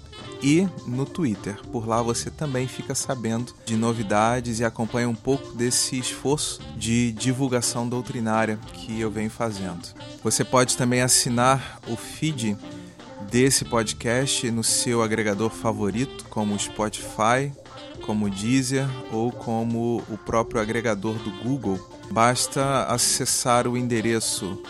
e 0.42 0.67
no 0.89 1.06
Twitter. 1.06 1.56
Por 1.70 1.86
lá 1.86 2.03
você 2.03 2.33
também 2.33 2.67
fica 2.67 2.97
sabendo 2.97 3.55
de 3.64 3.77
novidades 3.77 4.59
e 4.59 4.64
acompanha 4.64 5.09
um 5.09 5.14
pouco 5.14 5.55
desse 5.55 5.97
esforço 5.97 6.61
de 6.77 7.12
divulgação 7.12 7.89
doutrinária 7.89 8.59
que 8.73 9.01
eu 9.01 9.09
venho 9.09 9.31
fazendo. 9.31 9.86
Você 10.25 10.45
pode 10.45 10.77
também 10.77 11.01
assinar 11.01 11.78
o 11.86 11.95
feed 11.95 12.56
desse 13.31 13.64
podcast 13.64 14.51
no 14.51 14.64
seu 14.64 15.01
agregador 15.01 15.48
favorito, 15.48 16.25
como 16.29 16.56
o 16.56 16.58
Spotify, 16.58 17.53
como 18.05 18.27
o 18.27 18.31
Deezer 18.31 18.89
ou 19.12 19.31
como 19.31 20.03
o 20.11 20.19
próprio 20.19 20.61
agregador 20.61 21.14
do 21.19 21.31
Google. 21.45 21.79
Basta 22.11 22.84
acessar 22.86 23.69
o 23.69 23.77
endereço 23.77 24.61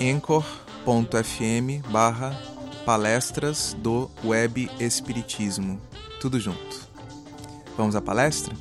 anchor.fm 0.00 1.82
barra 1.90 2.36
palestras 2.84 3.74
do 3.78 4.10
Web 4.24 4.70
Espiritismo. 4.78 5.80
Tudo 6.20 6.38
junto. 6.38 6.88
Vamos 7.76 7.96
à 7.96 8.00
palestra? 8.00 8.54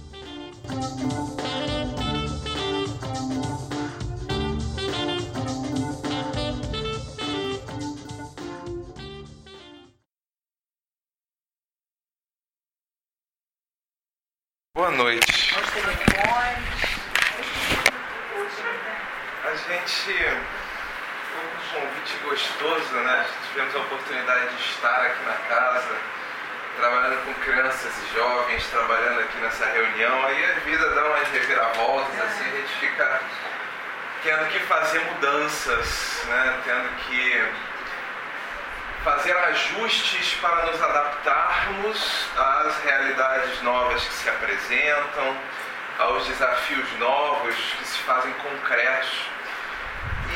Boa 14.76 14.92
noite. 14.92 15.54
A 19.46 19.56
gente 19.56 20.63
um 21.40 21.80
convite 21.80 22.18
gostoso, 22.24 22.94
né? 22.96 23.26
Tivemos 23.50 23.76
a 23.76 23.80
oportunidade 23.80 24.56
de 24.56 24.64
estar 24.64 25.06
aqui 25.06 25.24
na 25.26 25.34
casa, 25.34 25.96
trabalhando 26.78 27.26
com 27.26 27.34
crianças 27.36 27.92
e 28.04 28.16
jovens, 28.16 28.68
trabalhando 28.68 29.22
aqui 29.22 29.38
nessa 29.38 29.66
reunião. 29.66 30.26
Aí 30.26 30.46
a 30.46 30.60
vida 30.60 30.90
dá 30.90 31.06
umas 31.06 31.28
reviravoltas, 31.30 32.22
assim, 32.22 32.48
a 32.48 32.56
gente 32.58 32.74
fica 32.80 33.22
tendo 34.24 34.50
que 34.50 34.60
fazer 34.60 35.00
mudanças, 35.00 36.24
né? 36.28 36.60
Tendo 36.66 36.90
que 37.08 37.52
fazer 39.04 39.36
ajustes 39.36 40.36
para 40.36 40.66
nos 40.68 40.82
adaptarmos 40.82 42.28
às 42.38 42.78
realidades 42.84 43.62
novas 43.62 44.02
que 44.02 44.14
se 44.14 44.30
apresentam, 44.30 45.38
aos 46.00 46.26
desafios 46.26 46.92
novos 47.00 47.56
que 47.56 47.86
se 47.86 48.00
fazem 48.00 48.32
concretos 48.34 49.34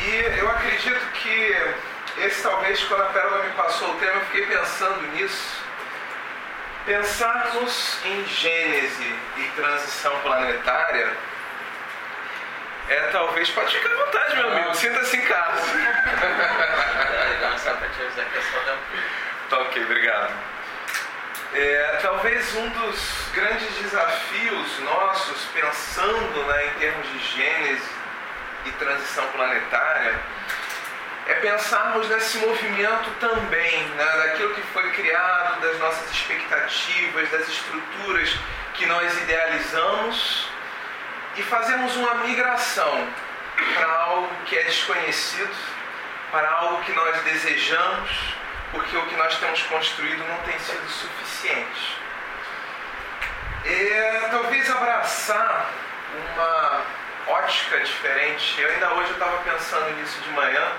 e 0.07 0.39
eu 0.39 0.49
acredito 0.49 1.05
que 1.11 1.57
esse 2.19 2.41
talvez, 2.41 2.81
quando 2.85 3.01
a 3.01 3.07
Pérola 3.07 3.43
me 3.43 3.51
passou 3.51 3.91
o 3.91 3.99
tema, 3.99 4.13
eu 4.13 4.25
fiquei 4.27 4.45
pensando 4.45 5.01
nisso. 5.13 5.61
Pensarmos 6.85 7.99
em 8.05 8.25
Gênese 8.25 9.15
e 9.35 9.43
transição 9.55 10.17
planetária 10.21 11.11
é 12.87 13.01
talvez. 13.11 13.49
Pode 13.49 13.75
ficar 13.75 13.91
à 13.91 14.05
vontade, 14.05 14.35
meu 14.37 14.49
amigo, 14.49 14.75
sinta-se 14.75 15.17
em 15.17 15.21
casa. 15.21 15.61
tá 19.49 19.59
ok, 19.59 19.83
obrigado. 19.83 20.33
É, 21.53 21.99
talvez 22.01 22.55
um 22.55 22.69
dos 22.69 23.29
grandes 23.33 23.75
desafios 23.81 24.79
nossos, 24.79 25.45
pensando 25.53 26.45
né, 26.45 26.67
em 26.67 26.79
termos 26.79 27.11
de 27.11 27.19
Gênese 27.19 27.96
e 28.67 28.71
transição 28.73 29.25
planetária, 29.29 30.19
é 31.27 31.33
pensarmos 31.35 32.07
nesse 32.09 32.37
movimento 32.37 33.09
também, 33.19 33.83
né, 33.89 34.05
daquilo 34.17 34.53
que 34.53 34.61
foi 34.61 34.89
criado, 34.91 35.59
das 35.61 35.77
nossas 35.79 36.09
expectativas, 36.11 37.29
das 37.29 37.47
estruturas 37.49 38.33
que 38.73 38.85
nós 38.85 39.13
idealizamos 39.23 40.49
e 41.35 41.43
fazemos 41.43 41.95
uma 41.97 42.15
migração 42.15 43.07
para 43.75 43.91
algo 43.91 44.29
que 44.45 44.57
é 44.57 44.63
desconhecido, 44.63 45.53
para 46.31 46.49
algo 46.49 46.83
que 46.83 46.93
nós 46.93 47.21
desejamos, 47.23 48.11
porque 48.71 48.95
o 48.95 49.05
que 49.07 49.15
nós 49.15 49.37
temos 49.37 49.61
construído 49.63 50.23
não 50.27 50.37
tem 50.43 50.57
sido 50.59 50.87
suficiente. 50.89 51.97
E 53.65 54.29
talvez 54.31 54.69
abraçar 54.69 55.69
uma 56.15 56.81
ótica 57.27 57.79
diferente. 57.79 58.61
Eu 58.61 58.69
ainda 58.69 58.93
hoje 58.93 59.11
estava 59.11 59.37
pensando 59.39 59.95
nisso 59.97 60.19
de 60.21 60.29
manhã. 60.31 60.71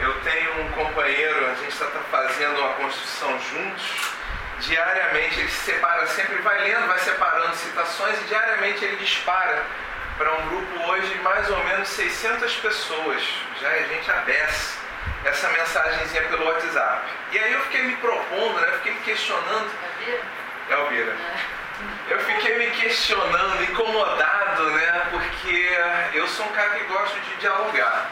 Eu 0.00 0.20
tenho 0.20 0.62
um 0.62 0.70
companheiro, 0.72 1.46
a 1.46 1.54
gente 1.54 1.72
está 1.72 1.86
fazendo 2.10 2.58
uma 2.58 2.74
construção 2.74 3.38
juntos. 3.40 3.84
Diariamente 4.60 5.40
ele 5.40 5.48
se 5.48 5.72
separa 5.72 6.06
sempre, 6.08 6.36
vai 6.38 6.62
lendo, 6.62 6.86
vai 6.86 6.98
separando 6.98 7.54
citações 7.56 8.20
e 8.22 8.24
diariamente 8.24 8.84
ele 8.84 8.96
dispara 8.96 9.64
para 10.16 10.32
um 10.34 10.48
grupo 10.48 10.90
hoje 10.90 11.06
de 11.14 11.18
mais 11.20 11.48
ou 11.48 11.62
menos 11.64 11.88
600 11.88 12.56
pessoas. 12.56 13.22
Já 13.60 13.68
é 13.68 13.84
gente 13.84 14.10
abessa 14.10 14.78
essa 15.24 15.48
mensagenzinha 15.48 16.22
pelo 16.24 16.44
WhatsApp. 16.44 17.08
E 17.32 17.38
aí 17.38 17.52
eu 17.52 17.60
fiquei 17.62 17.82
me 17.82 17.96
propondo, 17.96 18.60
né? 18.60 18.72
Fiquei 18.78 18.92
me 18.92 19.00
questionando. 19.00 19.70
É 20.70 20.74
Alvira. 20.74 21.12
É 21.12 21.57
eu 22.10 22.18
fiquei 22.20 22.58
me 22.58 22.70
questionando, 22.70 23.62
incomodado, 23.64 24.70
né? 24.70 25.06
Porque 25.10 25.70
eu 26.14 26.26
sou 26.28 26.46
um 26.46 26.52
cara 26.52 26.70
que 26.70 26.84
gosta 26.84 27.18
de 27.20 27.36
dialogar. 27.36 28.10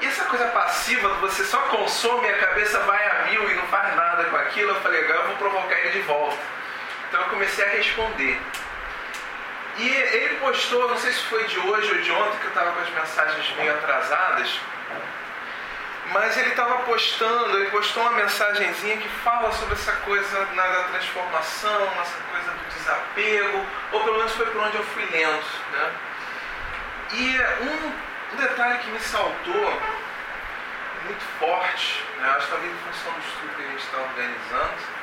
E 0.00 0.06
essa 0.06 0.24
coisa 0.24 0.46
passiva, 0.48 1.08
você 1.14 1.44
só 1.44 1.58
consome 1.62 2.28
e 2.28 2.30
a 2.30 2.38
cabeça 2.38 2.78
vai 2.80 3.04
a 3.08 3.30
mil 3.30 3.50
e 3.50 3.54
não 3.54 3.66
faz 3.66 3.94
nada 3.96 4.24
com 4.24 4.36
aquilo, 4.36 4.70
eu 4.70 4.80
falei, 4.80 5.02
agora 5.04 5.18
eu 5.20 5.26
vou 5.26 5.36
provocar 5.36 5.74
ele 5.76 5.90
de 5.90 6.00
volta. 6.00 6.38
Então 7.08 7.20
eu 7.20 7.28
comecei 7.28 7.64
a 7.64 7.68
responder. 7.68 8.40
E 9.78 9.88
ele 9.88 10.36
postou, 10.36 10.88
não 10.88 10.98
sei 10.98 11.12
se 11.12 11.22
foi 11.22 11.44
de 11.44 11.58
hoje 11.58 11.92
ou 11.92 12.02
de 12.02 12.10
ontem, 12.10 12.38
que 12.38 12.44
eu 12.44 12.48
estava 12.48 12.72
com 12.72 12.80
as 12.80 12.90
mensagens 12.90 13.56
meio 13.56 13.72
atrasadas, 13.74 14.60
mas 16.12 16.36
ele 16.38 16.50
estava 16.50 16.78
postando, 16.84 17.56
ele 17.58 17.70
postou 17.70 18.02
uma 18.02 18.12
mensagenzinha 18.12 18.96
que 18.96 19.08
fala 19.08 19.52
sobre 19.52 19.74
essa 19.74 19.92
coisa 19.92 20.44
né, 20.46 20.62
da 20.62 20.82
transformação, 20.84 21.88
essa 22.00 22.18
coisa 22.30 22.50
do 22.50 22.74
desapego, 22.74 23.66
ou 23.92 24.04
pelo 24.04 24.18
menos 24.18 24.32
foi 24.32 24.46
por 24.46 24.62
onde 24.62 24.76
eu 24.76 24.84
fui 24.84 25.04
lendo. 25.10 25.44
Né? 25.72 25.92
E 27.12 27.38
um, 27.62 27.92
um 28.34 28.36
detalhe 28.36 28.78
que 28.78 28.90
me 28.90 29.00
saltou 29.00 29.82
muito 31.04 31.24
forte, 31.38 32.04
né, 32.18 32.28
acho 32.36 32.46
que 32.46 32.52
talvez 32.52 32.72
em 32.72 32.92
função 32.92 33.12
do 33.12 33.20
estudo 33.20 33.56
que 33.56 33.62
a 33.62 33.66
gente 33.66 33.84
está 33.84 33.98
organizando, 33.98 34.98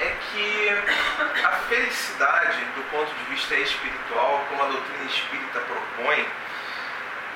é 0.00 0.16
que 0.30 1.44
a 1.44 1.50
felicidade, 1.68 2.64
do 2.76 2.82
ponto 2.90 3.14
de 3.14 3.24
vista 3.24 3.54
espiritual, 3.54 4.44
como 4.48 4.62
a 4.62 4.66
doutrina 4.66 5.04
espírita 5.04 5.60
propõe, 5.60 6.26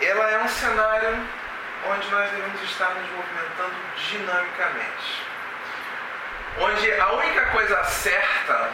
ela 0.01 0.31
é 0.31 0.39
um 0.43 0.49
cenário 0.49 1.27
onde 1.91 2.11
nós 2.11 2.31
devemos 2.31 2.63
estar 2.63 2.91
nos 2.91 3.11
movimentando 3.11 3.75
dinamicamente. 4.09 5.23
Onde 6.59 6.93
a 6.93 7.13
única 7.13 7.47
coisa 7.47 7.85
certa 7.85 8.71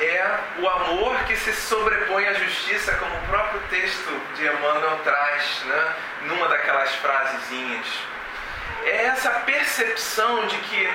é 0.00 0.38
o 0.58 0.68
amor 0.68 1.16
que 1.24 1.36
se 1.36 1.52
sobrepõe 1.52 2.26
à 2.26 2.34
justiça, 2.34 2.94
como 2.96 3.14
o 3.14 3.26
próprio 3.28 3.60
texto 3.68 4.10
de 4.34 4.46
Emmanuel 4.46 4.98
traz, 5.04 5.62
né, 5.64 5.94
numa 6.22 6.48
daquelas 6.48 6.94
frasezinhas. 6.96 7.86
É 8.84 9.04
essa 9.04 9.30
percepção 9.30 10.46
de 10.46 10.56
que 10.56 10.90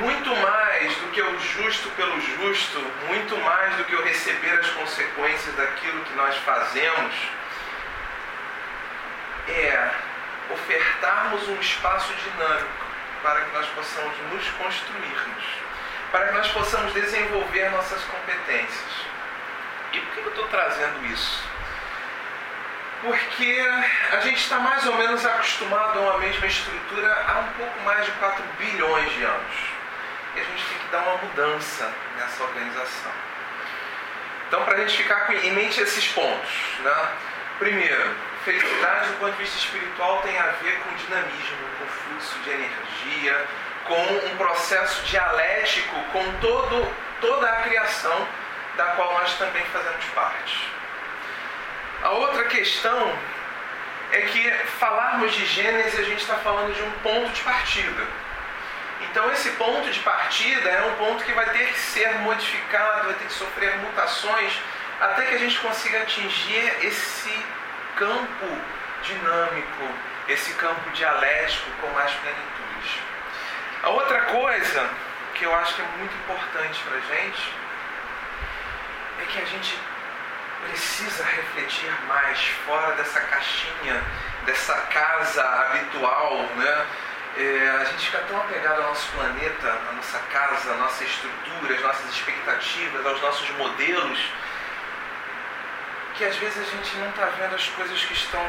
muito 0.00 0.34
mais 0.36 0.96
do 0.96 1.08
que 1.12 1.22
o 1.22 1.40
justo 1.40 1.88
pelo 1.90 2.20
justo, 2.20 2.78
muito 3.06 3.36
mais 3.38 3.76
do 3.76 3.84
que 3.84 3.94
o 3.94 4.02
receber 4.02 4.58
as 4.58 4.68
consequências 4.70 5.54
daquilo 5.56 6.00
que 6.04 6.14
nós 6.14 6.36
fazemos, 6.38 7.14
é 9.48 9.90
ofertarmos 10.50 11.48
um 11.48 11.60
espaço 11.60 12.12
dinâmico 12.14 12.84
para 13.22 13.40
que 13.40 13.52
nós 13.52 13.66
possamos 13.68 14.12
nos 14.30 14.48
construirmos, 14.50 15.44
para 16.12 16.28
que 16.28 16.34
nós 16.34 16.48
possamos 16.48 16.92
desenvolver 16.92 17.70
nossas 17.70 18.02
competências. 18.04 19.04
E 19.92 20.00
por 20.00 20.14
que 20.14 20.20
eu 20.20 20.28
estou 20.28 20.48
trazendo 20.48 21.06
isso? 21.06 21.42
Porque 23.02 23.60
a 24.12 24.20
gente 24.20 24.36
está 24.36 24.58
mais 24.58 24.86
ou 24.86 24.96
menos 24.96 25.24
acostumado 25.24 25.98
a 25.98 26.02
uma 26.02 26.18
mesma 26.18 26.46
estrutura 26.46 27.24
há 27.28 27.38
um 27.40 27.52
pouco 27.58 27.80
mais 27.80 28.04
de 28.04 28.12
4 28.12 28.42
bilhões 28.58 29.12
de 29.12 29.22
anos. 29.22 29.56
E 30.34 30.40
a 30.40 30.44
gente 30.44 30.64
tem 30.64 30.78
que 30.78 30.86
dar 30.90 31.02
uma 31.02 31.16
mudança 31.18 31.92
nessa 32.16 32.42
organização. 32.42 33.12
Então, 34.48 34.64
para 34.64 34.74
a 34.74 34.80
gente 34.80 34.96
ficar 34.96 35.34
em 35.34 35.52
mente 35.52 35.80
esses 35.80 36.06
pontos. 36.08 36.50
Né? 36.80 37.08
Primeiro, 37.58 38.14
felicidade 38.44 39.08
do 39.08 39.18
ponto 39.18 39.32
de 39.32 39.38
vista 39.38 39.58
espiritual 39.58 40.20
tem 40.22 40.38
a 40.38 40.46
ver 40.62 40.78
com 40.80 40.94
dinamismo, 40.94 41.68
com 41.78 41.86
fluxo 41.86 42.38
de 42.40 42.50
energia, 42.50 43.46
com 43.84 44.02
um 44.26 44.36
processo 44.36 45.02
dialético 45.04 45.96
com 46.12 46.32
todo, 46.40 46.94
toda 47.20 47.48
a 47.48 47.62
criação 47.62 48.28
da 48.76 48.84
qual 48.96 49.14
nós 49.14 49.34
também 49.38 49.64
fazemos 49.66 50.04
parte. 50.14 50.68
A 52.02 52.10
outra 52.10 52.44
questão 52.44 53.18
é 54.12 54.20
que 54.22 54.50
falarmos 54.78 55.32
de 55.32 55.46
Gênesis, 55.46 55.98
a 55.98 56.02
gente 56.02 56.20
está 56.20 56.36
falando 56.36 56.74
de 56.74 56.82
um 56.82 56.90
ponto 57.02 57.30
de 57.32 57.42
partida. 57.42 58.06
Então, 59.00 59.30
esse 59.32 59.50
ponto 59.50 59.90
de 59.90 60.00
partida 60.00 60.68
é 60.68 60.82
um 60.82 60.94
ponto 60.96 61.24
que 61.24 61.32
vai 61.32 61.48
ter 61.50 61.66
que 61.66 61.78
ser 61.78 62.12
modificado, 62.20 63.06
vai 63.06 63.14
ter 63.14 63.26
que 63.26 63.32
sofrer 63.32 63.76
mutações, 63.78 64.52
até 65.00 65.26
que 65.26 65.34
a 65.34 65.38
gente 65.38 65.58
consiga 65.60 66.02
atingir 66.02 66.78
esse 66.82 67.44
campo 67.96 68.46
dinâmico, 69.02 69.88
esse 70.28 70.52
campo 70.54 70.90
dialético 70.90 71.70
com 71.80 71.88
mais 71.88 72.12
plenitude. 72.12 73.02
A 73.82 73.90
outra 73.90 74.20
coisa 74.22 74.90
que 75.34 75.44
eu 75.44 75.54
acho 75.54 75.74
que 75.74 75.82
é 75.82 75.86
muito 75.98 76.14
importante 76.14 76.82
para 76.84 76.96
a 76.96 77.00
gente 77.00 77.54
é 79.20 79.24
que 79.26 79.42
a 79.42 79.44
gente 79.44 79.78
precisa 80.66 81.24
refletir 81.24 81.92
mais 82.06 82.38
fora 82.66 82.94
dessa 82.94 83.20
caixinha, 83.20 84.02
dessa 84.46 84.74
casa 84.74 85.42
habitual, 85.42 86.36
né? 86.56 86.86
É, 87.36 87.78
a 87.80 87.84
gente 87.84 88.06
fica 88.06 88.18
tão 88.28 88.38
apegado 88.38 88.80
ao 88.80 88.88
nosso 88.88 89.08
planeta, 89.10 89.68
à 89.68 89.92
nossa 89.92 90.18
casa, 90.32 90.72
à 90.72 90.76
nossa 90.76 91.02
estrutura, 91.02 91.74
às 91.74 91.82
nossas 91.82 92.10
expectativas, 92.14 93.04
aos 93.04 93.20
nossos 93.20 93.50
modelos, 93.56 94.20
que 96.14 96.24
às 96.24 96.36
vezes 96.36 96.58
a 96.58 96.76
gente 96.76 96.96
não 96.96 97.08
está 97.10 97.26
vendo 97.26 97.54
as 97.54 97.68
coisas 97.70 98.04
que 98.04 98.12
estão 98.12 98.44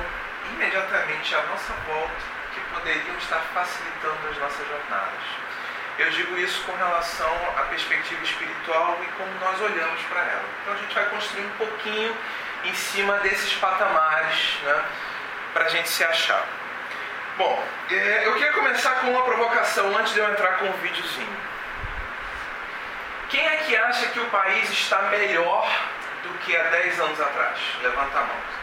imediatamente 0.54 1.36
à 1.36 1.42
nossa 1.44 1.74
volta, 1.88 2.14
que 2.54 2.60
poderiam 2.74 3.18
estar 3.18 3.40
facilitando 3.54 4.30
as 4.30 4.38
nossas 4.38 4.68
jornadas. 4.68 5.46
Eu 5.98 6.10
digo 6.12 6.38
isso 6.38 6.62
com 6.64 6.76
relação 6.76 7.34
à 7.58 7.64
perspectiva 7.64 8.22
espiritual 8.24 9.00
e 9.02 9.06
como 9.18 9.32
nós 9.40 9.60
olhamos 9.62 10.02
para 10.04 10.22
ela. 10.22 10.44
Então 10.62 10.74
a 10.74 10.78
gente 10.78 10.94
vai 10.94 11.06
construir 11.06 11.46
um 11.46 11.58
pouquinho 11.58 12.18
em 12.66 12.74
cima 12.74 13.18
desses 13.20 13.54
patamares 13.56 14.60
né, 14.64 14.86
para 15.54 15.66
a 15.66 15.70
gente 15.70 15.90
se 15.90 16.04
achar. 16.04 16.46
Bom, 17.38 17.64
é, 17.90 18.28
eu 18.28 18.34
queria 18.34 18.54
começar 18.54 18.92
com 19.02 19.12
uma 19.12 19.24
provocação 19.24 19.98
antes 19.98 20.14
de 20.14 20.20
eu 20.20 20.30
entrar 20.32 20.58
com 20.58 20.66
um 20.66 20.74
videozinho. 20.74 21.38
Quem 23.30 23.46
é 23.46 23.56
que 23.58 23.76
acha 23.76 24.08
que 24.08 24.20
o 24.20 24.26
país 24.26 24.70
está 24.70 25.02
melhor 25.04 25.68
do 26.26 26.38
que 26.40 26.56
há 26.56 26.64
10 26.64 27.00
anos 27.00 27.22
atrás? 27.22 27.60
Levanta 27.82 28.20
a 28.20 28.22
mão. 28.22 28.56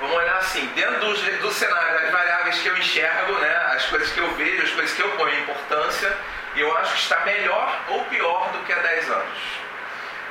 Vamos 0.00 0.16
olhar 0.16 0.36
assim, 0.38 0.66
dentro 0.74 0.98
do, 0.98 1.38
do 1.42 1.52
cenário, 1.52 2.06
as 2.06 2.10
variáveis 2.10 2.58
que 2.58 2.66
eu 2.66 2.76
enxergo, 2.76 3.34
né, 3.38 3.54
as 3.72 3.84
coisas 3.86 4.10
que 4.10 4.18
eu 4.18 4.34
vejo, 4.34 4.64
as 4.64 4.70
coisas 4.72 4.96
que 4.96 5.00
eu 5.00 5.10
ponho 5.12 5.38
importância, 5.38 6.16
eu 6.56 6.76
acho 6.78 6.94
que 6.94 7.00
está 7.00 7.20
melhor 7.20 7.80
ou 7.88 8.04
pior 8.06 8.50
do 8.52 8.58
que 8.64 8.72
há 8.72 8.78
10 8.78 9.10
anos. 9.10 9.38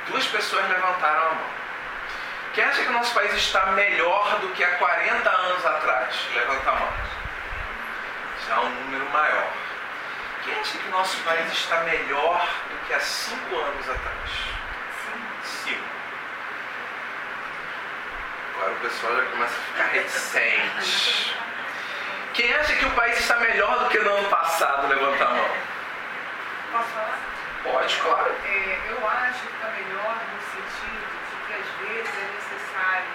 Duas 0.08 0.26
pessoas 0.26 0.68
levantaram 0.68 1.26
a 1.26 1.34
mão. 1.34 1.46
Quem 2.52 2.64
acha 2.64 2.82
que 2.82 2.88
o 2.88 2.92
nosso 2.92 3.14
país 3.14 3.32
está 3.32 3.66
melhor 3.66 4.40
do 4.40 4.48
que 4.48 4.62
há 4.62 4.76
40 4.76 5.30
anos 5.30 5.64
atrás? 5.64 6.14
Levanta 6.34 6.70
a 6.70 6.74
mão. 6.74 6.92
Já 8.46 8.54
é 8.56 8.58
um 8.60 8.68
número 8.68 9.08
maior. 9.10 9.61
Quem 10.44 10.54
acha 10.54 10.78
que 10.78 10.88
o 10.88 10.90
nosso 10.90 11.16
país 11.18 11.52
está 11.52 11.80
melhor 11.82 12.48
do 12.68 12.86
que 12.86 12.94
há 12.94 13.00
5 13.00 13.56
anos 13.56 13.88
atrás? 13.88 14.30
5. 15.44 15.80
Agora 18.56 18.72
o 18.72 18.76
pessoal 18.76 19.16
já 19.16 19.24
começa 19.30 19.54
a 19.54 19.62
ficar 19.62 19.86
reticente. 19.92 21.36
Quem 22.34 22.52
acha 22.54 22.74
que 22.74 22.86
o 22.86 22.90
país 22.92 23.20
está 23.20 23.36
melhor 23.36 23.84
do 23.84 23.88
que 23.90 23.98
no 23.98 24.14
ano 24.14 24.28
passado? 24.28 24.88
Levanta 24.88 25.24
a 25.24 25.30
mão. 25.30 25.50
Posso 26.72 26.88
falar? 26.88 27.18
Pode, 27.62 27.96
claro. 27.98 28.34
É, 28.44 28.80
eu 28.88 29.08
acho 29.08 29.40
que 29.40 29.54
está 29.54 29.68
melhor 29.68 30.16
no 30.32 30.40
sentido 30.50 31.06
de 31.30 31.46
que 31.46 31.52
às 31.52 31.88
vezes 31.88 32.10
é 32.18 32.26
necessário 32.34 33.12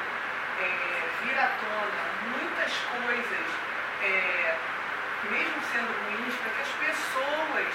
é, 0.62 1.10
vir 1.24 1.38
à 1.38 1.48
tona 1.60 2.08
muitas 2.30 2.72
coisas, 2.72 3.48
é, 4.04 4.56
mesmo 5.26 5.58
sendo 5.72 5.92
ruins, 6.06 6.36
para 6.36 6.50
que 6.52 6.62
as 6.62 6.74
pessoas 6.86 7.68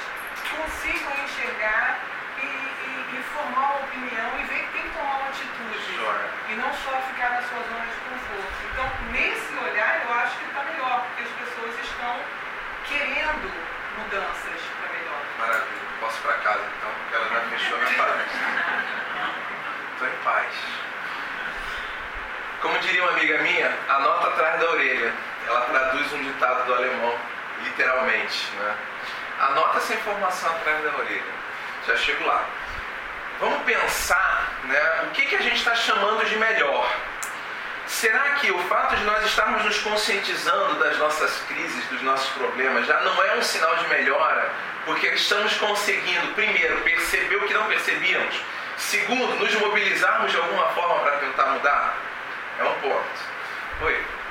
consigam 0.53 1.13
enxergar 1.25 1.99
e, 2.39 2.47
e, 2.47 3.19
e, 3.19 3.23
formar 3.35 3.61
uma 3.61 3.85
opinião 3.85 4.31
e 4.39 4.43
ver 4.45 4.61
que 4.67 4.73
tem 4.73 4.83
que 4.83 4.91
tomar 4.91 5.17
uma 5.17 5.29
atitude. 5.29 5.79
Sure. 5.97 6.25
E 6.49 6.55
não 6.55 6.73
só 6.73 7.01
ficar 7.09 7.31
na 7.31 7.43
sua 7.43 7.63
zona 7.63 7.87
de 7.87 7.99
conforto. 8.07 8.53
Então, 8.73 8.91
nesse 9.11 9.55
olhar, 9.59 10.03
eu 10.05 10.15
acho 10.15 10.37
que 10.39 10.45
está 10.47 10.63
melhor, 10.65 11.07
porque 11.07 11.23
as 11.23 11.49
pessoas 11.49 11.75
estão 11.83 12.21
querendo 12.87 13.51
mudanças 13.99 14.61
para 14.81 14.93
melhor. 14.93 15.21
Maravilha. 15.39 15.83
Posso 16.01 16.19
ir 16.19 16.23
para 16.23 16.35
casa 16.39 16.63
então, 16.79 16.91
porque 16.91 17.15
ela 17.15 17.29
já 17.29 17.41
fechou 17.51 17.79
minha 17.79 17.95
palestra. 17.95 18.41
Estou 19.93 20.09
em 20.09 20.25
paz. 20.25 20.83
Como 22.61 22.79
diria 22.79 23.03
uma 23.03 23.13
amiga 23.13 23.39
minha, 23.39 23.77
a 23.89 23.99
nota 24.01 24.29
atrás 24.29 24.61
da 24.61 24.71
orelha. 24.71 25.13
Ela 25.47 25.61
traduz 25.63 26.13
um 26.13 26.23
ditado 26.23 26.67
do 26.67 26.75
alemão, 26.75 27.19
literalmente. 27.63 28.51
Né? 28.57 28.77
Anota 29.41 29.79
essa 29.79 29.95
informação 29.95 30.51
atrás 30.51 30.83
da 30.85 30.97
orelha. 30.97 31.43
Já 31.87 31.97
chego 31.97 32.25
lá. 32.27 32.45
Vamos 33.41 33.63
pensar 33.65 34.53
né, 34.65 35.03
o 35.05 35.11
que, 35.11 35.27
que 35.27 35.37
a 35.37 35.43
gente 35.43 35.57
está 35.57 35.75
chamando 35.75 36.25
de 36.25 36.37
melhor. 36.37 36.89
Será 37.87 38.35
que 38.35 38.51
o 38.51 38.59
fato 38.69 38.97
de 38.97 39.05
nós 39.05 39.25
estarmos 39.27 39.65
nos 39.65 39.79
conscientizando 39.79 40.79
das 40.79 40.97
nossas 40.99 41.41
crises, 41.49 41.85
dos 41.89 42.01
nossos 42.03 42.29
problemas, 42.35 42.87
já 42.87 43.01
não 43.01 43.23
é 43.23 43.35
um 43.35 43.43
sinal 43.43 43.77
de 43.77 43.89
melhora? 43.89 44.51
Porque 44.85 45.09
estamos 45.09 45.55
conseguindo, 45.59 46.35
primeiro, 46.35 46.81
perceber 46.83 47.37
o 47.37 47.47
que 47.47 47.55
não 47.55 47.67
percebíamos, 47.67 48.35
segundo, 48.77 49.35
nos 49.37 49.55
mobilizarmos 49.57 50.31
de 50.31 50.39
alguma 50.39 50.67
forma 50.69 51.01
para 51.01 51.19
tentar 51.19 51.47
mudar? 51.47 51.97
É 52.59 52.65
um 52.65 52.75
ponto. 52.75 53.05
Oi. 53.83 54.22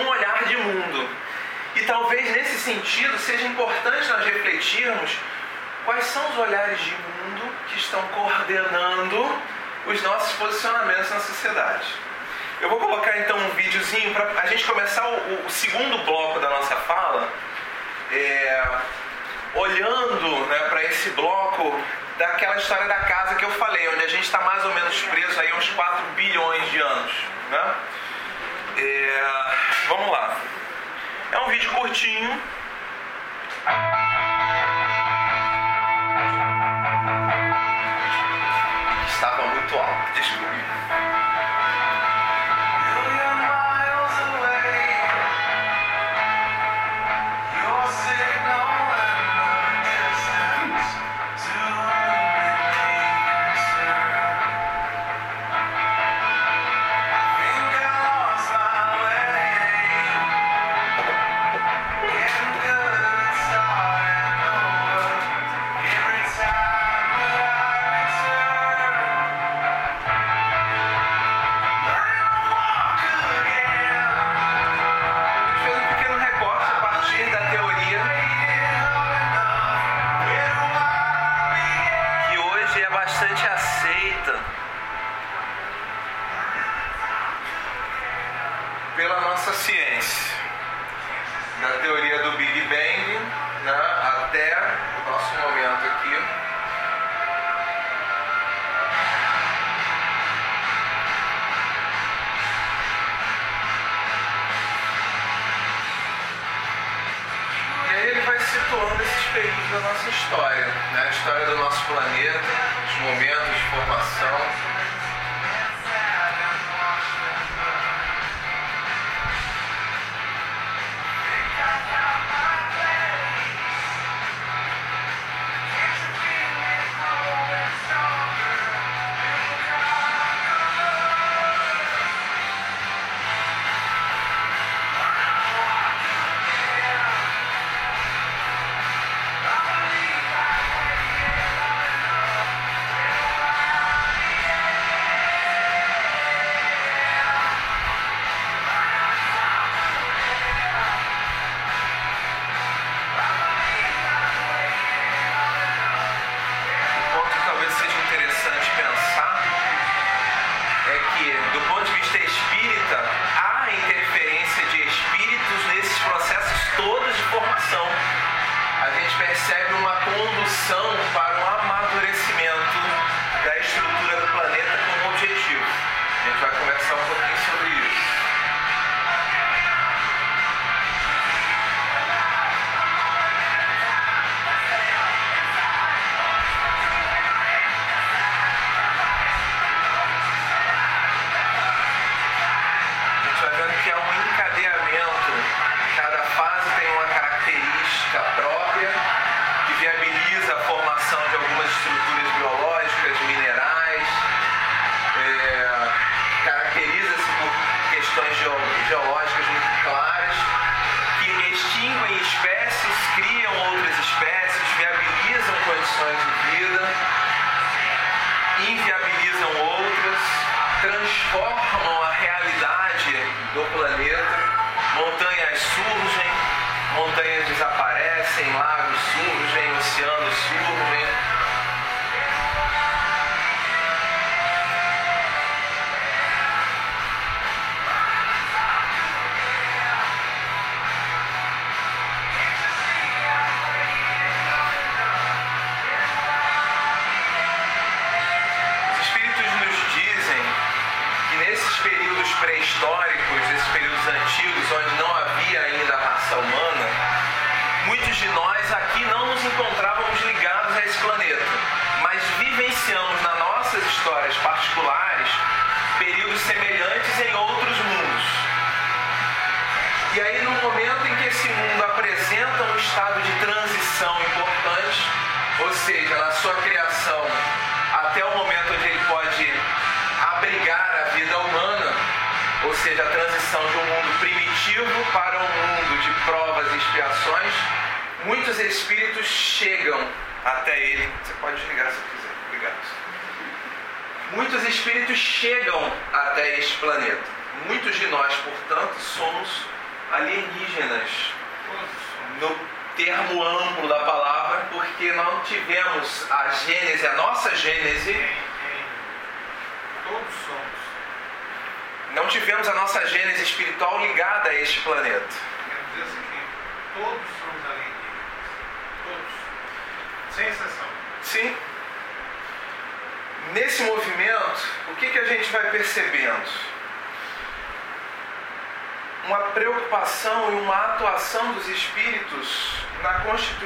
Um 0.00 0.08
olhar 0.08 0.44
de 0.44 0.56
mundo. 0.56 1.08
E 1.76 1.82
talvez 1.82 2.30
nesse 2.32 2.58
sentido 2.58 3.18
seja 3.18 3.46
importante 3.46 4.08
nós 4.08 4.24
refletirmos 4.24 5.16
quais 5.84 6.04
são 6.06 6.28
os 6.30 6.38
olhares 6.38 6.80
de 6.80 6.90
mundo 6.90 7.54
que 7.68 7.78
estão 7.78 8.02
coordenando 8.08 9.42
os 9.86 10.02
nossos 10.02 10.32
posicionamentos 10.36 11.10
na 11.10 11.20
sociedade. 11.20 11.86
Eu 12.60 12.68
vou 12.68 12.78
colocar 12.78 13.16
então 13.18 13.38
um 13.38 13.50
videozinho 13.50 14.12
para 14.12 14.42
a 14.42 14.46
gente 14.46 14.64
começar 14.64 15.06
o, 15.08 15.46
o, 15.46 15.50
segundo 15.50 16.04
bloco 16.04 16.38
da 16.40 16.50
nossa 16.50 16.76
fala, 16.76 17.26
é, 18.12 18.68
olhando 19.54 20.46
né, 20.46 20.58
para 20.68 20.84
esse 20.84 21.08
bloco 21.10 21.80
daquela 22.18 22.56
história 22.58 22.86
da 22.86 22.96
casa 22.96 23.36
que 23.36 23.44
eu 23.44 23.50
falei, 23.52 23.88
onde 23.88 24.04
a 24.04 24.08
gente 24.08 24.24
está 24.24 24.40
mais 24.42 24.62
ou 24.64 24.74
menos 24.74 25.00
preso 25.04 25.40
aí 25.40 25.50
uns 25.54 25.70
4 25.70 26.04
bilhões 26.16 26.70
de 26.70 26.78
anos. 26.78 27.12
Né? 27.50 27.74
É, 28.82 29.22
vamos 29.88 30.10
lá. 30.10 30.40
É 31.32 31.38
um 31.40 31.48
vídeo 31.48 31.70
curtinho. 31.70 32.40
Estava 39.06 39.46
muito 39.48 39.78
alto, 39.78 40.12
desculpe. 40.14 41.09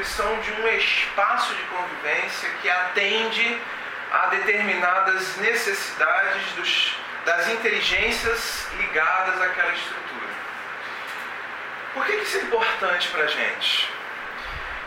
Na 0.05 0.15
constituição 0.15 0.41
de 0.41 0.53
um 0.53 0.69
espaço 0.69 1.55
de 1.55 1.63
convivência 1.65 2.49
que 2.61 2.69
atende 2.69 3.59
a 4.13 4.27
determinadas 4.27 5.37
necessidades 5.39 6.53
dos, 6.53 6.97
das 7.25 7.49
inteligências 7.49 8.69
ligadas 8.77 9.41
àquela 9.41 9.73
estrutura. 9.73 10.29
Por 11.95 12.05
que, 12.05 12.13
que 12.13 12.23
isso 12.25 12.39
é 12.39 12.43
importante 12.43 13.09
para 13.09 13.25
a 13.25 13.27
gente? 13.27 13.91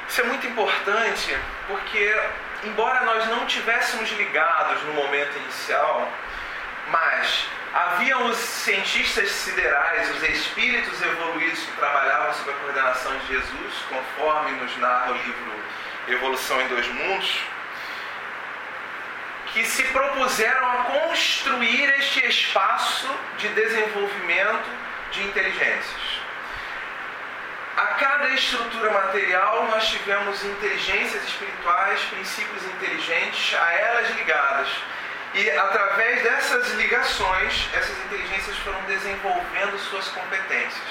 Isso 0.07 0.21
é 0.21 0.23
muito 0.25 0.47
importante 0.47 1.37
porque, 1.67 2.15
embora 2.63 3.01
nós 3.01 3.27
não 3.27 3.45
tivéssemos 3.45 4.09
ligados 4.11 4.81
no 4.83 4.93
momento 4.93 5.37
inicial, 5.37 6.09
mas 6.89 7.49
haviam 7.73 8.25
os 8.29 8.37
cientistas 8.37 9.29
siderais, 9.29 10.09
os 10.15 10.23
espíritos 10.23 11.01
evoluídos 11.01 11.59
que 11.59 11.71
trabalhavam 11.73 12.33
sob 12.33 12.51
a 12.51 12.53
coordenação 12.53 13.17
de 13.19 13.27
Jesus, 13.27 13.73
conforme 13.89 14.51
nos 14.51 14.77
narra 14.77 15.11
o 15.11 15.17
livro 15.17 15.53
Evolução 16.07 16.61
em 16.61 16.67
Dois 16.67 16.87
Mundos, 16.87 17.39
que 19.53 19.65
se 19.65 19.83
propuseram 19.85 20.71
a 20.71 20.83
construir 20.83 21.89
este 21.99 22.25
espaço 22.25 23.09
de 23.37 23.47
desenvolvimento 23.49 24.69
de 25.11 25.23
inteligências. 25.23 26.17
A 27.77 27.85
cada 27.85 28.29
estrutura 28.29 28.89
material 28.91 29.67
nós 29.67 29.87
tivemos 29.87 30.43
inteligências 30.43 31.23
espirituais, 31.23 32.01
princípios 32.05 32.65
inteligentes 32.65 33.53
a 33.53 33.71
elas 33.71 34.09
ligadas. 34.15 34.67
E 35.33 35.51
através 35.51 36.23
dessas 36.23 36.71
ligações, 36.73 37.69
essas 37.73 37.97
inteligências 38.05 38.57
foram 38.59 38.81
desenvolvendo 38.83 39.77
suas 39.79 40.07
competências. 40.09 40.87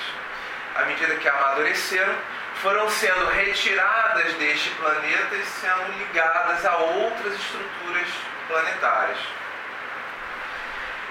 À 0.75 0.85
medida 0.85 1.17
que 1.17 1.29
amadureceram, 1.29 2.15
foram 2.57 2.89
sendo 2.91 3.27
retiradas 3.31 4.35
deste 4.35 4.71
planeta 4.71 5.35
e 5.35 5.45
sendo 5.45 5.99
ligadas 5.99 6.65
a 6.65 6.77
outras 6.77 7.35
estruturas 7.35 8.09
planetárias. 8.49 9.19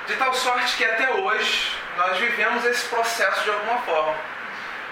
De 0.08 0.16
tal 0.18 0.34
sorte 0.34 0.78
que 0.78 0.86
até 0.86 1.10
hoje 1.10 1.72
nós 1.98 2.18
vivemos 2.18 2.64
esse 2.66 2.88
processo 2.90 3.44
de 3.44 3.50
alguma 3.50 3.80
forma 3.82 4.16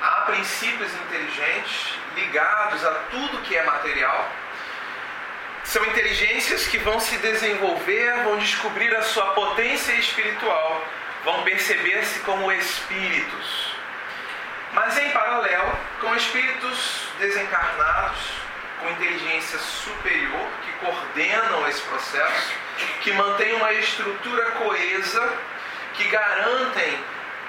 há 0.03 0.21
princípios 0.25 0.93
inteligentes 0.93 1.97
ligados 2.15 2.83
a 2.83 2.91
tudo 3.09 3.41
que 3.43 3.55
é 3.55 3.63
material. 3.63 4.29
São 5.63 5.83
inteligências 5.85 6.67
que 6.67 6.77
vão 6.77 6.99
se 6.99 7.17
desenvolver, 7.17 8.23
vão 8.23 8.37
descobrir 8.37 8.93
a 8.95 9.01
sua 9.01 9.27
potência 9.33 9.93
espiritual, 9.93 10.85
vão 11.23 11.43
perceber-se 11.43 12.19
como 12.19 12.51
espíritos. 12.51 13.73
Mas 14.73 14.97
em 14.97 15.09
paralelo, 15.11 15.71
com 16.01 16.15
espíritos 16.15 17.07
desencarnados, 17.17 18.19
com 18.79 18.89
inteligência 18.89 19.57
superior, 19.57 20.47
que 20.65 20.85
coordenam 20.85 21.67
esse 21.69 21.81
processo, 21.83 22.53
que 23.01 23.13
mantêm 23.13 23.53
uma 23.53 23.71
estrutura 23.73 24.51
coesa, 24.51 25.37
que 25.93 26.03
garantem 26.09 26.99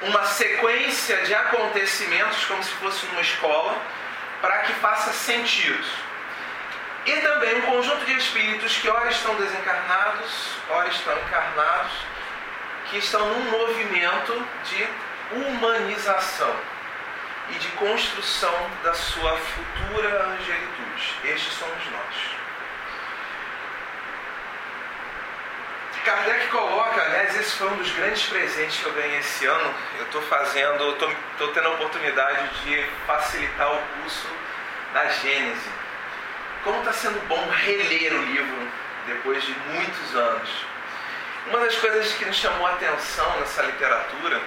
uma 0.03 0.25
sequência 0.27 1.17
de 1.23 1.35
acontecimentos, 1.35 2.45
como 2.45 2.63
se 2.63 2.73
fosse 2.75 3.07
numa 3.07 3.23
escola, 3.23 3.77
para 4.41 4.59
que 4.59 4.73
faça 4.75 5.13
sentido. 5.13 5.85
E 7.07 7.13
também 7.21 7.57
um 7.57 7.63
conjunto 7.63 8.05
de 8.07 8.17
espíritos 8.17 8.77
que 8.79 8.89
ora 8.89 9.11
estão 9.11 9.35
desencarnados, 9.37 10.57
ora 10.71 10.89
estão 10.89 11.17
encarnados, 11.19 11.93
que 12.91 12.99
estão 12.99 13.27
num 13.29 13.51
movimento 13.51 14.47
de 14.65 14.89
humanização 15.37 16.57
e 17.51 17.55
de 17.59 17.69
construção 17.73 18.71
da 18.83 18.95
sua 18.95 19.37
futura 19.37 20.27
angelitude. 20.29 21.15
Estes 21.25 21.53
somos 21.55 21.85
nós. 21.91 22.35
Kardec 26.05 26.49
coloca, 26.49 27.01
aliás, 27.01 27.35
esse 27.35 27.57
foi 27.57 27.67
um 27.69 27.77
dos 27.77 27.91
grandes 27.93 28.27
presentes 28.27 28.79
que 28.79 28.85
eu 28.85 28.93
ganhei 28.93 29.19
esse 29.21 29.47
ano. 29.47 29.75
Eu 29.99 30.05
estou 30.05 30.21
fazendo, 30.21 30.91
estou 30.91 31.49
tendo 31.49 31.69
a 31.69 31.71
oportunidade 31.73 32.49
de 32.63 32.85
facilitar 33.07 33.73
o 33.73 33.79
curso 33.79 34.29
da 34.93 35.07
Gênese. 35.07 35.84
Como 36.65 36.79
está 36.79 36.93
sendo 36.95 37.21
bom 37.29 37.49
reler 37.51 38.15
o 38.15 38.25
livro 38.25 38.69
depois 39.07 39.45
de 39.45 39.53
muitos 39.69 40.15
anos. 40.17 40.49
Uma 41.47 41.61
das 41.61 41.77
coisas 41.77 42.11
que 42.15 42.25
nos 42.25 42.37
chamou 42.37 42.67
a 42.67 42.73
atenção 42.73 43.39
nessa 43.39 43.63
literatura 43.63 44.41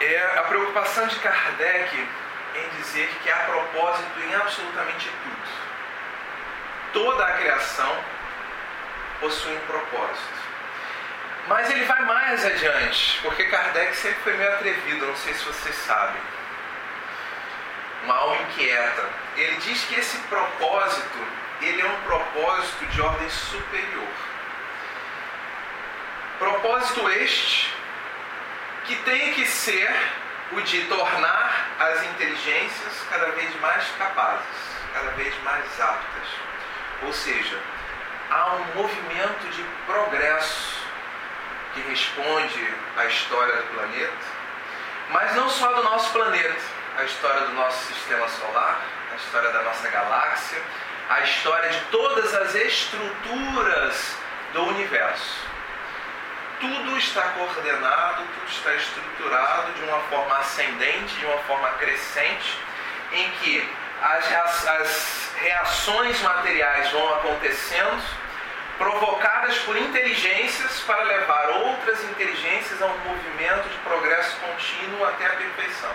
é 0.00 0.38
a 0.38 0.42
preocupação 0.44 1.06
de 1.08 1.16
Kardec 1.16 2.08
em 2.54 2.68
dizer 2.78 3.06
que 3.22 3.30
há 3.30 3.36
propósito 3.36 4.18
em 4.18 4.34
absolutamente 4.34 5.10
tudo. 5.22 5.40
Toda 6.94 7.22
a 7.22 7.32
criação 7.32 7.98
possui 9.20 9.54
um 9.54 9.60
propósito. 9.60 10.40
Mas 11.48 11.70
ele 11.70 11.84
vai 11.84 12.00
mais 12.06 12.46
adiante, 12.46 13.20
porque 13.22 13.44
Kardec 13.44 13.94
sempre 13.94 14.22
foi 14.22 14.36
meio 14.38 14.54
atrevido, 14.54 15.06
não 15.06 15.16
sei 15.16 15.34
se 15.34 15.44
vocês 15.44 15.76
sabem. 15.76 16.20
Uma 18.04 18.14
alma 18.14 18.36
inquieta. 18.36 19.04
Ele 19.40 19.56
diz 19.56 19.82
que 19.84 19.98
esse 19.98 20.18
propósito, 20.28 21.18
ele 21.62 21.80
é 21.80 21.86
um 21.86 22.00
propósito 22.02 22.84
de 22.88 23.00
ordem 23.00 23.30
superior. 23.30 24.12
Propósito 26.38 27.08
este 27.08 27.74
que 28.84 28.96
tem 28.96 29.32
que 29.32 29.46
ser 29.46 29.90
o 30.52 30.60
de 30.60 30.84
tornar 30.84 31.70
as 31.78 32.02
inteligências 32.04 33.02
cada 33.08 33.30
vez 33.30 33.58
mais 33.60 33.82
capazes, 33.96 34.46
cada 34.92 35.10
vez 35.12 35.34
mais 35.42 35.80
aptas. 35.80 36.28
Ou 37.04 37.12
seja, 37.14 37.58
há 38.30 38.56
um 38.56 38.64
movimento 38.74 39.50
de 39.52 39.64
progresso 39.86 40.82
que 41.72 41.80
responde 41.80 42.74
à 42.98 43.06
história 43.06 43.56
do 43.56 43.74
planeta, 43.74 44.26
mas 45.08 45.34
não 45.34 45.48
só 45.48 45.72
do 45.72 45.82
nosso 45.82 46.12
planeta, 46.12 46.60
a 46.98 47.04
história 47.04 47.40
do 47.46 47.54
nosso 47.54 47.94
sistema 47.94 48.28
solar, 48.28 48.99
a 49.12 49.16
história 49.16 49.50
da 49.50 49.62
nossa 49.62 49.88
galáxia, 49.88 50.62
a 51.08 51.20
história 51.20 51.70
de 51.70 51.80
todas 51.86 52.34
as 52.34 52.54
estruturas 52.54 54.16
do 54.52 54.62
universo. 54.68 55.50
Tudo 56.60 56.96
está 56.98 57.22
coordenado, 57.30 58.22
tudo 58.22 58.48
está 58.48 58.74
estruturado 58.74 59.72
de 59.72 59.82
uma 59.82 60.00
forma 60.02 60.38
ascendente, 60.38 61.14
de 61.16 61.26
uma 61.26 61.38
forma 61.38 61.68
crescente, 61.70 62.58
em 63.12 63.30
que 63.32 63.68
as, 64.02 64.66
as 64.66 65.32
reações 65.40 66.20
materiais 66.22 66.90
vão 66.90 67.14
acontecendo 67.14 68.20
provocadas 68.78 69.58
por 69.58 69.76
inteligências 69.76 70.80
para 70.80 71.02
levar 71.02 71.48
outras 71.50 72.02
inteligências 72.04 72.80
a 72.80 72.86
um 72.86 72.98
movimento 72.98 73.68
de 73.68 73.76
progresso 73.78 74.36
contínuo 74.36 75.04
até 75.04 75.26
a 75.26 75.30
perfeição. 75.30 75.94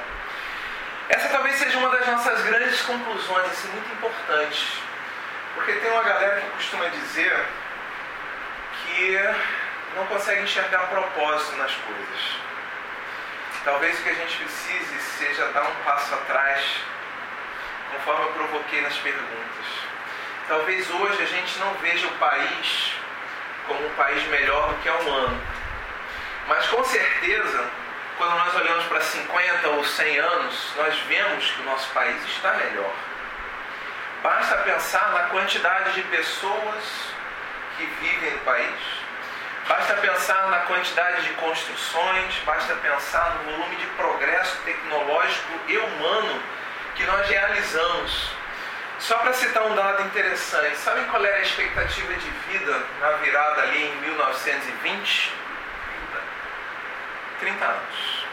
Essa 1.16 1.30
talvez 1.30 1.56
seja 1.56 1.78
uma 1.78 1.90
das 1.90 2.06
nossas 2.08 2.42
grandes 2.44 2.82
conclusões, 2.82 3.46
assim, 3.46 3.70
muito 3.70 3.90
importante. 3.94 4.84
Porque 5.54 5.72
tem 5.72 5.90
uma 5.92 6.04
galera 6.04 6.42
que 6.42 6.50
costuma 6.50 6.88
dizer 6.88 7.46
que 8.84 9.20
não 9.96 10.06
consegue 10.08 10.42
enxergar 10.42 10.88
propósito 10.88 11.56
nas 11.56 11.74
coisas. 11.74 12.22
Talvez 13.64 13.98
o 13.98 14.04
que 14.04 14.10
a 14.10 14.14
gente 14.14 14.38
precise 14.38 15.00
seja 15.18 15.48
dar 15.54 15.64
um 15.64 15.76
passo 15.86 16.14
atrás, 16.16 16.64
conforme 17.94 18.26
eu 18.26 18.34
provoquei 18.34 18.82
nas 18.82 18.98
perguntas 18.98 19.46
Talvez 20.48 20.88
hoje 20.92 21.24
a 21.24 21.26
gente 21.26 21.58
não 21.60 21.74
veja 21.76 22.06
o 22.06 22.12
país 22.18 22.92
como 23.68 23.84
um 23.84 23.90
país 23.96 24.24
melhor 24.28 24.70
do 24.70 24.76
que 24.76 24.90
há 24.90 24.94
um 24.94 25.12
ano. 25.12 25.42
Mas 26.48 26.68
com 26.68 26.84
certeza 26.84 27.68
quando 28.18 28.36
nós 28.38 28.56
olhamos 28.56 28.86
para 28.86 29.02
50 29.02 29.70
ou 29.70 29.84
100 29.84 30.20
anos, 30.20 30.72
nós 30.78 30.98
vemos 31.08 31.52
que 31.52 31.62
o 31.62 31.66
nosso 31.66 31.90
país 31.90 32.24
está 32.26 32.54
melhor. 32.54 32.94
Basta 34.24 34.58
pensar 34.58 35.12
na 35.12 35.24
quantidade 35.30 35.94
de 35.94 36.02
pessoas 36.04 36.84
que 37.78 37.86
vivem 37.86 38.32
no 38.32 38.40
país, 38.40 38.80
basta 39.68 39.96
pensar 39.96 40.50
na 40.50 40.60
quantidade 40.60 41.24
de 41.24 41.34
construções, 41.34 42.36
basta 42.46 42.74
pensar 42.76 43.36
no 43.36 43.52
volume 43.52 43.76
de 43.76 43.86
progresso 43.88 44.58
tecnológico 44.64 45.60
e 45.68 45.78
humano 45.78 46.42
que 46.96 47.04
nós 47.04 47.28
realizamos. 47.28 48.32
Só 48.98 49.18
para 49.18 49.34
citar 49.34 49.64
um 49.64 49.76
dado 49.76 50.04
interessante, 50.04 50.78
sabem 50.78 51.04
qual 51.06 51.24
era 51.24 51.38
a 51.38 51.42
expectativa 51.42 52.14
de 52.14 52.30
vida 52.50 52.84
na 53.02 53.12
virada 53.12 53.64
ali 53.64 53.84
em 53.84 53.96
1920? 53.98 55.45
30 57.40 57.66
anos. 57.66 58.26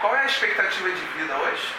Qual 0.00 0.14
é 0.16 0.20
a 0.20 0.26
expectativa 0.26 0.90
de 0.90 1.00
vida 1.18 1.36
hoje? 1.36 1.74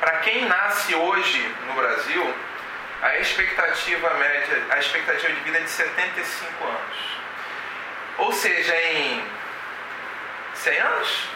Para 0.00 0.18
quem 0.18 0.46
nasce 0.46 0.94
hoje 0.94 1.54
no 1.66 1.74
Brasil, 1.74 2.34
a 3.02 3.18
expectativa 3.18 4.10
média, 4.14 4.66
a 4.70 4.78
expectativa 4.78 5.32
de 5.32 5.40
vida 5.40 5.58
é 5.58 5.62
de 5.62 5.70
75 5.70 6.64
anos. 6.64 7.20
Ou 8.18 8.32
seja, 8.32 8.74
em 8.92 9.24
100 10.54 10.78
anos, 10.78 11.28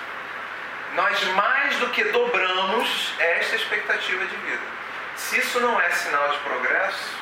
nós 0.94 1.24
mais 1.34 1.76
do 1.76 1.88
que 1.90 2.04
dobramos 2.04 3.14
esta 3.18 3.56
expectativa 3.56 4.24
de 4.24 4.36
vida. 4.36 4.62
Se 5.16 5.38
isso 5.38 5.60
não 5.60 5.80
é 5.80 5.90
sinal 5.90 6.28
de 6.30 6.38
progresso, 6.38 7.18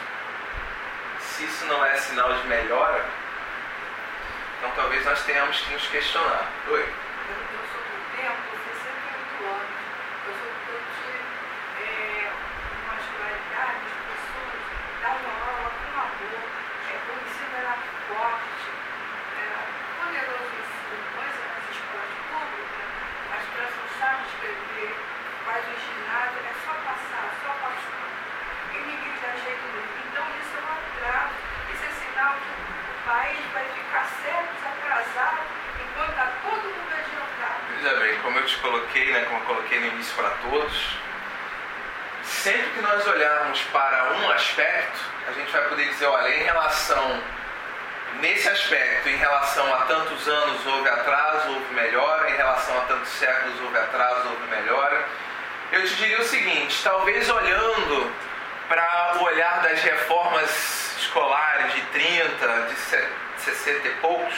se 1.21 1.45
isso 1.45 1.65
não 1.67 1.85
é 1.85 1.97
sinal 1.97 2.33
de 2.35 2.47
melhora, 2.47 3.05
então 4.63 4.71
talvez 4.77 5.05
nós 5.05 5.21
tenhamos 5.25 5.61
que 5.61 5.73
nos 5.73 5.89
questionar. 5.89 6.47
Oi? 6.69 6.79
Eu, 6.79 7.35
eu 7.35 7.65
sou 7.75 7.83
do 7.83 7.99
tempo, 8.15 8.47
68 8.63 9.43
anos. 9.43 9.75
Eu 10.23 10.33
sou 10.39 10.47
do 10.47 10.61
tempo 10.71 10.87
de 11.03 11.11
é, 11.83 12.31
uma 12.87 12.95
escolaridade, 12.95 13.83
as 13.91 13.99
pessoas 14.07 14.63
davam 15.03 15.35
aula 15.35 15.67
com 15.67 15.91
amor, 15.99 16.47
é, 16.47 16.95
o 16.95 17.15
ensino 17.27 17.55
era 17.59 17.75
forte, 18.07 18.71
era 19.35 19.61
poderoso 19.99 20.55
ensino. 20.55 21.07
Mas 21.19 21.35
as 21.43 21.65
escolas 21.67 22.15
públicas, 22.31 22.91
as 23.35 23.43
crianças 23.43 23.83
não 23.83 23.91
sabem 23.99 24.23
escrever, 24.31 24.95
faz 25.43 25.63
o 25.67 25.75
ginásio, 25.75 26.39
é 26.39 26.55
só 26.63 26.75
passar, 26.87 27.27
só 27.43 27.51
passar. 27.67 28.09
E 28.71 28.79
ninguém 28.79 29.15
dá 29.27 29.35
jeito 29.43 29.65
nenhum. 29.75 29.91
Então 30.07 30.23
isso 30.39 30.55
é 30.55 30.63
um 30.63 30.71
atraso. 30.71 31.35
Isso 31.67 31.83
é 31.83 31.93
sinal 31.99 32.39
que 32.39 32.47
o 32.47 33.11
país 33.11 33.43
vai 33.53 33.67
ficar 33.75 34.07
certo, 34.23 34.53
atrasado, 34.93 35.43
enquanto 35.81 36.11
está 36.11 36.27
todo 36.43 36.63
mundo 36.63 36.93
adiantado. 36.93 37.61
Veja 37.75 37.95
bem, 38.01 38.19
como 38.21 38.39
eu 38.39 38.47
te 38.47 38.52
coloquei, 38.63 39.13
né, 39.13 39.25
como 39.29 39.41
eu 39.41 39.47
coloquei 39.47 39.81
no 39.81 39.89
início 39.89 40.15
para 40.15 40.31
todos, 40.49 40.97
sempre 42.25 42.71
que 42.71 42.81
nós 42.81 43.07
olharmos 43.07 43.61
para 43.65 44.15
um 44.15 44.31
aspecto, 44.31 45.01
a 45.29 45.33
gente 45.33 45.53
vai 45.53 45.69
poder 45.69 45.89
dizer, 45.89 46.07
olha, 46.07 46.29
em 46.35 46.43
relação, 46.45 47.23
nesse 48.21 48.49
aspecto, 48.49 49.09
em 49.09 49.17
relação 49.17 49.75
a 49.75 49.79
tantos 49.83 50.27
anos 50.27 50.67
houve 50.67 50.89
atraso, 50.89 51.49
houve 51.51 51.75
melhora, 51.75 52.31
em 52.31 52.37
relação 52.37 52.79
a 52.79 52.81
tantos 52.83 53.09
séculos 53.11 53.61
houve 53.61 53.77
atraso, 53.77 54.29
houve 54.29 54.47
melhora. 54.47 55.05
Eu 55.73 55.85
te 55.87 55.95
diria 55.97 56.21
o 56.21 56.25
seguinte, 56.25 56.83
talvez 56.83 57.29
olhando 57.29 58.13
para 58.69 59.17
o 59.19 59.25
olhar 59.25 59.63
das 59.63 59.81
reformas 59.83 60.97
escolares 60.99 61.75
de 61.75 61.81
30, 61.83 62.67
de 62.69 62.77
60 63.43 63.89
e 63.89 63.91
poucos, 64.01 64.35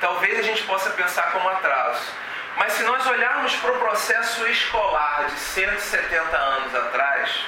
talvez 0.00 0.38
a 0.38 0.42
gente 0.42 0.62
possa 0.64 0.90
pensar 0.90 1.32
como 1.32 1.48
atraso. 1.48 2.27
Mas 2.56 2.72
se 2.72 2.82
nós 2.82 3.06
olharmos 3.06 3.54
para 3.56 3.72
o 3.72 3.78
processo 3.78 4.46
escolar 4.48 5.26
de 5.26 5.38
170 5.38 6.36
anos 6.36 6.74
atrás, 6.74 7.44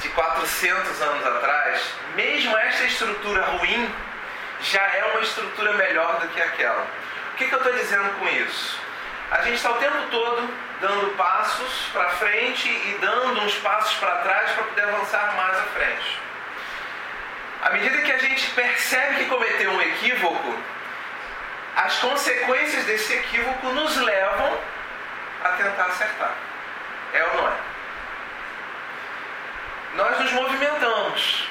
de 0.00 0.08
400 0.10 1.02
anos 1.02 1.26
atrás, 1.26 1.94
mesmo 2.14 2.56
esta 2.56 2.84
estrutura 2.84 3.44
ruim 3.46 3.94
já 4.62 4.82
é 4.82 5.04
uma 5.12 5.20
estrutura 5.20 5.72
melhor 5.72 6.20
do 6.20 6.28
que 6.28 6.40
aquela. 6.40 6.86
O 7.32 7.36
que, 7.36 7.46
que 7.46 7.54
eu 7.54 7.58
estou 7.58 7.72
dizendo 7.72 8.18
com 8.18 8.28
isso? 8.28 8.78
A 9.30 9.42
gente 9.42 9.54
está 9.54 9.70
o 9.70 9.78
tempo 9.78 9.96
todo 10.10 10.48
dando 10.80 11.16
passos 11.16 11.88
para 11.92 12.08
frente 12.10 12.68
e 12.68 12.98
dando 13.00 13.40
uns 13.40 13.54
passos 13.58 13.94
para 13.98 14.16
trás 14.16 14.50
para 14.52 14.64
poder 14.64 14.82
avançar 14.82 15.34
mais 15.36 15.58
à 15.58 15.62
frente. 15.62 16.20
À 17.62 17.70
medida 17.70 17.98
que 17.98 18.10
a 18.10 18.18
gente 18.18 18.50
percebe 18.50 19.16
que 19.16 19.24
cometeu 19.26 19.70
um 19.70 19.82
equívoco, 19.82 20.58
as 21.76 21.98
consequências 21.98 22.84
desse 22.84 23.12
equívoco 23.14 23.68
nos 23.68 23.96
levam 23.96 24.58
a 25.44 25.48
tentar 25.50 25.86
acertar. 25.86 26.34
É 27.12 27.24
ou 27.24 27.34
não 27.34 27.48
é? 27.48 27.52
Nós 29.94 30.18
nos 30.20 30.32
movimentamos. 30.32 31.48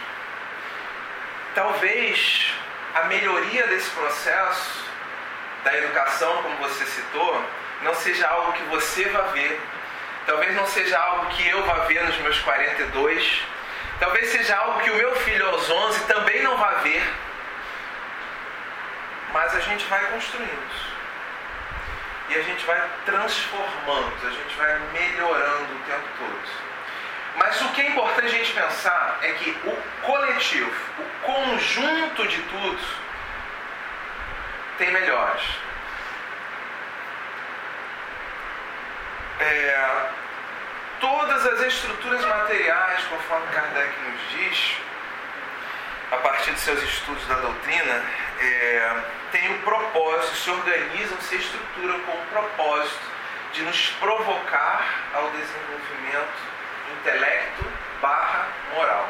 Talvez 1.55 2.53
a 2.95 3.03
melhoria 3.05 3.67
desse 3.67 3.89
processo 3.91 4.85
da 5.63 5.77
educação, 5.77 6.41
como 6.43 6.55
você 6.57 6.85
citou, 6.85 7.43
não 7.81 7.93
seja 7.95 8.27
algo 8.27 8.53
que 8.53 8.63
você 8.63 9.05
vá 9.09 9.21
ver. 9.23 9.59
Talvez 10.25 10.55
não 10.55 10.65
seja 10.67 10.97
algo 10.97 11.25
que 11.27 11.47
eu 11.47 11.63
vá 11.65 11.85
ver 11.85 12.03
nos 12.03 12.17
meus 12.19 12.39
42. 12.39 13.43
Talvez 13.99 14.29
seja 14.29 14.55
algo 14.55 14.79
que 14.81 14.91
o 14.91 14.95
meu 14.95 15.15
filho 15.17 15.47
aos 15.47 15.69
11 15.69 16.05
também 16.05 16.41
não 16.43 16.55
vá 16.57 16.75
ver. 16.75 17.03
Mas 19.31 19.55
a 19.55 19.59
gente 19.59 19.85
vai 19.85 20.03
construindo. 20.07 20.99
E 22.29 22.35
a 22.35 22.41
gente 22.43 22.63
vai 22.65 22.89
transformando, 23.05 24.27
a 24.27 24.29
gente 24.29 24.55
vai 24.55 24.79
melhorando 24.93 25.75
o 25.75 25.79
tempo 25.85 26.07
todo. 26.19 26.69
Mas 27.37 27.61
o 27.61 27.69
que 27.69 27.81
é 27.81 27.87
importante 27.89 28.27
a 28.27 28.37
gente 28.37 28.53
pensar 28.53 29.17
é 29.21 29.31
que 29.33 29.49
o 29.63 30.05
coletivo, 30.05 30.71
o 30.99 31.25
conjunto 31.25 32.27
de 32.27 32.41
tudo, 32.43 32.79
tem 34.77 34.91
melhores. 34.91 35.43
É, 39.39 40.09
todas 40.99 41.45
as 41.45 41.61
estruturas 41.61 42.23
materiais, 42.25 43.03
conforme 43.05 43.47
Kardec 43.47 43.93
nos 44.01 44.31
diz, 44.31 44.77
a 46.11 46.17
partir 46.17 46.51
de 46.51 46.59
seus 46.59 46.83
estudos 46.83 47.25
da 47.27 47.35
doutrina, 47.35 48.03
é, 48.39 49.03
têm 49.31 49.51
um 49.51 49.61
propósito, 49.61 50.35
se 50.35 50.49
organizam, 50.49 51.19
se 51.21 51.35
estruturam 51.35 51.99
com 52.01 52.11
o 52.11 52.25
propósito 52.27 53.09
de 53.53 53.63
nos 53.63 53.89
provocar 53.99 55.09
ao 55.13 55.29
desenvolvimento 55.31 56.49
intelecto 56.99 57.65
barra 58.01 58.47
moral. 58.73 59.09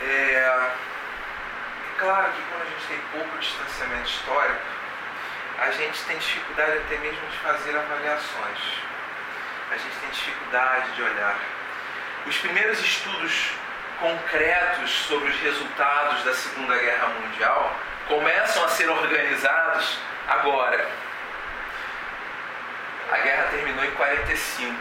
É, 0.00 0.04
é 0.06 0.72
claro 1.98 2.32
que 2.32 2.42
quando 2.42 2.62
a 2.62 2.66
gente 2.66 2.86
tem 2.86 2.98
pouco 3.12 3.38
distanciamento 3.38 4.08
histórico, 4.08 4.78
a 5.58 5.70
gente 5.72 6.04
tem 6.04 6.16
dificuldade 6.18 6.78
até 6.78 6.96
mesmo 6.98 7.26
de 7.26 7.38
fazer 7.38 7.76
avaliações. 7.76 8.58
A 9.70 9.76
gente 9.76 9.96
tem 10.00 10.10
dificuldade 10.10 10.92
de 10.92 11.02
olhar. 11.02 11.36
Os 12.26 12.36
primeiros 12.38 12.78
estudos 12.78 13.52
concretos 14.00 14.90
sobre 15.06 15.28
os 15.28 15.40
resultados 15.40 16.24
da 16.24 16.34
Segunda 16.34 16.76
Guerra 16.78 17.08
Mundial 17.08 17.76
começam 18.06 18.64
a 18.64 18.68
ser 18.68 18.88
organizados 18.88 19.98
agora. 20.26 20.88
A 23.10 23.18
guerra 23.18 23.48
terminou 23.50 23.84
em 23.84 23.90
45 23.92 24.74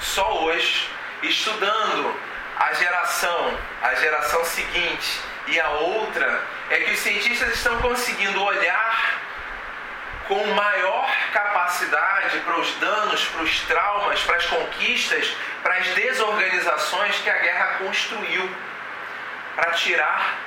só 0.00 0.44
hoje, 0.44 0.88
estudando 1.22 2.18
a 2.56 2.72
geração, 2.74 3.58
a 3.82 3.94
geração 3.96 4.44
seguinte 4.44 5.20
e 5.46 5.60
a 5.60 5.68
outra, 5.70 6.42
é 6.70 6.78
que 6.78 6.92
os 6.92 6.98
cientistas 7.00 7.54
estão 7.54 7.76
conseguindo 7.80 8.42
olhar 8.42 9.19
com 10.30 10.46
maior 10.54 11.12
capacidade 11.32 12.38
para 12.38 12.60
os 12.60 12.72
danos, 12.76 13.24
para 13.24 13.42
os 13.42 13.60
traumas, 13.62 14.22
para 14.22 14.36
as 14.36 14.46
conquistas, 14.46 15.36
para 15.60 15.74
as 15.74 15.88
desorganizações 15.88 17.16
que 17.16 17.28
a 17.28 17.38
guerra 17.38 17.78
construiu, 17.78 18.48
para 19.56 19.72
tirar 19.72 20.38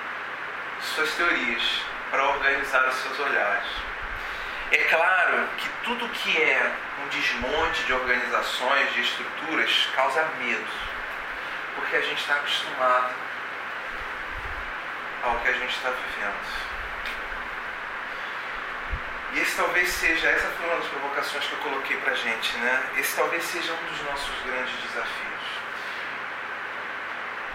suas 0.79 1.13
teorias, 1.15 1.81
para 2.09 2.23
organizar 2.29 2.87
os 2.87 2.95
seus 2.95 3.19
olhares. 3.19 3.67
É 4.71 4.77
claro 4.85 5.49
que 5.57 5.67
tudo 5.83 6.07
que 6.07 6.41
é 6.41 6.71
um 7.03 7.07
desmonte 7.09 7.83
de 7.83 7.91
organizações, 7.91 8.93
de 8.93 9.01
estruturas, 9.01 9.89
causa 9.93 10.23
medo, 10.39 10.71
porque 11.75 11.97
a 11.97 12.01
gente 12.01 12.21
está 12.21 12.35
acostumado 12.35 13.13
ao 15.23 15.39
que 15.39 15.49
a 15.49 15.53
gente 15.53 15.75
está 15.75 15.89
vivendo. 15.89 16.72
E 19.33 19.39
esse 19.39 19.55
talvez 19.55 19.89
seja, 19.89 20.27
essa 20.29 20.47
foi 20.49 20.67
uma 20.67 20.75
das 20.75 20.87
provocações 20.89 21.43
que 21.45 21.53
eu 21.53 21.59
coloquei 21.59 21.97
para 21.97 22.11
a 22.11 22.15
gente, 22.15 22.55
né? 22.57 22.83
Esse 22.97 23.15
talvez 23.15 23.43
seja 23.43 23.73
um 23.73 23.85
dos 23.87 24.01
nossos 24.03 24.35
grandes 24.45 24.75
desafios. 24.75 25.33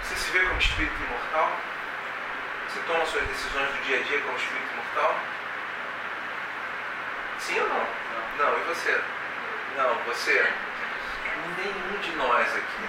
Você 0.03 0.17
se 0.17 0.31
vê 0.33 0.41
como 0.41 0.59
espírito 0.59 0.97
imortal? 1.05 1.53
Você 2.69 2.81
toma 2.81 3.07
suas 3.07 3.25
decisões 3.29 3.71
do 3.71 3.85
dia 3.85 4.01
a 4.01 4.03
dia 4.03 4.21
como 4.23 4.37
espírito 4.37 4.73
imortal? 4.73 5.21
Sim 7.39 7.61
ou 7.61 7.69
não? 7.69 7.87
Não, 8.39 8.59
e 8.59 8.63
você? 8.63 9.01
Não, 9.77 9.95
você? 10.07 10.53
Nenhum 11.59 12.01
de 12.01 12.11
nós 12.17 12.57
aqui. 12.57 12.89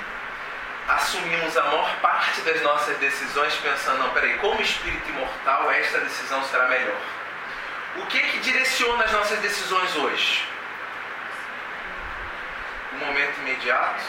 Assumimos 0.88 1.56
a 1.56 1.64
maior 1.66 1.96
parte 2.02 2.42
das 2.42 2.60
nossas 2.64 2.98
decisões 2.98 3.56
pensando, 3.58 4.00
não, 4.00 4.10
peraí, 4.10 4.36
como 4.40 4.60
espírito 4.60 5.08
imortal, 5.10 5.70
esta 5.70 6.00
decisão 6.00 6.44
será 6.46 6.68
melhor. 6.68 6.98
O 8.00 8.06
que 8.06 8.18
que 8.18 8.40
direciona 8.40 9.04
as 9.04 9.12
nossas 9.12 9.40
decisões 9.40 9.94
hoje? 9.98 10.48
O 12.94 12.96
momento 13.06 13.40
imediato, 13.42 14.04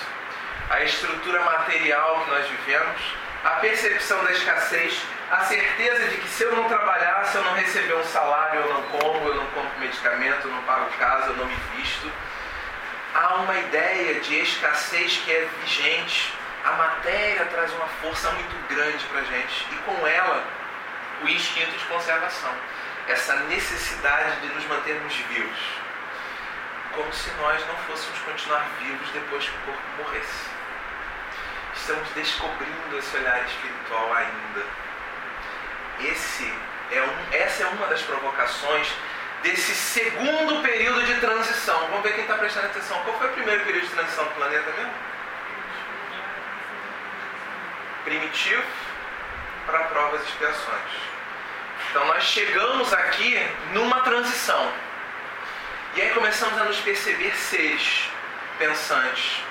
a 0.71 0.85
estrutura 0.85 1.43
material 1.43 2.23
que 2.25 2.31
nós 2.31 2.47
vivemos, 2.47 3.01
a 3.45 3.51
percepção 3.57 4.23
da 4.25 4.31
escassez, 4.31 5.03
a 5.31 5.39
certeza 5.45 6.07
de 6.07 6.19
que 6.19 6.29
se 6.29 6.45
eu 6.45 6.55
não 6.55 6.69
trabalhar, 6.69 7.25
se 7.25 7.37
eu 7.37 7.43
não 7.43 7.53
receber 7.55 7.95
um 7.95 8.05
salário, 8.05 8.61
eu 8.61 8.75
não 8.75 8.83
como, 8.85 9.29
eu 9.29 9.35
não 9.35 9.47
compro 9.47 9.81
medicamento, 9.81 10.47
eu 10.47 10.53
não 10.53 10.63
pago 10.63 10.89
casa, 10.97 11.27
eu 11.27 11.37
não 11.37 11.47
me 11.47 11.57
visto. 11.77 12.11
Há 13.13 13.35
uma 13.35 13.57
ideia 13.59 14.21
de 14.21 14.39
escassez 14.41 15.17
que 15.25 15.33
é 15.33 15.49
vigente. 15.63 16.33
A 16.65 16.73
matéria 16.73 17.45
traz 17.47 17.73
uma 17.73 17.89
força 18.01 18.31
muito 18.31 18.69
grande 18.69 19.05
para 19.07 19.21
a 19.21 19.25
gente 19.25 19.67
e 19.73 19.77
com 19.79 20.07
ela 20.07 20.45
o 21.23 21.29
instinto 21.29 21.73
de 21.73 21.85
conservação, 21.87 22.55
essa 23.09 23.35
necessidade 23.45 24.41
de 24.41 24.49
nos 24.49 24.65
mantermos 24.67 25.15
vivos, 25.15 25.59
como 26.95 27.13
se 27.13 27.31
nós 27.33 27.67
não 27.67 27.77
fôssemos 27.87 28.19
continuar 28.21 28.69
vivos 28.81 29.11
depois 29.11 29.49
que 29.49 29.57
o 29.57 29.61
corpo 29.61 29.83
morresse. 29.99 30.51
Estamos 31.75 32.09
descobrindo 32.11 32.99
esse 32.99 33.17
olhar 33.17 33.45
espiritual 33.45 34.13
ainda. 34.13 34.67
Esse 36.01 36.53
é 36.93 37.03
um, 37.03 37.35
essa 37.35 37.63
é 37.63 37.67
uma 37.67 37.87
das 37.87 38.03
provocações 38.03 38.93
desse 39.43 39.75
segundo 39.75 40.63
período 40.63 41.05
de 41.05 41.15
transição. 41.21 41.79
Vamos 41.89 42.03
ver 42.03 42.15
quem 42.15 42.23
está 42.23 42.37
prestando 42.37 42.67
atenção. 42.67 43.03
Qual 43.05 43.19
foi 43.19 43.29
o 43.29 43.33
primeiro 43.33 43.65
período 43.65 43.87
de 43.87 43.95
transição 43.95 44.25
do 44.25 44.31
planeta 44.31 44.71
mesmo? 44.73 44.93
Primitivo 48.05 48.63
para 49.67 49.85
provas 49.85 50.23
e 50.23 50.25
expiações. 50.25 51.10
Então 51.91 52.07
nós 52.07 52.23
chegamos 52.23 52.93
aqui 52.93 53.37
numa 53.73 54.01
transição. 54.03 54.73
E 55.97 56.03
aí 56.03 56.11
começamos 56.11 56.57
a 56.57 56.65
nos 56.65 56.79
perceber 56.79 57.35
seres 57.35 58.09
pensantes. 58.61 59.43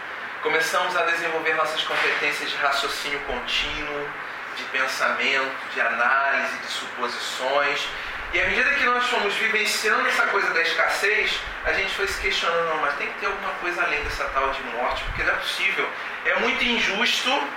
Começamos 0.42 0.96
a 0.96 1.04
desenvolver 1.04 1.54
nossas 1.56 1.84
competências 1.84 2.50
de 2.50 2.56
raciocínio 2.56 3.20
contínuo, 3.28 4.10
de 4.56 4.64
pensamento, 4.72 5.52
de 5.74 5.82
análise, 5.82 6.58
de 6.60 6.68
suposições. 6.68 7.86
E 8.34 8.40
à 8.40 8.46
medida 8.46 8.74
que 8.76 8.86
nós 8.86 9.06
fomos 9.08 9.34
vivenciando 9.36 10.08
essa 10.08 10.28
coisa 10.28 10.54
da 10.54 10.62
escassez, 10.62 11.38
a 11.66 11.74
gente 11.74 11.94
foi 11.94 12.08
se 12.08 12.22
questionando, 12.22 12.70
não, 12.70 12.78
mas 12.78 12.96
tem 12.96 13.08
que 13.08 13.20
ter 13.20 13.26
alguma 13.26 13.52
coisa 13.56 13.84
além 13.84 14.02
dessa 14.06 14.24
tal 14.30 14.50
de 14.52 14.64
morte, 14.64 15.04
porque 15.04 15.24
não 15.24 15.34
é 15.34 15.36
possível. 15.36 15.90
É 16.24 16.36
muito 16.36 16.64
injusto 16.64 17.50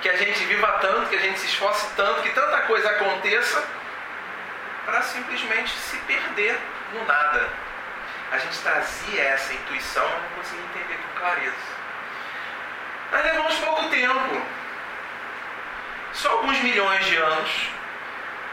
que 0.00 0.08
a 0.08 0.16
gente 0.16 0.44
viva 0.44 0.68
tanto, 0.80 1.08
que 1.08 1.16
a 1.16 1.20
gente 1.20 1.40
se 1.40 1.46
esforce 1.46 1.84
tanto, 1.96 2.22
que 2.22 2.30
tanta 2.30 2.60
coisa 2.60 2.90
aconteça 2.90 3.83
para 4.84 5.02
simplesmente 5.02 5.70
se 5.70 5.96
perder 5.98 6.58
no 6.92 7.04
nada. 7.06 7.48
A 8.30 8.38
gente 8.38 8.58
trazia 8.58 9.22
essa 9.22 9.52
intuição, 9.52 10.04
mas 10.08 10.22
não 10.22 10.30
conseguia 10.30 10.64
entender 10.64 10.96
com 10.96 11.20
clareza. 11.20 11.74
Nós 13.12 13.24
levamos 13.24 13.54
pouco 13.56 13.88
tempo 13.90 14.42
só 16.12 16.30
alguns 16.30 16.58
milhões 16.60 17.04
de 17.06 17.16
anos 17.16 17.68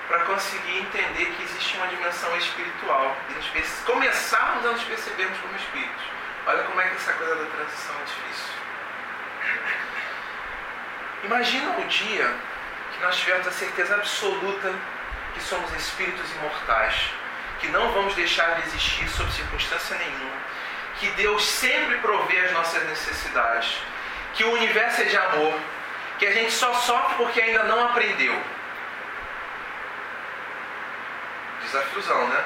para 0.07 0.25
conseguir 0.25 0.79
entender 0.79 1.25
que 1.25 1.43
existe 1.43 1.77
uma 1.77 1.87
dimensão 1.87 2.35
espiritual 2.37 3.15
e 3.29 3.85
começarmos 3.85 4.65
a 4.65 4.71
nos 4.71 4.83
percebermos 4.83 5.37
como 5.39 5.55
espíritos. 5.55 6.03
Olha 6.45 6.63
como 6.63 6.81
é 6.81 6.89
que 6.89 6.95
essa 6.95 7.13
coisa 7.13 7.35
da 7.35 7.45
transição 7.45 7.95
é 7.95 8.03
difícil. 8.03 8.53
Imagina 11.23 11.77
o 11.77 11.83
dia 11.85 12.35
que 12.93 13.01
nós 13.01 13.15
tivermos 13.17 13.47
a 13.47 13.51
certeza 13.51 13.95
absoluta 13.95 14.73
que 15.33 15.41
somos 15.41 15.71
espíritos 15.73 16.29
imortais, 16.33 17.11
que 17.59 17.67
não 17.67 17.91
vamos 17.91 18.15
deixar 18.15 18.55
de 18.55 18.67
existir 18.67 19.07
sob 19.09 19.31
circunstância 19.31 19.97
nenhuma, 19.97 20.41
que 20.99 21.07
Deus 21.11 21.45
sempre 21.45 21.97
provê 21.99 22.39
as 22.39 22.51
nossas 22.51 22.83
necessidades, 22.87 23.77
que 24.33 24.43
o 24.43 24.51
universo 24.53 25.01
é 25.01 25.05
de 25.05 25.17
amor, 25.17 25.59
que 26.19 26.25
a 26.27 26.31
gente 26.31 26.51
só 26.51 26.73
sofre 26.73 27.15
porque 27.15 27.41
ainda 27.41 27.63
não 27.63 27.85
aprendeu. 27.85 28.39
Desafiozão, 31.63 32.27
né? 32.27 32.43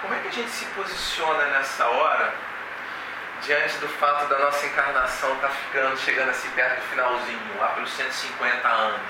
Como 0.00 0.14
é 0.14 0.18
que 0.18 0.28
a 0.28 0.32
gente 0.32 0.50
se 0.50 0.64
posiciona 0.66 1.46
nessa 1.46 1.86
hora 1.88 2.32
diante 3.42 3.78
do 3.78 3.88
fato 3.88 4.28
da 4.28 4.38
nossa 4.38 4.66
encarnação 4.66 5.34
estar 5.34 5.48
tá 5.48 5.54
ficando, 5.54 5.98
chegando 5.98 6.30
assim 6.30 6.48
perto 6.50 6.80
do 6.80 6.88
finalzinho, 6.88 7.58
lá 7.58 7.68
pelos 7.68 7.92
150 7.92 8.68
anos? 8.68 9.00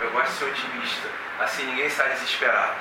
Eu 0.00 0.10
gosto 0.10 0.30
de 0.30 0.38
ser 0.38 0.44
otimista, 0.46 1.08
assim 1.40 1.66
ninguém 1.66 1.88
sai 1.88 2.10
desesperado. 2.10 2.80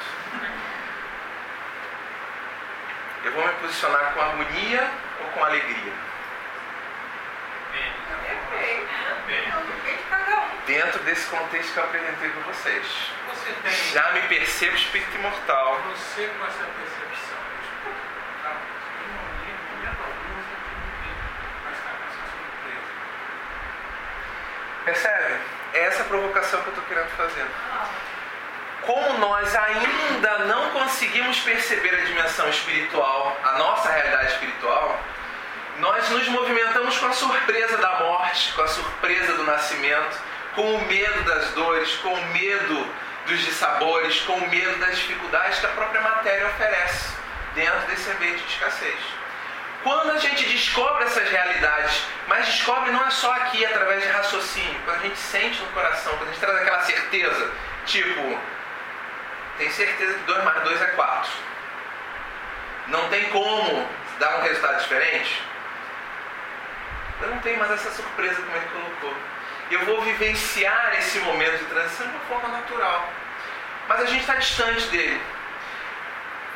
Eu 3.23 3.32
vou 3.32 3.47
me 3.47 3.54
posicionar 3.54 4.13
com 4.13 4.21
harmonia 4.21 4.91
ou 5.21 5.28
com 5.32 5.45
alegria? 5.45 5.93
Dentro 10.65 10.99
desse 11.04 11.28
contexto 11.28 11.73
que 11.73 11.78
eu 11.80 11.84
apresentei 11.84 12.30
para 12.30 12.41
vocês. 12.54 12.86
Você 13.30 13.54
tem. 13.63 13.71
Já 13.93 14.12
me 14.12 14.21
percebo 14.23 14.76
espírito 14.76 15.15
imortal. 15.15 15.80
Você 15.95 16.28
com 16.28 16.45
essa 16.45 16.63
percepção, 16.65 17.38
tá? 18.41 18.58
Essa? 25.74 26.02
É 26.02 26.06
provocação 26.06 26.62
que 26.62 26.68
eu 26.68 26.74
estou 26.74 26.86
querendo 26.86 27.10
fazer. 27.18 27.46
Como 28.82 29.18
nós 29.18 29.56
ainda 29.56 30.40
não 30.40 30.72
conseguimos 30.72 31.40
perceber 31.40 31.96
a 31.96 32.06
dimensão 32.06 32.48
espiritual, 32.50 33.38
a 33.44 33.58
nossa 33.58 33.90
realidade 33.90 34.34
espiritual, 34.34 35.00
nós 35.80 36.10
nos 36.10 36.28
movimentamos 36.28 36.98
com 36.98 37.08
a 37.08 37.14
surpresa 37.14 37.78
da 37.78 38.00
morte, 38.00 38.54
com 38.54 38.62
a 38.62 38.68
surpresa 38.68 39.34
do 39.34 39.44
nascimento, 39.44 40.22
com 40.54 40.76
o 40.76 40.86
medo 40.86 41.24
das 41.24 41.50
dores, 41.52 41.96
com 41.96 42.14
o 42.14 42.26
medo 42.28 42.88
dos 43.26 43.40
dissabores, 43.40 44.20
com 44.22 44.34
o 44.34 44.50
medo 44.50 44.78
das 44.80 44.98
dificuldades 44.98 45.60
que 45.60 45.66
a 45.66 45.70
própria 45.70 46.02
matéria 46.02 46.46
oferece 46.48 47.16
dentro 47.56 47.80
desse 47.88 48.10
ambiente 48.12 48.44
de 48.44 48.54
escassez. 48.54 49.00
Quando 49.84 50.12
a 50.12 50.17
gente 50.17 50.46
descobre 50.46 51.04
essas 51.04 51.30
realidades, 51.30 52.04
mas 52.28 52.46
descobre 52.46 52.91
não 52.91 53.06
é 53.06 53.10
só 53.12 53.34
aqui 53.34 53.65
através 53.65 54.02
de 54.02 54.10
raciocínio, 54.10 54.80
quando 54.86 54.98
a 54.98 55.02
gente 55.02 55.17
sente 55.17 55.62
no 55.62 55.67
coração, 55.67 56.13
quando 56.17 56.30
a 56.30 56.32
gente 56.32 56.39
traz 56.39 56.58
aquela 56.58 56.82
certeza, 56.84 57.52
tipo, 57.86 58.39
tem 59.58 59.69
certeza 59.69 60.13
que 60.13 60.24
2 60.24 60.43
mais 60.46 60.63
2 60.63 60.82
é 60.82 60.86
4. 60.88 61.32
Não 62.88 63.10
tem 63.10 63.30
como 63.30 63.89
dar 64.19 64.39
um 64.39 64.41
resultado 64.43 64.82
diferente? 64.82 65.43
Eu 67.22 67.30
não 67.30 67.39
tenho 67.39 67.60
mais 67.60 67.72
essa 67.72 67.91
surpresa 67.91 68.41
como 68.41 68.56
ele 68.56 68.65
colocou. 68.67 69.15
Eu 69.69 69.86
vou 69.86 70.02
vivenciar 70.02 70.93
esse 70.98 71.19
momento 71.19 71.58
de 71.58 71.65
transição 71.65 72.08
de 72.08 72.13
uma 72.13 72.26
forma 72.26 72.48
natural. 72.50 73.10
Mas 73.88 74.02
a 74.02 74.06
gente 74.06 74.22
está 74.22 74.36
distante 74.36 74.88
dele. 74.88 75.22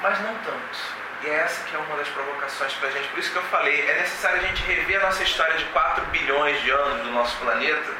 Mas 0.02 0.20
não 0.22 0.34
tanto. 0.40 1.07
E 1.24 1.28
é 1.28 1.34
essa 1.34 1.64
que 1.64 1.76
é 1.76 1.80
uma 1.80 1.98
das 1.98 2.08
provocações 2.10 2.74
para 2.74 2.90
a 2.90 2.92
gente. 2.92 3.08
Por 3.10 3.20
isso 3.20 3.32
que 3.32 3.38
eu 3.38 3.44
falei, 3.44 3.90
é 3.90 3.94
necessário 4.02 4.40
a 4.40 4.44
gente 4.44 4.64
rever 4.64 5.00
a 5.00 5.06
nossa 5.06 5.24
história 5.24 5.58
de 5.58 5.66
4 5.66 6.06
bilhões 6.06 6.62
de 6.62 6.70
anos 6.70 7.02
do 7.04 7.12
nosso 7.12 7.36
planeta, 7.38 7.94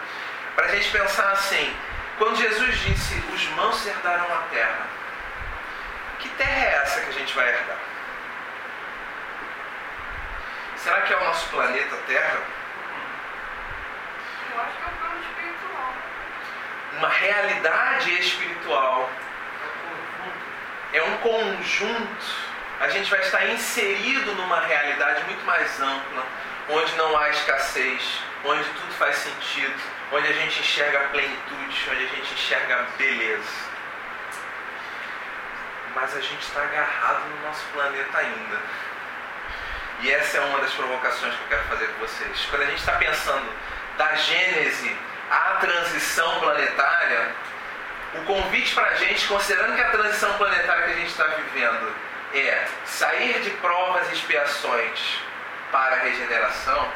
para 0.56 0.66
a 0.66 0.70
gente 0.70 0.90
pensar 0.92 1.32
assim, 1.32 1.76
quando 2.18 2.36
Jesus 2.36 2.80
disse, 2.80 3.24
os 3.34 3.48
mãos 3.50 3.86
herdarão 3.86 4.34
a 4.34 4.42
terra, 4.54 4.88
que 6.20 6.30
terra 6.30 6.66
é 6.66 6.82
essa 6.84 7.02
que 7.02 7.10
a 7.10 7.14
gente 7.14 7.34
vai 7.34 7.48
herdar? 7.48 7.78
Será 10.78 11.02
que 11.02 11.12
é 11.12 11.18
o 11.18 11.24
nosso 11.26 11.50
planeta 11.50 11.98
Terra? 12.08 12.40
Eu 14.54 14.62
acho 14.62 14.72
que 14.78 14.84
é 14.84 14.88
o 14.88 14.98
plano 14.98 15.22
espiritual. 15.22 15.94
Uma 16.94 17.10
realidade 17.10 18.20
espiritual. 18.20 19.10
É 20.94 21.04
um 21.04 21.18
conjunto. 21.18 22.47
A 22.80 22.90
gente 22.90 23.10
vai 23.10 23.20
estar 23.22 23.44
inserido 23.48 24.36
numa 24.36 24.60
realidade 24.62 25.24
muito 25.24 25.44
mais 25.46 25.82
ampla, 25.82 26.24
onde 26.70 26.96
não 26.96 27.18
há 27.18 27.30
escassez, 27.30 28.22
onde 28.46 28.64
tudo 28.64 28.94
faz 28.94 29.16
sentido, 29.18 29.82
onde 30.12 30.28
a 30.28 30.34
gente 30.34 30.60
enxerga 30.60 31.00
a 31.00 31.08
plenitude, 31.08 31.90
onde 31.92 32.04
a 32.04 32.08
gente 32.08 32.34
enxerga 32.34 32.76
a 32.76 32.98
beleza. 32.98 33.68
Mas 35.96 36.16
a 36.16 36.22
gente 36.22 36.42
está 36.42 36.62
agarrado 36.62 37.28
no 37.28 37.48
nosso 37.48 37.66
planeta 37.74 38.16
ainda. 38.16 38.62
E 40.02 40.12
essa 40.12 40.38
é 40.38 40.42
uma 40.42 40.60
das 40.60 40.72
provocações 40.74 41.34
que 41.34 41.42
eu 41.42 41.48
quero 41.48 41.64
fazer 41.64 41.88
com 41.88 42.00
vocês. 42.06 42.46
Quando 42.52 42.62
a 42.62 42.66
gente 42.66 42.80
está 42.80 42.94
pensando 42.94 43.52
da 43.98 44.14
gênese 44.14 44.96
à 45.32 45.58
transição 45.60 46.40
planetária, 46.40 47.32
o 48.14 48.22
convite 48.26 48.76
para 48.76 48.90
a 48.90 48.96
gente, 48.96 49.28
considerando 49.28 49.76
que 49.76 49.82
a 49.82 49.90
transição 49.90 50.32
planetária 50.38 50.84
que 50.84 50.92
a 50.92 50.96
gente 50.96 51.10
está 51.10 51.24
vivendo 51.24 52.07
é 52.34 52.68
sair 52.86 53.42
de 53.42 53.50
provas 53.52 54.10
e 54.10 54.14
expiações 54.14 55.20
para 55.72 55.96
a 55.96 56.00
regeneração, 56.00 56.88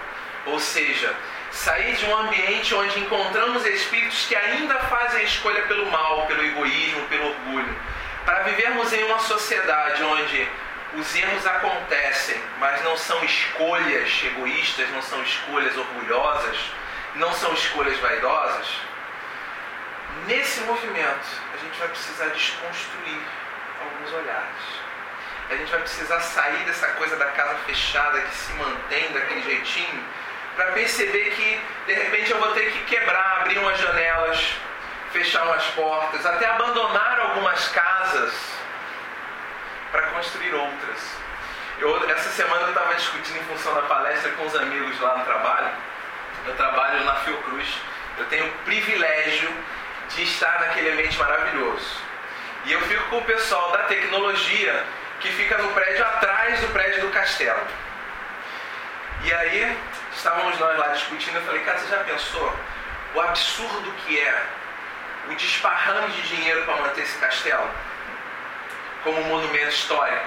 ou 0.45 0.59
seja, 0.59 1.13
sair 1.51 1.95
de 1.95 2.05
um 2.05 2.17
ambiente 2.17 2.73
onde 2.73 2.99
encontramos 2.99 3.65
espíritos 3.65 4.25
que 4.25 4.35
ainda 4.35 4.77
fazem 4.79 5.21
a 5.21 5.23
escolha 5.23 5.61
pelo 5.63 5.89
mal, 5.91 6.25
pelo 6.27 6.43
egoísmo, 6.43 7.07
pelo 7.07 7.29
orgulho, 7.29 7.79
para 8.25 8.43
vivermos 8.43 8.91
em 8.93 9.03
uma 9.03 9.19
sociedade 9.19 10.03
onde 10.03 10.47
os 10.95 11.15
erros 11.15 11.45
acontecem, 11.47 12.41
mas 12.59 12.83
não 12.83 12.97
são 12.97 13.23
escolhas 13.23 14.23
egoístas, 14.23 14.89
não 14.91 15.01
são 15.01 15.21
escolhas 15.23 15.75
orgulhosas, 15.77 16.57
não 17.15 17.31
são 17.33 17.53
escolhas 17.53 17.97
vaidosas. 17.99 18.67
Nesse 20.27 20.59
movimento, 20.61 21.41
a 21.53 21.57
gente 21.57 21.79
vai 21.79 21.87
precisar 21.87 22.27
desconstruir 22.27 23.21
alguns 23.81 24.13
olhares. 24.13 24.90
A 25.51 25.55
gente 25.57 25.69
vai 25.69 25.81
precisar 25.81 26.21
sair 26.21 26.63
dessa 26.63 26.87
coisa 26.93 27.17
da 27.17 27.25
casa 27.25 27.55
fechada 27.65 28.21
que 28.21 28.35
se 28.35 28.53
mantém 28.53 29.11
daquele 29.11 29.41
jeitinho, 29.41 30.01
para 30.55 30.67
perceber 30.71 31.31
que 31.31 31.61
de 31.87 31.93
repente 31.93 32.31
eu 32.31 32.39
vou 32.39 32.53
ter 32.53 32.71
que 32.71 32.85
quebrar, 32.85 33.41
abrir 33.41 33.57
umas 33.57 33.77
janelas, 33.77 34.55
fechar 35.11 35.43
umas 35.43 35.65
portas, 35.71 36.25
até 36.25 36.45
abandonar 36.45 37.19
algumas 37.19 37.67
casas 37.67 38.33
para 39.91 40.03
construir 40.03 40.53
outras. 40.53 41.21
Eu, 41.79 42.09
essa 42.09 42.29
semana 42.29 42.61
eu 42.61 42.69
estava 42.69 42.95
discutindo 42.95 43.39
em 43.39 43.43
função 43.43 43.75
da 43.75 43.81
palestra 43.81 44.31
com 44.31 44.45
os 44.45 44.55
amigos 44.55 44.97
lá 45.01 45.17
no 45.17 45.25
trabalho. 45.25 45.71
Eu 46.45 46.55
trabalho 46.55 47.03
na 47.03 47.15
Fiocruz. 47.15 47.67
Eu 48.17 48.25
tenho 48.27 48.47
o 48.47 48.51
privilégio 48.59 49.53
de 50.15 50.23
estar 50.23 50.61
naquele 50.61 50.91
ambiente 50.91 51.17
maravilhoso. 51.17 51.97
E 52.63 52.71
eu 52.71 52.79
fico 52.83 53.03
com 53.09 53.17
o 53.17 53.25
pessoal 53.25 53.73
da 53.73 53.79
tecnologia 53.79 54.85
que 55.21 55.31
fica 55.31 55.57
no 55.57 55.71
prédio 55.73 56.05
atrás 56.05 56.59
do 56.61 56.67
prédio 56.69 57.01
do 57.01 57.09
castelo. 57.09 57.61
E 59.23 59.33
aí 59.33 59.77
estávamos 60.15 60.57
nós 60.59 60.77
lá 60.77 60.87
discutindo, 60.89 61.35
eu 61.35 61.43
falei, 61.43 61.63
cara, 61.63 61.77
você 61.77 61.87
já 61.87 62.03
pensou 62.03 62.55
o 63.13 63.21
absurdo 63.21 63.91
que 64.05 64.19
é 64.19 64.45
o 65.29 65.35
desparrame 65.35 66.11
de 66.13 66.21
dinheiro 66.35 66.63
para 66.65 66.77
manter 66.77 67.01
esse 67.01 67.17
castelo? 67.19 67.69
como 69.03 69.19
um 69.19 69.23
monumento 69.25 69.69
histórico. 69.69 70.25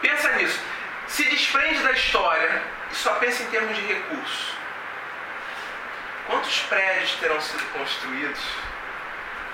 Pensa 0.00 0.30
nisso. 0.32 0.60
Se 1.06 1.24
desprende 1.24 1.82
da 1.82 1.92
história 1.92 2.62
e 2.90 2.94
só 2.94 3.14
pensa 3.14 3.42
em 3.42 3.46
termos 3.46 3.74
de 3.74 3.82
recursos. 3.82 4.54
Quantos 6.26 6.60
prédios 6.62 7.12
terão 7.14 7.40
sido 7.40 7.64
construídos 7.72 8.40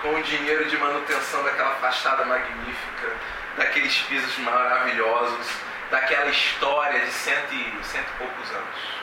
com 0.02 0.14
o 0.14 0.22
dinheiro 0.22 0.66
de 0.66 0.76
manutenção 0.76 1.42
daquela 1.44 1.76
fachada 1.76 2.24
magnífica, 2.24 3.12
daqueles 3.56 3.96
pisos 4.02 4.36
maravilhosos, 4.38 5.46
daquela 5.90 6.30
história 6.30 7.00
de 7.00 7.10
cento 7.10 7.52
e, 7.52 7.84
cento 7.84 8.06
e 8.08 8.18
poucos 8.18 8.50
anos? 8.50 8.94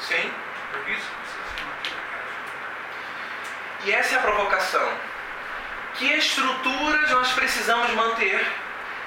Sim. 0.00 0.32
E 3.84 3.92
essa 3.92 4.14
é 4.14 4.18
a 4.18 4.22
provocação. 4.22 4.88
Que 5.94 6.12
estruturas 6.14 7.10
nós 7.10 7.32
precisamos 7.32 7.90
manter 7.94 8.46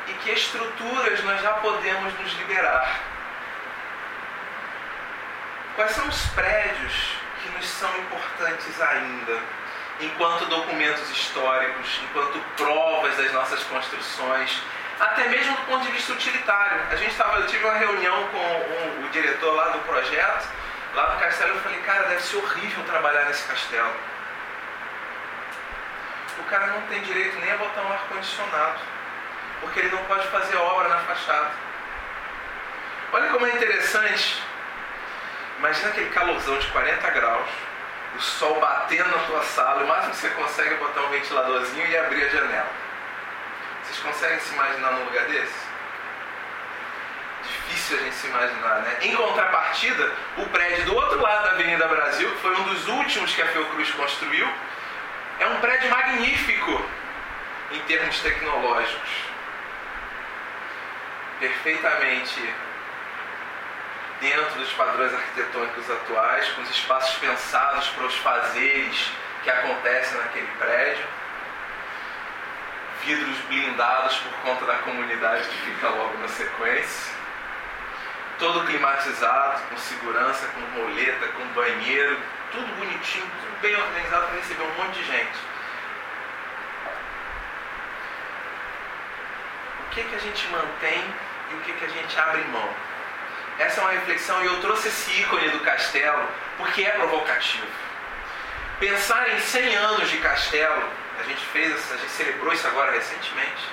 e 0.08 0.13
que 0.13 0.32
estruturas 0.32 1.23
nós 1.23 1.41
já 1.41 1.54
podemos 1.54 2.13
nos 2.19 2.34
liberar? 2.34 3.14
Quais 5.76 5.92
são 5.92 6.08
os 6.08 6.26
prédios 6.28 7.18
que 7.42 7.50
nos 7.50 7.68
são 7.68 7.90
importantes 7.98 8.82
ainda, 8.82 9.40
enquanto 10.00 10.46
documentos 10.46 11.10
históricos, 11.10 12.00
enquanto 12.04 12.40
provas 12.56 13.18
das 13.18 13.32
nossas 13.34 13.64
construções, 13.64 14.62
até 15.00 15.28
mesmo 15.28 15.56
do 15.56 15.62
ponto 15.64 15.86
de 15.86 15.92
vista 15.92 16.14
utilitário? 16.14 16.82
A 16.92 16.96
gente 16.96 17.12
estava, 17.12 17.40
eu 17.40 17.48
tive 17.48 17.64
uma 17.66 17.74
reunião 17.74 18.28
com 18.30 18.38
o, 18.38 19.06
o 19.06 19.10
diretor 19.10 19.54
lá 19.54 19.70
do 19.70 19.80
projeto 19.80 20.48
Lá 20.96 21.14
no 21.14 21.20
castelo 21.20 21.54
eu 21.54 21.60
falei, 21.60 21.80
cara, 21.82 22.08
deve 22.08 22.22
ser 22.22 22.38
horrível 22.38 22.82
trabalhar 22.86 23.26
nesse 23.26 23.46
castelo. 23.46 23.92
O 26.40 26.44
cara 26.46 26.68
não 26.68 26.82
tem 26.84 27.02
direito 27.02 27.38
nem 27.40 27.52
a 27.52 27.58
botar 27.58 27.82
um 27.82 27.92
ar-condicionado, 27.92 28.80
porque 29.60 29.82
ele 29.82 29.90
não 29.90 30.06
pode 30.06 30.26
fazer 30.28 30.56
obra 30.56 30.88
na 30.88 31.00
fachada. 31.00 31.52
Olha 33.12 33.30
como 33.30 33.46
é 33.46 33.50
interessante. 33.50 34.42
Imagina 35.65 35.89
aquele 35.89 36.12
calorzão 36.12 36.60
de 36.60 36.67
40 36.67 37.10
graus, 37.10 37.49
o 38.15 38.21
sol 38.21 38.60
batendo 38.60 39.10
na 39.10 39.17
tua 39.23 39.41
sala, 39.41 39.84
o 39.84 39.88
máximo 39.88 40.12
que 40.12 40.17
você 40.17 40.30
consegue 40.30 40.75
é 40.75 40.78
botar 40.78 41.01
um 41.01 41.10
ventiladorzinho 41.10 41.88
e 41.88 41.97
abrir 41.97 42.23
a 42.23 42.30
janela. 42.30 42.71
Vocês 43.82 43.97
conseguem 43.97 44.39
se 44.41 44.54
imaginar 44.54 44.91
num 44.91 45.06
lugar 45.06 45.25
desse? 45.25 45.65
difícil 47.41 47.97
a 47.97 48.01
gente 48.01 48.15
se 48.15 48.28
imaginar, 48.28 48.82
né? 48.82 48.97
Em 49.01 49.15
contrapartida, 49.15 50.12
o 50.38 50.45
prédio 50.49 50.86
do 50.86 50.95
outro 50.95 51.19
lado 51.19 51.45
da 51.45 51.51
Avenida 51.54 51.88
Brasil, 51.88 52.30
que 52.30 52.41
foi 52.41 52.56
um 52.56 52.63
dos 52.65 52.88
últimos 52.88 53.34
que 53.34 53.41
a 53.41 53.47
Fiocruz 53.47 53.89
construiu, 53.89 54.47
é 55.39 55.47
um 55.47 55.60
prédio 55.62 55.89
magnífico 55.89 56.89
em 57.71 57.80
termos 57.82 58.19
tecnológicos. 58.19 59.10
Perfeitamente 61.39 62.54
dentro 64.19 64.60
dos 64.60 64.71
padrões 64.73 65.13
arquitetônicos 65.13 65.89
atuais, 65.89 66.47
com 66.49 66.62
os 66.62 66.69
espaços 66.69 67.17
pensados 67.17 67.88
para 67.89 68.06
os 68.06 68.15
fazeres 68.17 69.12
que 69.43 69.49
acontecem 69.49 70.17
naquele 70.17 70.47
prédio, 70.58 71.06
vidros 73.04 73.38
blindados 73.47 74.17
por 74.17 74.34
conta 74.41 74.65
da 74.65 74.75
comunidade 74.80 75.47
que 75.47 75.58
fica 75.58 75.89
logo 75.89 76.17
na 76.17 76.28
sequência 76.28 77.15
todo 78.39 78.65
climatizado, 78.65 79.62
com 79.69 79.78
segurança, 79.78 80.47
com 80.47 80.82
roleta, 80.82 81.28
com 81.30 81.45
banheiro, 81.54 82.19
tudo 82.51 82.68
bonitinho, 82.78 83.26
tudo 83.41 83.61
bem 83.61 83.76
organizado 83.76 84.28
para 84.28 84.36
receber 84.36 84.63
um 84.63 84.84
monte 84.84 84.99
de 84.99 85.05
gente. 85.05 85.39
O 89.80 89.89
que, 89.91 90.03
que 90.03 90.16
a 90.16 90.20
gente 90.20 90.47
mantém 90.49 91.03
e 91.51 91.55
o 91.55 91.59
que, 91.61 91.74
que 91.74 91.86
a 91.86 91.89
gente 91.89 92.20
abre 92.20 92.43
mão? 92.45 92.70
Essa 93.58 93.80
é 93.80 93.84
uma 93.84 93.91
reflexão 93.91 94.43
e 94.43 94.47
eu 94.47 94.60
trouxe 94.60 94.89
esse 94.89 95.22
ícone 95.22 95.49
do 95.49 95.60
castelo 95.62 96.28
porque 96.58 96.84
é 96.84 96.91
provocativo. 96.91 97.66
Pensar 98.80 99.30
em 99.30 99.39
100 99.39 99.76
anos 99.76 100.10
de 100.10 100.18
castelo, 100.18 100.84
a 101.20 101.24
gente 101.24 101.45
fez, 101.45 101.91
a 101.91 101.97
gente 101.97 102.12
celebrou 102.12 102.53
isso 102.53 102.68
agora 102.68 102.91
recentemente. 102.91 103.70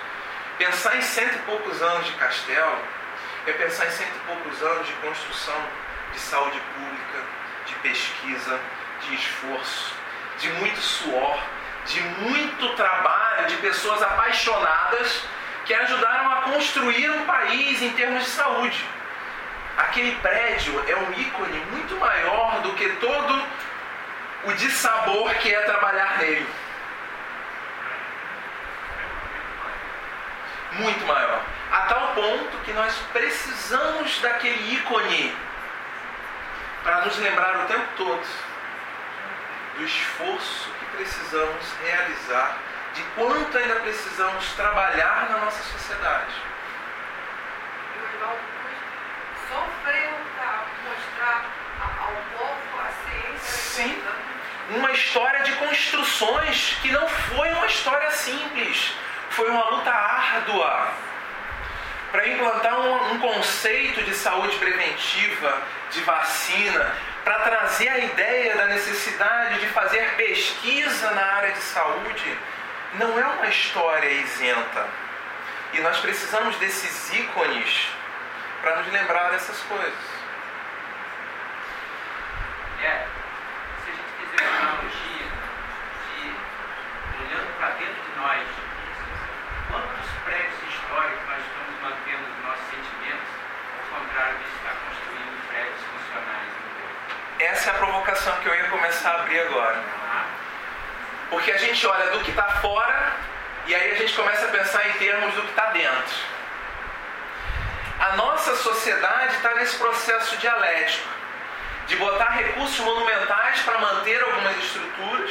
Pensar 0.56 0.96
em 0.96 1.02
cento 1.02 1.34
e 1.34 1.38
poucos 1.40 1.82
anos 1.82 2.06
de 2.06 2.12
castelo 2.12 2.78
é 3.46 3.52
pensar 3.52 3.86
em 3.86 3.90
cento 3.90 4.14
e 4.14 4.26
poucos 4.26 4.62
anos 4.62 4.86
de 4.86 4.92
construção 4.94 5.60
de 6.12 6.20
saúde 6.20 6.60
pública, 6.74 7.24
de 7.66 7.74
pesquisa, 7.76 8.60
de 9.00 9.14
esforço, 9.16 9.94
de 10.38 10.48
muito 10.50 10.80
suor, 10.80 11.42
de 11.86 12.00
muito 12.00 12.76
trabalho, 12.76 13.46
de 13.48 13.56
pessoas 13.56 14.00
apaixonadas 14.02 15.24
que 15.64 15.74
ajudaram 15.74 16.30
a 16.30 16.36
construir 16.42 17.10
um 17.10 17.24
país 17.24 17.82
em 17.82 17.90
termos 17.94 18.24
de 18.24 18.30
saúde. 18.30 18.86
Aquele 19.76 20.14
prédio 20.16 20.84
é 20.88 20.96
um 20.96 21.12
ícone 21.12 21.58
muito 21.70 21.96
maior 21.96 22.60
do 22.62 22.72
que 22.74 22.88
todo 22.96 23.46
o 24.44 24.52
dissabor 24.52 25.34
que 25.36 25.54
é 25.54 25.60
trabalhar 25.62 26.18
nele. 26.18 26.46
Muito 30.72 31.06
maior 31.06 31.42
a 31.72 31.80
tal 31.86 32.08
ponto 32.14 32.58
que 32.64 32.72
nós 32.74 32.94
precisamos 33.14 34.20
daquele 34.20 34.74
ícone 34.74 35.34
para 36.82 37.00
nos 37.06 37.16
lembrar 37.16 37.64
o 37.64 37.66
tempo 37.66 37.88
todo 37.96 38.26
do 39.78 39.84
esforço 39.84 40.70
que 40.78 40.84
precisamos 40.96 41.64
realizar, 41.82 42.58
de 42.92 43.02
quanto 43.14 43.56
ainda 43.56 43.76
precisamos 43.76 44.52
trabalhar 44.52 45.30
na 45.30 45.38
nossa 45.38 45.62
sociedade. 45.62 46.34
E 47.94 47.98
o 47.98 48.14
irmão 48.14 48.36
sofreu 49.48 49.71
para 49.82 50.64
mostrar 50.88 51.44
ao 52.00 52.12
povo 52.38 52.80
a 52.80 53.10
ciência. 53.10 53.84
Sim, 53.84 54.02
uma 54.70 54.90
história 54.92 55.40
de 55.40 55.52
construções 55.52 56.78
que 56.80 56.90
não 56.90 57.08
foi 57.08 57.52
uma 57.52 57.66
história 57.66 58.10
simples, 58.10 58.94
foi 59.30 59.50
uma 59.50 59.68
luta 59.70 59.90
árdua 59.90 60.92
para 62.12 62.28
implantar 62.28 62.78
um, 62.78 63.12
um, 63.12 63.18
conceito 63.18 64.02
de 64.02 64.14
saúde 64.14 64.56
preventiva, 64.58 65.62
de 65.90 66.00
vacina, 66.02 66.94
para 67.24 67.38
trazer 67.40 67.88
a 67.88 67.98
ideia 67.98 68.54
da 68.56 68.66
necessidade 68.66 69.60
de 69.60 69.66
fazer 69.68 70.14
pesquisa 70.16 71.10
na 71.12 71.24
área 71.24 71.52
de 71.52 71.60
saúde, 71.60 72.38
não 72.94 73.18
é 73.18 73.24
uma 73.24 73.48
história 73.48 74.10
isenta. 74.10 74.86
E 75.72 75.80
nós 75.80 75.98
precisamos 76.00 76.54
desses 76.56 77.14
ícones 77.14 77.88
para 78.62 78.76
nos 78.76 78.92
lembrar 78.92 79.30
dessas 79.32 79.58
coisas. 79.62 79.92
É, 82.80 83.06
se 83.84 83.90
a 83.90 83.94
gente 83.94 84.12
fizer 84.18 84.48
uma 84.48 84.58
analogia 84.58 85.26
de 86.06 86.30
olhando 87.22 87.58
para 87.58 87.68
dentro 87.70 88.02
de 88.02 88.20
nós, 88.20 88.48
quantos 89.68 90.10
prédios 90.24 90.62
históricos 90.62 91.22
nós 91.28 91.42
estamos 91.42 91.82
mantendo 91.82 92.22
nos 92.22 92.44
nossos 92.46 92.64
sentimentos, 92.70 93.28
ao 93.82 93.98
contrário 93.98 94.38
de 94.38 94.44
estar 94.44 94.74
construindo 94.86 95.48
prédios 95.48 95.80
funcionais? 95.90 96.48
Essa 97.40 97.70
é 97.70 97.72
a 97.72 97.78
provocação 97.78 98.36
que 98.42 98.46
eu 98.46 98.54
ia 98.54 98.68
começar 98.70 99.10
a 99.10 99.20
abrir 99.22 99.40
agora. 99.40 99.82
Porque 101.30 101.50
a 101.50 101.58
gente 101.58 101.84
olha 101.84 102.10
do 102.12 102.20
que 102.20 102.30
está 102.30 102.48
fora 102.60 103.12
e 103.66 103.74
aí 103.74 103.92
a 103.92 103.94
gente 103.96 104.14
começa 104.14 104.46
a 104.46 104.48
pensar 104.50 104.88
em 104.88 104.92
termos 104.92 105.34
do 105.34 105.42
que 105.42 105.50
está 105.50 105.66
dentro. 105.70 106.41
A 108.02 108.16
nossa 108.16 108.56
sociedade 108.56 109.36
está 109.36 109.54
nesse 109.54 109.76
processo 109.76 110.36
dialético 110.38 111.08
de 111.86 111.94
botar 111.94 112.30
recursos 112.30 112.80
monumentais 112.80 113.60
para 113.60 113.78
manter 113.78 114.20
algumas 114.20 114.56
estruturas 114.56 115.30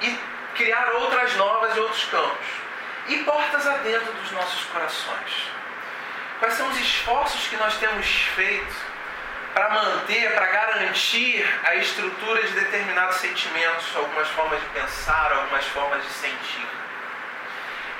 e 0.00 0.18
criar 0.56 0.90
outras 0.94 1.36
novas 1.36 1.76
em 1.76 1.78
outros 1.78 2.04
campos. 2.06 2.46
E 3.06 3.18
portas 3.18 3.68
adentro 3.68 4.12
dos 4.14 4.32
nossos 4.32 4.64
corações. 4.64 5.48
Quais 6.40 6.54
são 6.54 6.68
os 6.70 6.76
esforços 6.76 7.46
que 7.46 7.56
nós 7.56 7.76
temos 7.76 8.04
feito 8.34 8.74
para 9.54 9.70
manter, 9.70 10.34
para 10.34 10.46
garantir 10.46 11.60
a 11.62 11.76
estrutura 11.76 12.42
de 12.42 12.52
determinados 12.52 13.18
sentimentos, 13.18 13.94
algumas 13.94 14.26
formas 14.30 14.60
de 14.60 14.66
pensar, 14.70 15.32
algumas 15.34 15.64
formas 15.66 16.02
de 16.02 16.10
sentir? 16.14 16.66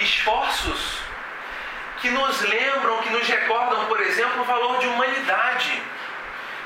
Esforços 0.01 1.00
que 2.01 2.11
nos 2.11 2.41
lembram, 2.41 2.99
que 2.99 3.11
nos 3.11 3.27
recordam, 3.27 3.87
por 3.87 4.01
exemplo, 4.01 4.41
o 4.41 4.45
valor 4.45 4.79
de 4.79 4.87
humanidade, 4.87 5.83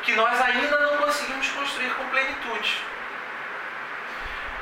que 0.03 0.15
nós 0.15 0.41
ainda 0.41 0.79
não 0.79 0.99
conseguimos 0.99 1.49
construir 1.51 1.91
com 1.95 2.09
plenitude. 2.09 2.85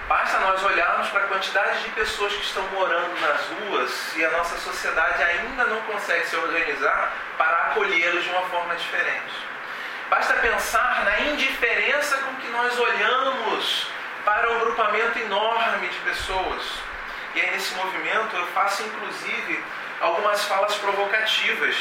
Basta 0.09 0.39
nós 0.41 0.63
olharmos 0.63 1.09
para 1.09 1.25
a 1.25 1.27
quantidade 1.29 1.83
de 1.85 1.91
pessoas 1.91 2.33
que 2.35 2.43
estão 2.43 2.63
morando 2.69 3.21
nas 3.21 3.47
ruas 3.47 4.17
e 4.17 4.25
a 4.25 4.31
nossa 4.31 4.57
sociedade 4.59 5.23
ainda 5.23 5.65
não 5.65 5.81
consegue 5.83 6.27
se 6.27 6.37
organizar 6.37 7.13
para 7.39 7.57
acolhê-los 7.69 8.25
de 8.25 8.31
uma 8.31 8.43
forma 8.49 8.75
diferente. 8.77 9.53
Basta 10.11 10.35
pensar 10.35 11.05
na 11.05 11.21
indiferença 11.21 12.17
com 12.19 12.35
que 12.37 12.49
nós 12.49 12.79
olhamos 12.79 13.87
para 14.25 14.51
um 14.53 14.59
grupamento 14.61 15.19
enorme 15.19 15.89
de 15.89 15.99
pessoas. 16.01 16.63
E 17.35 17.41
aí, 17.41 17.51
nesse 17.53 17.75
movimento, 17.75 18.37
eu 18.37 18.47
faço 18.49 18.83
inclusive 18.83 19.65
algumas 20.03 20.45
falas 20.45 20.75
provocativas, 20.75 21.77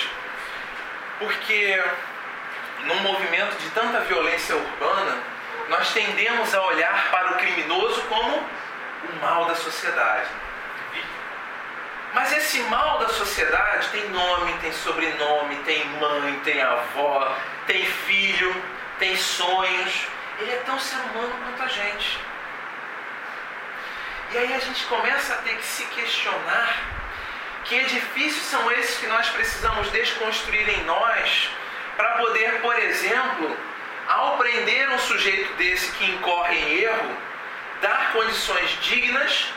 porque 1.17 1.83
num 2.83 2.99
movimento 3.01 3.57
de 3.57 3.69
tanta 3.71 3.99
violência 4.01 4.55
urbana, 4.55 5.17
nós 5.69 5.91
tendemos 5.91 6.53
a 6.53 6.61
olhar 6.61 7.09
para 7.09 7.31
o 7.31 7.35
criminoso 7.37 8.01
como 8.03 8.37
o 8.37 9.15
mal 9.19 9.45
da 9.45 9.55
sociedade. 9.55 10.29
Mas 12.13 12.31
esse 12.33 12.59
mal 12.63 12.99
da 12.99 13.09
sociedade 13.09 13.87
tem 13.89 14.09
nome, 14.09 14.53
tem 14.59 14.71
sobrenome, 14.71 15.55
tem 15.63 15.83
mãe, 15.85 16.39
tem 16.43 16.61
avó, 16.61 17.35
tem 17.65 17.85
filho, 17.85 18.53
tem 18.99 19.15
sonhos. 19.15 20.07
Ele 20.39 20.51
é 20.51 20.57
tão 20.65 20.77
ser 20.79 20.97
humano 20.97 21.33
quanto 21.43 21.63
a 21.63 21.67
gente. 21.67 22.19
E 24.31 24.37
aí 24.37 24.53
a 24.53 24.59
gente 24.59 24.85
começa 24.85 25.33
a 25.33 25.37
ter 25.37 25.55
que 25.55 25.65
se 25.65 25.85
questionar 25.85 27.00
que 27.71 27.77
edifícios 27.77 28.43
são 28.47 28.69
esses 28.73 28.97
que 28.97 29.07
nós 29.07 29.29
precisamos 29.29 29.89
desconstruir 29.91 30.67
em 30.67 30.83
nós 30.83 31.49
para 31.95 32.17
poder, 32.17 32.59
por 32.59 32.77
exemplo, 32.77 33.57
ao 34.09 34.37
prender 34.37 34.89
um 34.89 34.99
sujeito 34.99 35.53
desse 35.53 35.89
que 35.93 36.03
incorre 36.03 36.57
em 36.57 36.79
erro, 36.81 37.17
dar 37.81 38.11
condições 38.11 38.77
dignas 38.81 39.53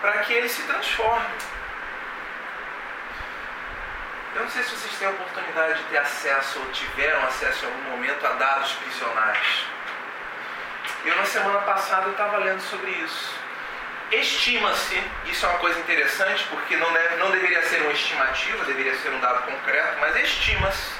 para 0.00 0.18
que 0.24 0.32
ele 0.32 0.48
se 0.48 0.62
transforme. 0.62 1.24
Eu 4.34 4.42
não 4.42 4.50
sei 4.50 4.64
se 4.64 4.70
vocês 4.70 4.98
têm 4.98 5.06
a 5.06 5.10
oportunidade 5.12 5.78
de 5.78 5.84
ter 5.90 5.98
acesso 5.98 6.58
ou 6.58 6.66
tiveram 6.72 7.22
acesso 7.22 7.66
em 7.66 7.68
algum 7.68 7.90
momento 7.92 8.26
a 8.26 8.30
dados 8.30 8.72
prisionais. 8.72 9.64
Eu 11.04 11.14
na 11.14 11.24
semana 11.24 11.60
passada 11.60 12.10
estava 12.10 12.38
lendo 12.38 12.62
sobre 12.62 12.90
isso. 12.90 13.43
Estima-se, 14.20 15.02
isso 15.26 15.44
é 15.44 15.48
uma 15.48 15.58
coisa 15.58 15.78
interessante 15.80 16.44
porque 16.48 16.76
não, 16.76 16.92
deve, 16.92 17.16
não 17.16 17.30
deveria 17.30 17.62
ser 17.62 17.80
uma 17.82 17.92
estimativa, 17.92 18.64
deveria 18.64 18.94
ser 18.98 19.10
um 19.10 19.20
dado 19.20 19.42
concreto, 19.44 19.98
mas 20.00 20.16
estima-se 20.16 20.94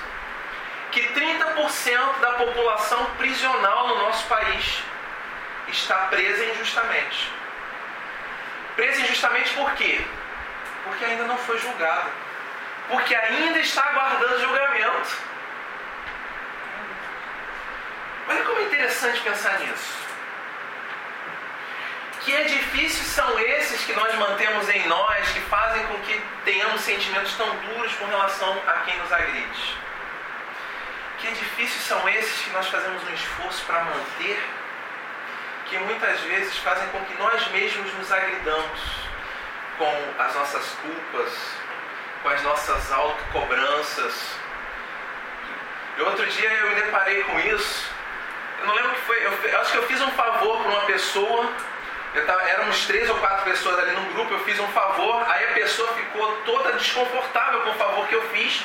que 0.91 1.03
30% 1.13 2.21
da 2.21 2.33
população 2.33 3.05
prisional 3.17 3.89
no 3.89 3.99
nosso 3.99 4.27
país 4.27 4.83
está 5.69 6.07
presa 6.07 6.45
injustamente. 6.45 7.33
Presa 8.77 9.01
injustamente 9.01 9.53
por 9.55 9.71
quê? 9.73 10.05
Porque 10.85 11.05
ainda 11.05 11.25
não 11.25 11.39
foi 11.39 11.59
julgada. 11.59 12.11
Porque 12.89 13.15
ainda 13.15 13.59
está 13.61 13.83
aguardando 13.91 14.41
julgamento. 14.41 15.17
Olha 18.29 18.45
como 18.45 18.59
é 18.59 18.63
interessante 18.65 19.21
pensar 19.21 19.59
nisso. 19.61 20.05
Que 22.25 22.33
edifícios 22.33 23.07
são 23.09 23.39
esses 23.39 23.85
que 23.85 23.93
nós 23.93 24.15
mantemos 24.15 24.67
em 24.71 24.87
nós 24.87 25.29
que 25.29 25.41
fazem 25.41 25.87
com 25.87 25.99
que 26.01 26.19
tenhamos 26.43 26.81
sentimentos 26.81 27.35
tão 27.37 27.47
duros 27.57 27.95
com 27.97 28.07
relação 28.07 28.63
a 28.67 28.73
quem 28.81 28.97
nos 28.99 29.13
agride? 29.13 29.77
Que 31.19 31.29
edifícios 31.29 31.85
são 31.85 32.09
esses 32.09 32.41
que 32.45 32.51
nós 32.51 32.67
fazemos 32.69 33.03
um 33.07 33.13
esforço 33.13 33.63
para 33.67 33.85
manter, 33.85 34.43
que 35.67 35.79
muitas 35.81 36.19
vezes 36.21 36.57
fazem 36.59 36.89
com 36.89 37.05
que 37.05 37.15
nós 37.19 37.47
mesmos 37.49 37.93
nos 37.93 38.11
agridamos 38.11 38.81
com 39.77 40.23
as 40.23 40.35
nossas 40.35 40.67
culpas, 40.81 41.33
com 42.23 42.29
as 42.31 42.43
nossas 42.43 42.91
autocobranças. 42.91 44.15
E 45.99 46.01
outro 46.01 46.25
dia 46.27 46.51
eu 46.55 46.69
me 46.71 46.75
deparei 46.77 47.23
com 47.25 47.39
isso. 47.41 47.93
Eu 48.61 48.67
não 48.67 48.75
lembro 48.75 48.93
que 48.93 49.03
foi. 49.03 49.27
Eu, 49.27 49.61
acho 49.61 49.73
que 49.73 49.77
eu 49.77 49.87
fiz 49.87 50.01
um 50.01 50.11
favor 50.13 50.63
para 50.63 50.71
uma 50.71 50.87
pessoa. 50.87 51.53
Tava, 52.23 52.43
éramos 52.49 52.87
três 52.87 53.11
ou 53.11 53.17
quatro 53.17 53.45
pessoas 53.45 53.79
ali 53.79 53.93
no 53.93 54.13
grupo. 54.13 54.35
Eu 54.35 54.41
fiz 54.41 54.59
um 54.61 54.69
favor. 54.69 55.25
Aí 55.29 55.45
a 55.51 55.55
pessoa 55.55 55.93
ficou 55.95 56.33
toda 56.45 56.73
desconfortável 56.73 57.61
com 57.63 57.71
o 57.71 57.75
favor 57.75 58.07
que 58.07 58.15
eu 58.15 58.23
fiz. 58.29 58.65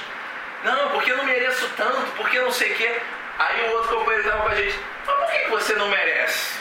Não, 0.63 0.89
porque 0.89 1.11
eu 1.11 1.17
não 1.17 1.25
mereço 1.25 1.69
tanto, 1.75 2.11
porque 2.17 2.39
não 2.39 2.51
sei 2.51 2.73
o 2.73 2.75
quê. 2.75 3.01
Aí 3.39 3.69
o 3.69 3.73
outro 3.73 3.97
companheiro 3.97 4.25
estava 4.27 4.43
com 4.43 4.49
a 4.49 4.55
gente, 4.55 4.77
mas 5.05 5.15
por 5.15 5.31
que 5.31 5.49
você 5.49 5.73
não 5.75 5.87
merece? 5.87 6.59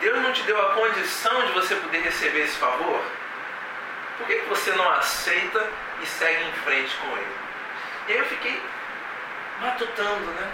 Deus 0.00 0.20
não 0.20 0.32
te 0.32 0.42
deu 0.42 0.60
a 0.60 0.74
condição 0.74 1.46
de 1.46 1.52
você 1.52 1.76
poder 1.76 2.02
receber 2.02 2.40
esse 2.40 2.56
favor? 2.56 3.00
Por 4.18 4.26
que 4.26 4.36
você 4.48 4.72
não 4.72 4.90
aceita 4.90 5.64
e 6.02 6.06
segue 6.06 6.44
em 6.44 6.52
frente 6.64 6.96
com 6.96 7.16
ele? 7.16 7.36
E 8.08 8.12
aí 8.12 8.18
eu 8.18 8.24
fiquei 8.26 8.60
matutando, 9.60 10.26
né? 10.32 10.50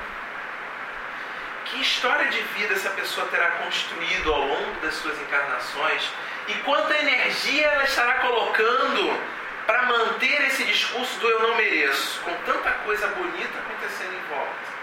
Que 1.64 1.80
história 1.80 2.28
de 2.28 2.40
vida 2.42 2.74
essa 2.74 2.90
pessoa 2.90 3.26
terá 3.28 3.52
construído 3.52 4.32
ao 4.32 4.40
longo 4.40 4.80
das 4.80 4.94
suas 4.94 5.18
encarnações 5.18 6.10
e 6.46 6.54
quanta 6.56 6.94
energia 6.98 7.66
ela 7.66 7.84
estará 7.84 8.14
colocando 8.14 9.18
para 9.66 9.84
manter 9.84 10.42
esse 10.42 10.64
discurso 10.64 11.18
do 11.20 11.26
eu 11.28 11.40
não 11.40 11.56
mereço, 11.56 12.20
com 12.20 12.34
tanta 12.44 12.70
coisa 12.84 13.06
bonita 13.08 13.58
acontecendo 13.58 14.12
em 14.12 14.28
volta. 14.28 14.74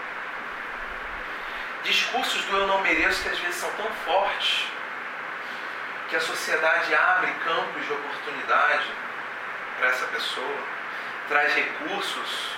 Discursos 1.84 2.44
do 2.46 2.56
eu 2.56 2.66
não 2.66 2.80
mereço 2.80 3.22
que 3.22 3.28
às 3.28 3.38
vezes 3.38 3.56
são 3.56 3.70
tão 3.72 3.86
fortes 4.04 4.66
que 6.08 6.16
a 6.16 6.20
sociedade 6.20 6.92
abre 6.94 7.30
campos 7.44 7.86
de 7.86 7.92
oportunidade 7.92 8.86
para 9.78 9.88
essa 9.88 10.06
pessoa, 10.06 10.58
traz 11.28 11.54
recursos, 11.54 12.48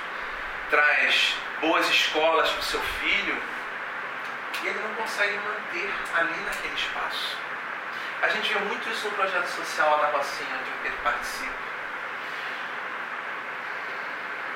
traz 0.70 1.37
boas 1.61 1.89
escolas 1.91 2.49
para 2.51 2.61
o 2.61 2.64
seu 2.64 2.81
filho 2.81 3.53
e 4.65 4.69
ele 4.69 4.81
não 4.81 4.95
consegue 4.95 5.39
manter 5.39 5.93
ali 6.15 6.41
naquele 6.47 6.75
espaço. 6.75 7.37
A 8.23 8.29
gente 8.29 8.53
vê 8.53 8.59
muito 8.61 8.89
isso 8.89 9.07
no 9.07 9.12
projeto 9.12 9.47
social 9.47 9.99
da 9.99 10.07
Rocinha, 10.09 10.59
onde 10.61 10.89
eu 10.89 10.97
participo 11.03 11.65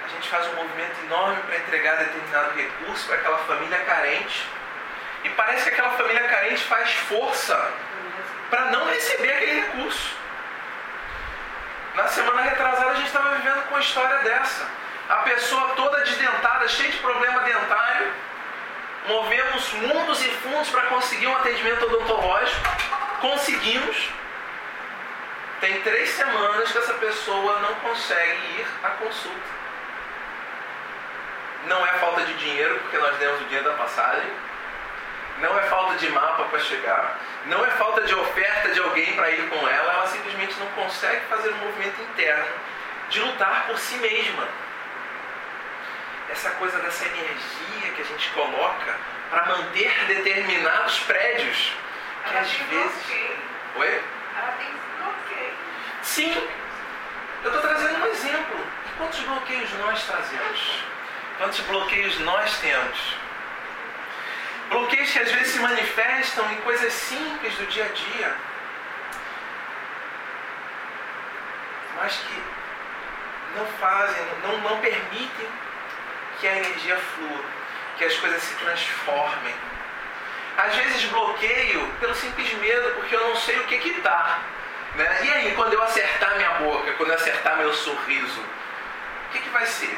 a 0.08 0.10
gente 0.10 0.28
faz 0.30 0.46
um 0.48 0.54
movimento 0.54 1.04
enorme 1.04 1.36
para 1.42 1.58
entregar 1.58 1.96
determinado 1.96 2.56
recurso 2.56 3.06
para 3.06 3.16
aquela 3.16 3.38
família 3.38 3.78
carente. 3.80 4.48
E 5.22 5.28
parece 5.30 5.64
que 5.64 5.68
aquela 5.70 5.90
família 5.90 6.26
carente 6.28 6.64
faz 6.64 6.90
força 6.94 7.72
para 8.48 8.66
não 8.66 8.86
receber 8.86 9.30
aquele 9.30 9.60
recurso. 9.60 10.16
Na 11.94 12.08
semana 12.08 12.42
retrasada 12.42 12.92
a 12.92 12.94
gente 12.94 13.06
estava 13.06 13.34
vivendo 13.34 13.62
com 13.64 13.74
uma 13.74 13.80
história 13.80 14.18
dessa. 14.20 14.66
A 15.10 15.16
pessoa 15.16 15.74
toda 15.74 16.04
desdentada, 16.04 16.66
cheia 16.68 16.90
de 16.90 16.98
problema 16.98 17.40
dentário, 17.40 18.12
movemos 19.06 19.72
mundos 19.74 20.24
e 20.24 20.28
fundos 20.28 20.68
para 20.70 20.82
conseguir 20.82 21.26
um 21.26 21.36
atendimento 21.36 21.84
odontológico, 21.84 22.60
conseguimos. 23.20 24.10
Tem 25.60 25.80
três 25.82 26.10
semanas 26.10 26.70
que 26.70 26.78
essa 26.78 26.94
pessoa 26.94 27.58
não 27.60 27.74
consegue 27.76 28.60
ir 28.60 28.66
à 28.82 28.90
consulta. 28.90 29.58
Não 31.66 31.84
é 31.84 31.92
falta 31.94 32.22
de 32.22 32.34
dinheiro, 32.34 32.78
porque 32.80 32.98
nós 32.98 33.16
demos 33.16 33.40
o 33.40 33.44
dinheiro 33.44 33.68
da 33.68 33.76
passagem. 33.76 34.30
Não 35.40 35.58
é 35.58 35.62
falta 35.64 35.96
de 35.96 36.08
mapa 36.10 36.44
para 36.44 36.58
chegar. 36.60 37.18
Não 37.46 37.64
é 37.64 37.70
falta 37.72 38.02
de 38.02 38.14
oferta 38.14 38.70
de 38.70 38.80
alguém 38.80 39.12
para 39.14 39.30
ir 39.30 39.48
com 39.48 39.68
ela. 39.68 39.92
Ela 39.92 40.06
simplesmente 40.06 40.58
não 40.58 40.66
consegue 40.68 41.26
fazer 41.26 41.50
um 41.50 41.56
movimento 41.56 42.00
interno 42.02 42.46
de 43.08 43.20
lutar 43.20 43.66
por 43.66 43.78
si 43.78 43.96
mesma. 43.96 44.48
Essa 46.30 46.50
coisa 46.52 46.78
dessa 46.80 47.04
energia 47.06 47.92
que 47.94 48.02
a 48.02 48.04
gente 48.04 48.30
coloca 48.30 48.96
para 49.30 49.46
manter 49.46 49.92
determinados 50.06 50.98
prédios. 51.00 51.72
Que 52.24 52.30
Ela 52.30 52.40
às 52.40 52.50
tem 52.50 52.66
vezes. 52.66 52.92
bloqueio. 52.92 53.38
Oi? 53.76 54.02
Ela 54.36 54.52
tem 54.52 54.68
bloqueio. 54.98 55.52
Sim, 56.02 56.48
eu 57.44 57.52
estou 57.54 57.60
trazendo 57.62 58.02
um 58.02 58.06
exemplo. 58.06 58.66
E 58.86 58.98
quantos 58.98 59.20
bloqueios 59.20 59.72
nós 59.74 60.04
trazemos? 60.04 60.82
Quantos 61.38 61.60
bloqueios 61.60 62.18
nós 62.20 62.58
temos? 62.58 63.16
Bloqueios 64.70 65.10
que 65.10 65.18
às 65.18 65.32
vezes 65.32 65.52
se 65.52 65.58
manifestam 65.60 66.50
em 66.52 66.56
coisas 66.56 66.92
simples 66.92 67.54
do 67.54 67.66
dia 67.66 67.84
a 67.86 67.88
dia, 67.88 68.36
mas 71.96 72.14
que 72.16 72.42
não 73.56 73.66
fazem, 73.80 74.22
não, 74.42 74.58
não 74.58 74.78
permitem 74.80 75.48
que 76.40 76.46
a 76.46 76.56
energia 76.56 76.96
flua, 76.96 77.44
que 77.96 78.04
as 78.04 78.16
coisas 78.16 78.42
se 78.42 78.54
transformem. 78.56 79.54
Às 80.56 80.74
vezes 80.74 81.04
bloqueio 81.04 81.86
pelo 82.00 82.14
simples 82.14 82.52
medo, 82.54 82.94
porque 82.94 83.14
eu 83.14 83.28
não 83.28 83.36
sei 83.36 83.58
o 83.60 83.64
que 83.64 83.78
que 83.78 84.00
tá. 84.00 84.40
Né? 84.94 85.18
E 85.24 85.30
aí, 85.30 85.54
quando 85.54 85.72
eu 85.74 85.82
acertar 85.82 86.36
minha 86.36 86.50
boca, 86.54 86.92
quando 86.94 87.10
eu 87.10 87.14
acertar 87.14 87.56
meu 87.56 87.72
sorriso, 87.72 88.40
o 88.40 89.30
que, 89.32 89.40
que 89.40 89.50
vai 89.50 89.66
ser? 89.66 89.96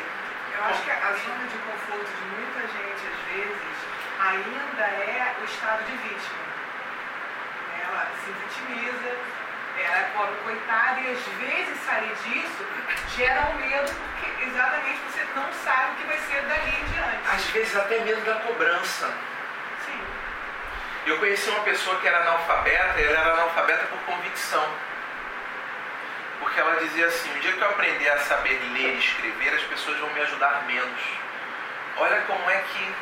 Eu 0.54 0.64
acho 0.64 0.82
que 0.82 0.90
a 0.90 1.12
zona 1.12 1.46
de 1.46 1.56
conforto 1.58 2.04
de 2.04 2.24
muita 2.36 2.60
gente, 2.60 3.02
às 3.08 3.32
vezes, 3.32 3.80
ainda 4.18 4.82
é 4.82 5.36
o 5.40 5.44
estado 5.44 5.84
de 5.84 5.96
vítima. 5.96 6.40
Ela 7.82 8.06
se 8.22 8.30
vitimiza, 8.32 9.16
ela 9.82 9.98
é 9.98 10.10
pobre 10.14 10.36
coitada, 10.44 11.00
e 11.00 11.12
às 11.12 11.22
vezes 11.38 11.80
sair 11.84 12.14
disso 12.24 12.66
gera 13.16 13.50
um 13.50 13.54
medo, 13.54 13.92
porque 13.92 14.44
exatamente 14.44 14.98
você 14.98 15.26
não 15.34 15.52
sabe 15.64 15.92
o 15.92 15.94
que 15.96 16.06
vai 16.06 16.18
ser 16.18 16.42
dali 16.42 16.70
em 16.70 16.84
diante. 16.92 17.18
Às 17.32 17.44
vezes 17.46 17.76
até 17.76 17.98
medo 18.00 18.20
da 18.22 18.34
cobrança. 18.40 19.12
Sim. 19.86 20.00
Eu 21.06 21.18
conheci 21.18 21.48
uma 21.50 21.60
pessoa 21.60 21.98
que 22.00 22.08
era 22.08 22.20
analfabeta, 22.20 23.00
e 23.00 23.04
ela 23.04 23.20
era 23.20 23.32
analfabeta 23.32 23.86
por 23.86 23.98
convicção. 24.00 24.66
Porque 26.40 26.58
ela 26.58 26.76
dizia 26.76 27.06
assim, 27.06 27.30
o 27.36 27.40
dia 27.40 27.52
que 27.52 27.60
eu 27.60 27.68
aprender 27.68 28.08
a 28.08 28.18
saber 28.20 28.58
ler 28.72 28.94
e 28.94 28.98
escrever, 28.98 29.54
as 29.54 29.62
pessoas 29.64 29.98
vão 29.98 30.10
me 30.10 30.20
ajudar 30.20 30.64
menos. 30.66 31.00
Olha 31.96 32.20
como 32.22 32.50
é 32.50 32.56
que 32.56 32.94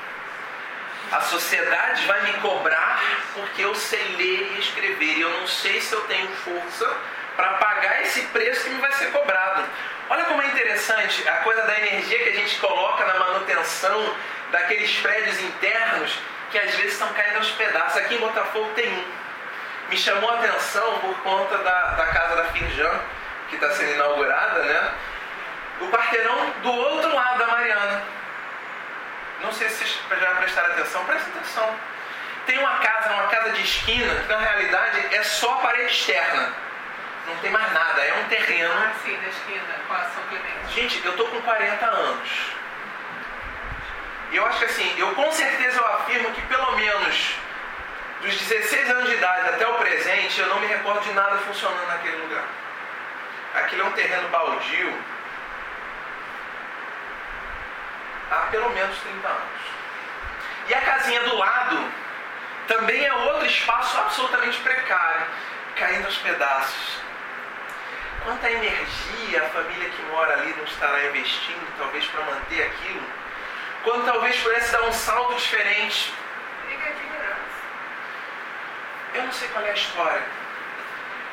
a 1.11 1.21
sociedade 1.23 2.07
vai 2.07 2.23
me 2.23 2.33
cobrar 2.35 3.03
porque 3.35 3.63
eu 3.63 3.75
sei 3.75 4.03
ler 4.17 4.53
e 4.57 4.61
escrever. 4.61 5.17
E 5.17 5.21
eu 5.21 5.31
não 5.31 5.47
sei 5.47 5.81
se 5.81 5.93
eu 5.93 6.01
tenho 6.03 6.29
força 6.29 6.97
para 7.37 7.55
pagar 7.55 8.03
esse 8.03 8.23
preço 8.27 8.65
que 8.65 8.71
me 8.71 8.81
vai 8.81 8.93
ser 8.93 9.11
cobrado. 9.13 9.65
Olha 10.11 10.25
como 10.25 10.43
é 10.43 10.47
interessante 10.47 11.27
a 11.29 11.37
coisa 11.39 11.63
da 11.63 11.79
energia 11.79 12.19
que 12.23 12.29
a 12.31 12.33
gente 12.33 12.59
coloca 12.59 13.05
na 13.05 13.19
manutenção 13.19 14.15
daqueles 14.51 14.99
prédios 15.01 15.41
internos 15.41 16.19
que 16.51 16.59
às 16.59 16.75
vezes 16.75 16.95
estão 16.95 17.13
caindo 17.13 17.37
aos 17.37 17.51
pedaços. 17.53 17.99
Aqui 17.99 18.15
em 18.15 18.19
Botafogo 18.19 18.71
tem 18.75 18.89
um. 18.89 19.05
Me 19.91 19.97
chamou 19.97 20.31
a 20.31 20.35
atenção 20.35 20.99
por 20.99 21.15
conta 21.21 21.59
da, 21.59 21.83
da 21.93 22.07
casa 22.07 22.37
da 22.37 22.45
Firjan, 22.45 23.01
que 23.49 23.55
está 23.55 23.71
sendo 23.71 23.95
inaugurada, 23.95 24.63
né? 24.63 24.93
O 25.81 25.89
quarteirão 25.89 26.51
do 26.63 26.73
outro 26.73 27.15
lado 27.15 27.39
da 27.39 27.47
Mariana. 27.47 28.03
Não 29.41 29.53
sei 29.53 29.69
se 29.69 29.85
vocês 29.85 30.21
já 30.21 30.31
prestaram 30.35 30.73
atenção, 30.73 31.05
presta 31.05 31.31
atenção. 31.31 31.77
Tem 32.47 32.59
uma 32.59 32.79
casa, 32.79 33.13
uma 33.13 33.29
casa 33.29 33.51
de 33.51 33.63
esquina, 33.63 34.15
que 34.15 34.29
na 34.29 34.39
realidade 34.39 35.15
é 35.15 35.23
só 35.23 35.55
a 35.55 35.57
parede 35.59 35.93
externa. 35.93 36.53
Não 37.27 37.37
tem 37.37 37.51
mais 37.51 37.73
nada, 37.73 38.01
é 38.03 38.15
um 38.15 38.29
terreno. 38.29 38.73
Ah, 38.73 38.93
sim, 39.05 39.17
na 39.17 39.29
esquina, 39.29 39.75
com 39.87 39.95
a 39.95 40.01
São 40.01 40.23
Clemente. 40.29 40.75
Gente, 40.75 41.05
eu 41.05 41.17
tô 41.17 41.27
com 41.27 41.41
40 41.43 41.87
anos. 41.87 42.29
E 44.31 44.37
eu 44.37 44.47
acho 44.47 44.59
que 44.59 44.65
assim, 44.65 44.95
eu 44.99 45.15
com 45.15 45.31
certeza 45.33 45.79
eu 45.79 45.87
afirmo 45.87 46.31
que 46.33 46.43
pelo 46.43 46.73
menos 46.73 47.35
dos 48.21 48.35
16 48.35 48.91
anos 48.91 49.11
de 49.11 49.17
idade 49.17 49.49
até 49.51 49.67
o 49.67 49.75
presente, 49.75 50.41
eu 50.41 50.49
não 50.49 50.61
me 50.61 50.67
recordo 50.67 51.01
de 51.03 51.13
nada 51.13 51.39
funcionando 51.39 51.87
naquele 51.87 52.17
lugar. 52.17 52.45
Aquilo 53.55 53.83
é 53.83 53.85
um 53.85 53.93
terreno 53.93 54.29
baldio 54.29 54.99
há 58.31 58.47
pelo 58.51 58.71
menos 58.71 58.99
30 58.99 59.29
anos. 59.29 59.61
E 60.69 60.75
a 60.75 60.81
casinha 60.81 61.23
do 61.23 61.37
lado 61.37 61.93
também 62.67 63.05
é 63.05 63.13
outro 63.13 63.47
espaço 63.47 63.99
absolutamente 63.99 64.59
precário, 64.59 65.27
caindo 65.77 66.07
aos 66.07 66.17
pedaços. 66.19 67.01
Quanta 68.23 68.51
energia 68.51 69.43
a 69.43 69.49
família 69.49 69.89
que 69.89 70.03
mora 70.03 70.35
ali 70.35 70.55
não 70.57 70.65
estará 70.65 71.07
investindo, 71.07 71.79
talvez 71.79 72.05
para 72.07 72.25
manter 72.25 72.63
aquilo? 72.65 73.07
Quando 73.85 74.05
talvez 74.05 74.39
pudesse 74.41 74.73
dar 74.73 74.83
um 74.83 74.93
salto 74.93 75.35
diferente. 75.37 76.13
Eu 79.15 79.23
não 79.23 79.33
sei 79.33 79.49
qual 79.49 79.65
é 79.65 79.71
a 79.71 79.75
história, 79.75 80.23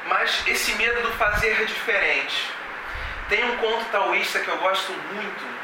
mas 0.08 0.48
esse 0.48 0.72
medo 0.76 1.02
do 1.02 1.12
fazer 1.18 1.66
diferente. 1.66 2.50
Tem 3.28 3.44
um 3.44 3.58
conto 3.58 3.86
taoísta 3.86 4.40
que 4.40 4.48
eu 4.48 4.58
gosto 4.58 4.94
muito, 4.94 5.55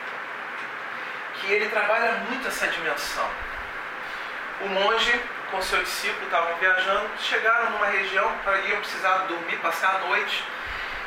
que 1.42 1.52
ele 1.52 1.68
trabalha 1.70 2.14
muito 2.30 2.48
essa 2.48 2.68
dimensão. 2.68 3.28
O 4.62 4.70
monge 4.70 5.20
com 5.50 5.62
seu 5.62 5.82
discípulo 5.84 6.24
estavam 6.26 6.56
viajando, 6.58 7.10
chegaram 7.20 7.72
numa 7.72 7.88
região 7.88 8.32
para 8.44 8.58
iam 8.60 8.80
precisar 8.80 9.18
dormir, 9.28 9.58
passar 9.58 9.96
a 9.96 10.08
noite. 10.08 10.44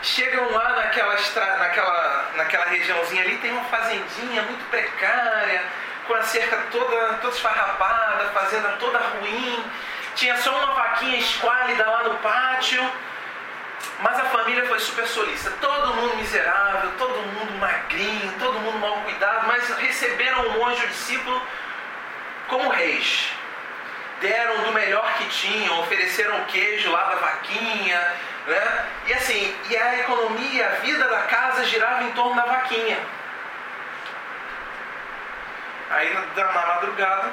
Chegam 0.03 0.51
lá 0.53 0.71
naquela, 0.71 1.15
estra... 1.15 1.57
naquela, 1.57 2.31
naquela 2.37 2.67
regiãozinha 2.67 3.23
ali, 3.23 3.39
tem 3.39 3.53
uma 3.53 3.65
fazendinha 3.65 4.43
muito 4.43 4.69
precária, 4.69 5.65
com 6.07 6.15
a 6.15 6.23
cerca 6.23 6.59
toda, 6.71 7.15
toda 7.15 7.35
esfarrapada, 7.35 8.27
fazenda 8.35 8.69
toda 8.79 8.99
ruim. 8.99 9.65
Tinha 10.15 10.37
só 10.37 10.51
uma 10.51 10.75
vaquinha 10.75 11.19
esquálida 11.19 11.89
lá 11.89 12.03
no 12.03 12.15
pátio. 12.17 12.83
Mas 14.01 14.19
a 14.19 14.25
família 14.25 14.67
foi 14.67 14.79
super 14.81 15.07
solícita. 15.07 15.51
Todo 15.61 15.95
mundo 15.95 16.17
miserável, 16.17 16.91
todo 16.99 17.15
mundo 17.15 17.53
magrinho, 17.59 18.35
todo 18.39 18.59
mundo 18.61 18.79
mal 18.79 19.01
cuidado, 19.03 19.47
mas 19.47 19.69
receberam 19.79 20.49
o 20.49 20.59
monge 20.59 20.85
o 20.85 20.89
discípulo 20.89 21.41
como 22.49 22.69
reis. 22.69 23.31
Deram 24.21 24.63
do 24.63 24.73
melhor 24.73 25.13
que 25.19 25.29
tinham, 25.29 25.81
ofereceram 25.81 26.41
o 26.41 26.45
queijo 26.47 26.91
lá 26.91 27.05
da 27.05 27.17
vaquinha, 27.17 28.15
né? 28.47 28.87
E 29.07 29.15
assim, 29.15 29.57
e 29.69 29.77
a 29.77 30.01
economia, 30.01 30.67
a 30.67 30.75
vida 30.81 31.09
da 31.09 31.23
casa 31.23 31.65
girava 31.65 32.05
em 32.05 32.13
torno 32.13 32.35
da 32.35 32.45
vaquinha. 32.45 32.99
Aí 35.91 36.13
na, 36.35 36.45
madrugada, 36.53 37.33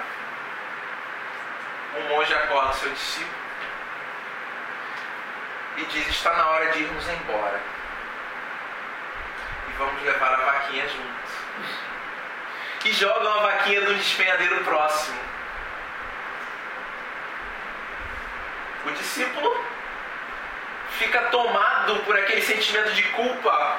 o 1.97 2.01
monge 2.09 2.33
acorda 2.33 2.73
seu 2.73 2.89
discípulo 2.89 3.40
e 5.81 5.85
diz: 5.85 6.07
Está 6.07 6.33
na 6.33 6.47
hora 6.47 6.71
de 6.71 6.79
irmos 6.79 7.09
embora. 7.09 7.59
E 9.67 9.71
vamos 9.77 10.01
levar 10.03 10.33
a 10.33 10.37
vaquinha 10.37 10.87
juntos. 10.87 11.31
E 12.85 12.93
jogam 12.93 13.33
a 13.33 13.51
vaquinha 13.51 13.81
no 13.81 13.93
despenhadeiro 13.95 14.63
próximo. 14.63 15.19
O 18.85 18.91
discípulo 18.91 19.65
fica 20.97 21.21
tomado 21.25 21.99
por 22.03 22.17
aquele 22.17 22.41
sentimento 22.41 22.91
de 22.93 23.03
culpa, 23.03 23.77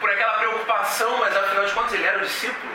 por 0.00 0.10
aquela 0.10 0.34
preocupação, 0.34 1.16
mas 1.18 1.34
afinal 1.34 1.64
de 1.64 1.72
contas 1.72 1.92
ele 1.94 2.04
era 2.04 2.18
o 2.18 2.22
discípulo. 2.22 2.74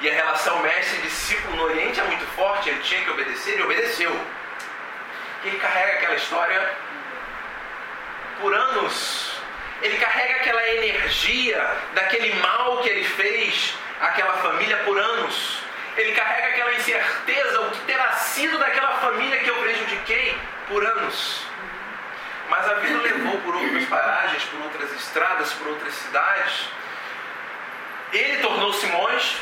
E 0.00 0.10
a 0.10 0.12
relação 0.12 0.58
mestre-discípulo 0.58 1.56
no 1.56 1.62
Oriente 1.64 2.00
é 2.00 2.04
muito 2.04 2.26
forte, 2.34 2.68
ele 2.68 2.82
tinha 2.82 3.02
que 3.02 3.10
obedecer, 3.10 3.52
ele 3.52 3.62
obedeceu. 3.62 4.10
Ele 5.44 5.58
carrega 5.58 5.92
aquela 5.92 6.16
história 6.16 6.76
por 8.40 8.54
anos. 8.54 9.34
Ele 9.82 9.98
carrega 9.98 10.36
aquela 10.36 10.66
energia 10.76 11.76
daquele 11.94 12.34
mal 12.36 12.78
que 12.78 12.88
ele 12.88 13.04
fez 13.04 13.74
àquela 14.00 14.32
família 14.34 14.76
por 14.78 14.98
anos. 14.98 15.58
Ele 15.96 16.12
carrega 16.12 16.48
aquela 16.48 16.74
incerteza, 16.74 17.60
o 17.60 17.70
que 17.70 17.80
terá 17.80 18.12
sido 18.12 18.58
daquela 18.58 18.94
família 18.94 19.38
que 19.40 19.48
eu 19.48 19.56
prejudiquei 19.56 20.36
por 20.68 20.84
anos. 20.84 21.44
Mas 22.48 22.68
a 22.68 22.74
vida 22.74 22.98
levou 22.98 23.38
por 23.42 23.54
outras 23.54 23.84
paragens, 23.84 24.44
por 24.44 24.60
outras 24.62 24.92
estradas, 24.92 25.52
por 25.52 25.68
outras 25.68 25.92
cidades. 25.94 26.68
Ele 28.12 28.36
tornou-se 28.38 28.86
monge. 28.86 29.36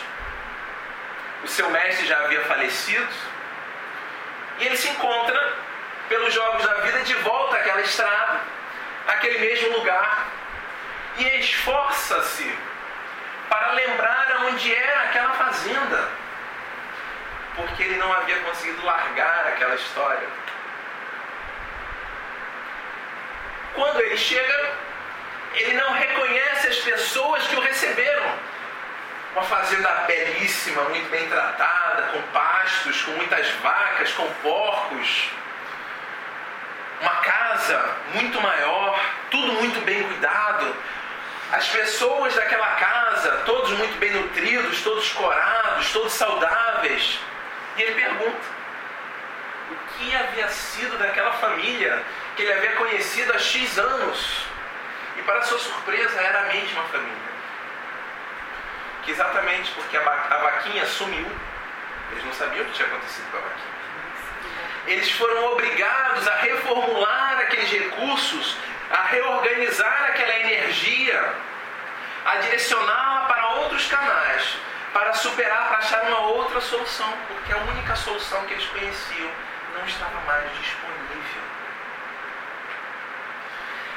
O 1.44 1.48
seu 1.48 1.70
mestre 1.70 2.06
já 2.06 2.18
havia 2.18 2.42
falecido. 2.44 3.08
E 4.58 4.66
ele 4.66 4.76
se 4.76 4.88
encontra, 4.88 5.54
pelos 6.08 6.32
jogos 6.32 6.64
da 6.64 6.74
vida, 6.82 7.00
de 7.00 7.14
volta 7.14 7.56
àquela 7.56 7.80
estrada 7.80 8.40
aquele 9.08 9.38
mesmo 9.38 9.76
lugar 9.76 10.26
e 11.18 11.24
esforça-se 11.40 12.58
para 13.48 13.72
lembrar 13.72 14.44
onde 14.46 14.74
era 14.74 15.02
aquela 15.02 15.34
fazenda, 15.34 16.08
porque 17.54 17.82
ele 17.82 17.96
não 17.96 18.12
havia 18.12 18.38
conseguido 18.40 18.84
largar 18.84 19.46
aquela 19.48 19.74
história. 19.74 20.26
Quando 23.74 24.00
ele 24.00 24.16
chega, 24.16 24.74
ele 25.54 25.74
não 25.74 25.92
reconhece 25.92 26.68
as 26.68 26.78
pessoas 26.78 27.46
que 27.46 27.56
o 27.56 27.60
receberam. 27.60 28.52
uma 29.32 29.44
fazenda 29.44 29.88
belíssima, 30.06 30.82
muito 30.84 31.08
bem 31.10 31.26
tratada, 31.28 32.02
com 32.12 32.20
pastos, 32.32 33.00
com 33.02 33.12
muitas 33.12 33.48
vacas, 33.62 34.12
com 34.12 34.30
porcos. 34.42 35.30
Uma 37.02 37.16
casa 37.16 37.96
muito 38.14 38.40
maior, 38.40 38.98
tudo 39.30 39.52
muito 39.52 39.84
bem 39.84 40.02
cuidado. 40.04 40.74
As 41.52 41.68
pessoas 41.68 42.34
daquela 42.34 42.68
casa, 42.76 43.42
todos 43.44 43.70
muito 43.72 43.98
bem 43.98 44.12
nutridos, 44.12 44.80
todos 44.82 45.12
corados, 45.12 45.92
todos 45.92 46.14
saudáveis. 46.14 47.18
E 47.76 47.82
ele 47.82 47.94
pergunta: 47.94 48.46
o 49.70 49.98
que 49.98 50.16
havia 50.16 50.48
sido 50.48 50.96
daquela 50.98 51.32
família 51.34 52.02
que 52.36 52.42
ele 52.42 52.52
havia 52.54 52.72
conhecido 52.76 53.34
há 53.34 53.38
X 53.38 53.78
anos? 53.78 54.46
E 55.18 55.22
para 55.22 55.42
sua 55.42 55.58
surpresa, 55.58 56.18
era 56.18 56.40
a 56.40 56.44
mesma 56.54 56.82
família 56.84 57.32
que 59.04 59.10
exatamente 59.10 59.70
porque 59.72 59.96
a, 59.96 60.00
vaquinha 60.00 60.86
sumiu, 60.86 61.26
eles 62.10 62.24
não 62.24 62.32
sabiam 62.32 62.64
o 62.64 62.68
que 62.68 62.72
tinha 62.72 62.88
acontecido 62.88 63.30
com 63.30 63.38
a 63.38 63.40
vaquinha. 63.40 63.81
Eles 64.86 65.10
foram 65.12 65.52
obrigados 65.52 66.26
a 66.26 66.36
reformular 66.36 67.38
aqueles 67.40 67.70
recursos, 67.70 68.56
a 68.90 69.02
reorganizar 69.04 70.06
aquela 70.08 70.36
energia, 70.40 71.34
a 72.24 72.36
direcioná-la 72.36 73.26
para 73.26 73.48
outros 73.54 73.86
canais, 73.86 74.56
para 74.92 75.12
superar, 75.14 75.68
para 75.68 75.78
achar 75.78 76.02
uma 76.04 76.20
outra 76.20 76.60
solução, 76.60 77.12
porque 77.28 77.52
a 77.52 77.58
única 77.58 77.94
solução 77.96 78.44
que 78.46 78.54
eles 78.54 78.66
conheciam 78.66 79.30
não 79.74 79.86
estava 79.86 80.20
mais 80.26 80.50
disponível. 80.58 81.42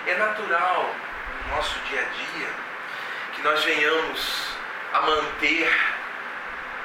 É 0.07 0.15
natural 0.15 0.95
no 1.45 1.55
nosso 1.55 1.79
dia 1.89 1.99
a 1.99 2.03
dia 2.03 2.49
que 3.33 3.41
nós 3.41 3.63
venhamos 3.63 4.55
a 4.93 5.01
manter 5.01 5.95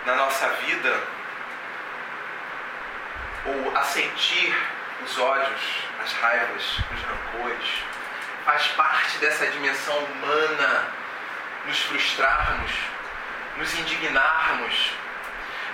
na 0.06 0.16
nossa 0.16 0.48
vida 0.48 1.19
ou 3.46 3.76
a 3.76 3.82
sentir 3.82 4.56
os 5.04 5.18
ódios, 5.18 5.60
as 6.02 6.12
raivas, 6.14 6.78
os 6.92 7.02
rancores. 7.02 7.84
Faz 8.44 8.66
parte 8.68 9.18
dessa 9.18 9.46
dimensão 9.46 9.96
humana 9.98 10.88
nos 11.66 11.80
frustrarmos, 11.82 12.72
nos 13.56 13.78
indignarmos. 13.78 14.92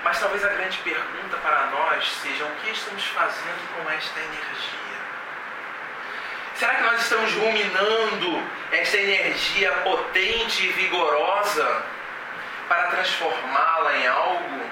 Mas 0.05 0.21
talvez 0.21 0.45
a 0.45 0.49
grande 0.49 0.79
pergunta 0.79 1.37
para 1.39 1.67
nós 1.67 2.09
seja 2.23 2.45
o 2.45 2.51
que 2.63 2.71
estamos 2.71 3.05
fazendo 3.07 3.75
com 3.75 3.91
esta 3.91 4.21
energia? 4.21 4.87
Será 6.55 6.75
que 6.77 6.83
nós 6.85 7.03
estamos 7.03 7.33
ruminando 7.35 8.43
esta 8.73 8.97
energia 8.97 9.73
potente 9.83 10.65
e 10.65 10.73
vigorosa 10.73 11.83
para 12.69 12.85
transformá-la 12.89 13.97
em 13.97 14.07
algo 14.07 14.71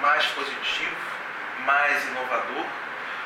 mais 0.00 0.24
positivo, 0.26 0.96
mais 1.64 2.06
inovador? 2.08 2.66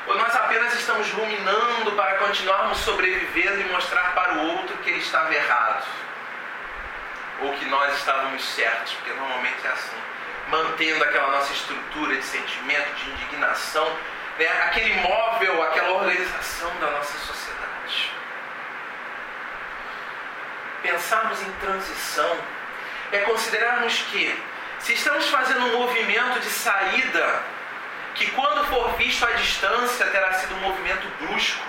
Ou 0.07 0.17
nós 0.17 0.33
apenas 0.35 0.73
estamos 0.73 1.09
ruminando 1.11 1.91
para 1.91 2.15
continuarmos 2.15 2.77
sobrevivendo 2.79 3.59
e 3.59 3.63
mostrar 3.65 4.13
para 4.13 4.35
o 4.35 4.47
outro 4.51 4.77
que 4.77 4.89
ele 4.89 4.99
estava 4.99 5.33
errado? 5.33 5.85
Ou 7.41 7.53
que 7.53 7.65
nós 7.65 7.93
estávamos 7.97 8.43
certos? 8.43 8.93
Porque 8.93 9.11
normalmente 9.11 9.67
é 9.67 9.69
assim. 9.69 9.97
Mantendo 10.47 11.03
aquela 11.03 11.31
nossa 11.31 11.51
estrutura 11.51 12.15
de 12.15 12.23
sentimento, 12.23 12.93
de 12.95 13.09
indignação, 13.11 13.85
né? 14.39 14.47
aquele 14.63 14.95
móvel, 15.01 15.61
aquela 15.63 15.91
organização 15.91 16.73
da 16.79 16.89
nossa 16.91 17.17
sociedade. 17.17 18.11
Pensarmos 20.81 21.41
em 21.41 21.51
transição 21.59 22.37
é 23.11 23.19
considerarmos 23.19 24.03
que, 24.03 24.41
se 24.79 24.93
estamos 24.93 25.27
fazendo 25.27 25.65
um 25.65 25.79
movimento 25.79 26.39
de 26.39 26.49
saída, 26.49 27.43
que 28.17 28.31
quando 28.31 28.65
for 28.65 28.95
visto 28.97 29.23
à 29.25 29.31
distância 29.33 30.05
terá 30.07 30.33
sido 30.33 30.55
um 30.55 30.59
movimento 30.59 31.07
brusco, 31.19 31.63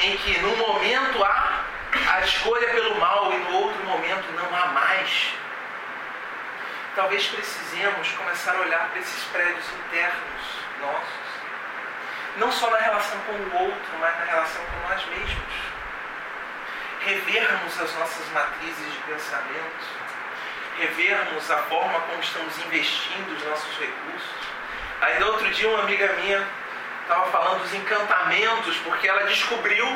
em 0.00 0.16
que 0.18 0.38
num 0.40 0.56
momento 0.56 1.24
há 1.24 1.64
a 2.12 2.20
escolha 2.20 2.68
pelo 2.68 2.98
mal 3.00 3.32
e 3.32 3.38
no 3.38 3.52
outro 3.54 3.84
momento 3.84 4.30
não 4.32 4.54
há 4.54 4.66
mais. 4.66 5.32
Talvez 6.94 7.26
precisemos 7.26 8.12
começar 8.12 8.54
a 8.54 8.60
olhar 8.60 8.88
para 8.90 9.00
esses 9.00 9.24
prédios 9.24 9.64
internos 9.86 10.42
nossos, 10.80 11.28
não 12.36 12.52
só 12.52 12.70
na 12.70 12.78
relação 12.78 13.18
com 13.20 13.32
o 13.32 13.62
outro, 13.64 13.98
mas 13.98 14.18
na 14.18 14.24
relação 14.24 14.62
com 14.66 14.88
nós 14.88 15.04
mesmos. 15.06 15.68
Revermos 17.00 17.80
as 17.80 17.94
nossas 17.94 18.28
matrizes 18.32 18.92
de 18.92 18.98
pensamento 19.06 20.08
revermos 20.78 21.50
a 21.50 21.58
forma 21.64 22.00
como 22.00 22.20
estamos 22.20 22.56
investindo 22.66 23.36
os 23.36 23.44
nossos 23.44 23.78
recursos. 23.78 24.47
Ainda 25.00 25.26
outro 25.26 25.48
dia 25.50 25.68
uma 25.68 25.80
amiga 25.80 26.12
minha 26.14 26.46
estava 27.02 27.30
falando 27.30 27.62
dos 27.62 27.72
encantamentos, 27.72 28.76
porque 28.78 29.08
ela 29.08 29.22
descobriu, 29.24 29.86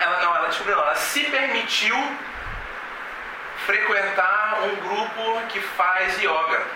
ela 0.00 0.20
não, 0.20 0.36
ela 0.36 0.48
descobriu, 0.48 0.78
ela 0.78 0.96
se 0.96 1.24
permitiu 1.24 1.96
frequentar 3.66 4.60
um 4.62 4.76
grupo 4.76 5.46
que 5.48 5.60
faz 5.60 6.20
yoga. 6.20 6.66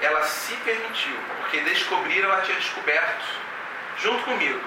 Ela 0.00 0.22
se 0.24 0.54
permitiu, 0.56 1.16
porque 1.38 1.60
descobriram, 1.60 2.30
ela 2.30 2.42
tinha 2.42 2.58
descoberto, 2.58 3.24
junto 3.98 4.24
comigo, 4.24 4.60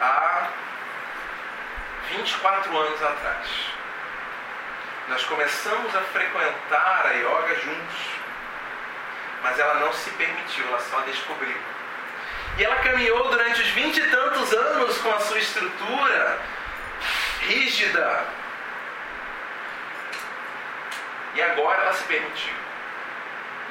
há 0.00 0.48
24 2.10 2.76
anos 2.76 3.02
atrás. 3.02 3.46
Nós 5.08 5.24
começamos 5.24 5.96
a 5.96 6.00
frequentar 6.02 7.06
a 7.06 7.10
yoga 7.12 7.54
juntos, 7.54 8.19
mas 9.42 9.58
ela 9.58 9.74
não 9.74 9.92
se 9.92 10.10
permitiu, 10.10 10.66
ela 10.68 10.80
só 10.80 11.00
descobriu. 11.00 11.56
E 12.58 12.64
ela 12.64 12.76
caminhou 12.76 13.28
durante 13.30 13.60
os 13.60 13.68
vinte 13.68 13.98
e 13.98 14.06
tantos 14.10 14.52
anos 14.52 14.98
com 14.98 15.10
a 15.12 15.20
sua 15.20 15.38
estrutura 15.38 16.38
rígida. 17.42 18.24
E 21.34 21.42
agora 21.42 21.82
ela 21.82 21.92
se 21.92 22.04
permitiu. 22.04 22.52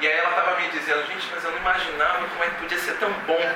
E 0.00 0.06
aí 0.06 0.16
ela 0.16 0.30
estava 0.30 0.56
me 0.60 0.68
dizendo, 0.68 1.06
gente, 1.06 1.28
mas 1.30 1.44
eu 1.44 1.50
não 1.50 1.58
imaginava 1.58 2.26
como 2.26 2.44
é 2.44 2.48
que 2.48 2.56
podia 2.56 2.78
ser 2.78 2.94
tão 2.94 3.12
bom, 3.12 3.54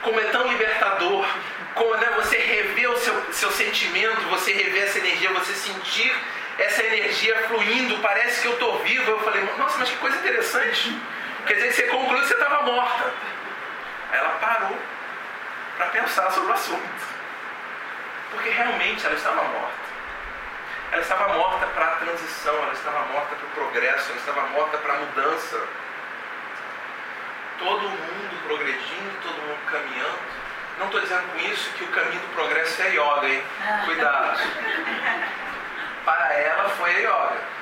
como 0.00 0.18
é 0.18 0.24
tão 0.24 0.48
libertador, 0.48 1.26
como 1.74 1.94
né, 1.96 2.10
você 2.16 2.38
rever 2.38 2.90
o 2.90 2.96
seu, 2.96 3.32
seu 3.32 3.52
sentimento, 3.52 4.20
você 4.30 4.52
rever 4.52 4.84
essa 4.84 4.98
energia, 4.98 5.30
você 5.32 5.52
sentir 5.52 6.12
essa 6.58 6.82
energia 6.82 7.36
fluindo, 7.48 7.98
parece 7.98 8.40
que 8.40 8.48
eu 8.48 8.54
estou 8.54 8.78
vivo. 8.80 9.10
Eu 9.10 9.20
falei, 9.20 9.42
nossa, 9.58 9.78
mas 9.78 9.90
que 9.90 9.96
coisa 9.98 10.16
interessante. 10.16 10.98
Quer 11.46 11.54
dizer, 11.54 11.72
você 11.72 11.82
concluiu 11.84 12.20
que 12.20 12.28
você 12.28 12.34
estava 12.34 12.62
morta. 12.62 13.12
Aí 14.10 14.18
ela 14.18 14.38
parou 14.40 14.78
para 15.76 15.86
pensar 15.86 16.30
sobre 16.30 16.50
o 16.50 16.54
assunto. 16.54 17.12
Porque 18.30 18.50
realmente 18.50 19.04
ela 19.04 19.14
estava 19.14 19.42
morta. 19.42 19.82
Ela 20.92 21.02
estava 21.02 21.32
morta 21.34 21.66
para 21.68 21.86
a 21.86 21.90
transição, 21.96 22.54
ela 22.54 22.72
estava 22.72 23.00
morta 23.06 23.34
para 23.34 23.46
o 23.46 23.50
progresso, 23.50 24.10
ela 24.10 24.20
estava 24.20 24.42
morta 24.48 24.78
para 24.78 24.92
a 24.92 24.96
mudança. 24.98 25.60
Todo 27.58 27.82
mundo 27.82 28.46
progredindo, 28.46 29.22
todo 29.22 29.34
mundo 29.34 29.70
caminhando. 29.70 30.18
Não 30.78 30.86
estou 30.86 31.00
dizendo 31.00 31.32
com 31.32 31.38
isso 31.38 31.70
que 31.72 31.84
o 31.84 31.88
caminho 31.88 32.20
do 32.20 32.34
progresso 32.34 32.82
é 32.82 32.88
yoga, 32.90 33.28
hein? 33.28 33.42
Cuidado. 33.84 34.40
para 36.04 36.34
ela 36.34 36.68
foi 36.70 36.90
a 36.90 36.98
yoga. 36.98 37.61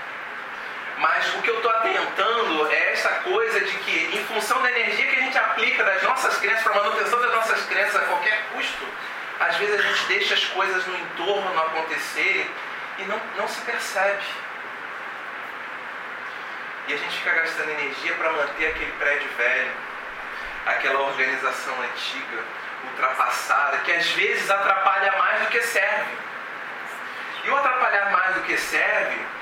Mas 1.01 1.35
o 1.35 1.41
que 1.41 1.49
eu 1.49 1.57
estou 1.57 1.71
atentando 1.71 2.71
é 2.71 2.93
essa 2.93 3.09
coisa 3.09 3.61
de 3.61 3.73
que, 3.79 4.19
em 4.19 4.25
função 4.27 4.61
da 4.61 4.71
energia 4.71 5.07
que 5.07 5.17
a 5.19 5.23
gente 5.23 5.39
aplica 5.39 5.83
das 5.83 6.03
nossas 6.03 6.37
crenças, 6.37 6.63
para 6.63 6.73
a 6.73 6.85
manutenção 6.85 7.19
das 7.23 7.35
nossas 7.35 7.65
crenças 7.65 7.97
a 7.97 8.05
qualquer 8.05 8.45
custo, 8.53 8.87
às 9.41 9.57
vezes 9.57 9.81
a 9.81 9.83
gente 9.83 10.05
deixa 10.09 10.35
as 10.35 10.45
coisas 10.45 10.87
no 10.87 10.95
entorno 10.95 11.55
não 11.55 11.63
acontecerem 11.69 12.47
e 12.99 13.05
não, 13.05 13.19
não 13.39 13.49
se 13.49 13.63
percebe. 13.63 14.23
E 16.87 16.93
a 16.93 16.97
gente 16.99 17.17
fica 17.17 17.31
gastando 17.31 17.71
energia 17.71 18.15
para 18.17 18.33
manter 18.33 18.67
aquele 18.67 18.93
prédio 18.93 19.31
velho, 19.39 19.73
aquela 20.67 21.01
organização 21.01 21.81
antiga, 21.81 22.45
ultrapassada, 22.85 23.79
que 23.79 23.93
às 23.93 24.07
vezes 24.11 24.51
atrapalha 24.51 25.13
mais 25.17 25.41
do 25.45 25.49
que 25.49 25.63
serve. 25.63 26.13
E 27.43 27.49
o 27.49 27.57
atrapalhar 27.57 28.11
mais 28.11 28.35
do 28.35 28.43
que 28.43 28.59
serve 28.59 29.40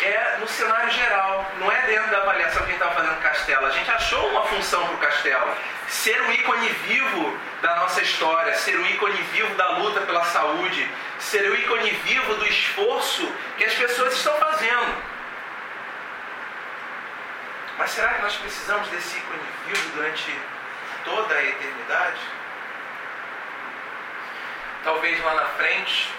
é 0.00 0.36
no 0.38 0.46
cenário 0.46 0.90
geral, 0.90 1.50
não 1.58 1.72
é 1.72 1.82
dentro 1.86 2.10
da 2.10 2.18
avaliação 2.18 2.62
que 2.62 2.68
a 2.68 2.72
gente 2.72 2.82
estava 2.82 2.94
fazendo 2.94 3.20
castelo. 3.20 3.66
A 3.66 3.70
gente 3.70 3.90
achou 3.90 4.28
uma 4.30 4.42
função 4.46 4.84
para 4.86 4.94
o 4.94 4.98
castelo: 4.98 5.56
ser 5.88 6.20
o 6.20 6.32
ícone 6.32 6.68
vivo 6.68 7.38
da 7.62 7.76
nossa 7.76 8.02
história, 8.02 8.54
ser 8.54 8.76
o 8.76 8.86
ícone 8.86 9.20
vivo 9.32 9.54
da 9.54 9.78
luta 9.78 10.00
pela 10.02 10.24
saúde, 10.24 10.90
ser 11.18 11.48
o 11.50 11.56
ícone 11.56 11.90
vivo 11.90 12.34
do 12.34 12.46
esforço 12.46 13.32
que 13.56 13.64
as 13.64 13.74
pessoas 13.74 14.14
estão 14.14 14.36
fazendo. 14.38 15.16
Mas 17.78 17.90
será 17.90 18.14
que 18.14 18.22
nós 18.22 18.36
precisamos 18.36 18.88
desse 18.88 19.18
ícone 19.18 19.42
vivo 19.66 19.90
durante 19.94 20.38
toda 21.04 21.34
a 21.34 21.42
eternidade? 21.42 22.20
Talvez 24.84 25.22
lá 25.24 25.34
na 25.34 25.44
frente 25.46 26.10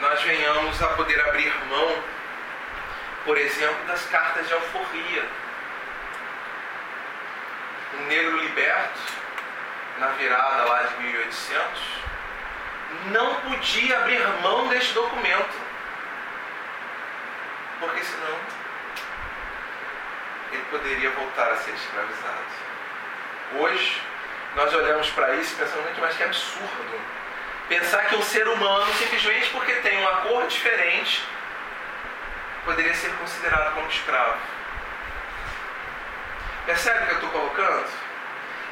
nós 0.00 0.20
venhamos 0.22 0.82
a 0.82 0.88
poder 0.88 1.20
abrir 1.26 1.52
mão 1.68 2.15
por 3.26 3.36
exemplo, 3.36 3.84
das 3.86 4.06
cartas 4.06 4.46
de 4.46 4.54
alforria. 4.54 5.24
Um 7.98 8.06
negro 8.06 8.38
liberto, 8.38 9.00
na 9.98 10.06
virada 10.08 10.64
lá 10.64 10.82
de 10.84 11.02
1800, 11.02 11.82
não 13.06 13.34
podia 13.40 13.98
abrir 13.98 14.24
mão 14.42 14.68
deste 14.68 14.94
documento, 14.94 15.54
porque 17.80 18.02
senão 18.02 18.38
ele 20.52 20.64
poderia 20.70 21.10
voltar 21.10 21.50
a 21.50 21.56
ser 21.56 21.72
escravizado. 21.72 22.46
Hoje, 23.56 24.00
nós 24.54 24.72
olhamos 24.72 25.10
para 25.10 25.34
isso 25.34 25.54
e 25.54 25.56
pensamos, 25.56 25.90
mas 26.00 26.16
que 26.16 26.22
absurdo. 26.22 27.00
Pensar 27.68 28.06
que 28.06 28.14
um 28.14 28.22
ser 28.22 28.46
humano, 28.46 28.86
simplesmente 28.94 29.50
porque 29.50 29.72
tem 29.76 29.98
uma 29.98 30.20
cor 30.20 30.46
diferente, 30.46 31.26
poderia 32.66 32.94
ser 32.94 33.12
considerado 33.12 33.74
como 33.74 33.88
escravo. 33.88 34.36
Percebe 36.66 36.98
o 36.98 37.06
que 37.06 37.10
eu 37.12 37.14
estou 37.14 37.30
colocando? 37.30 37.88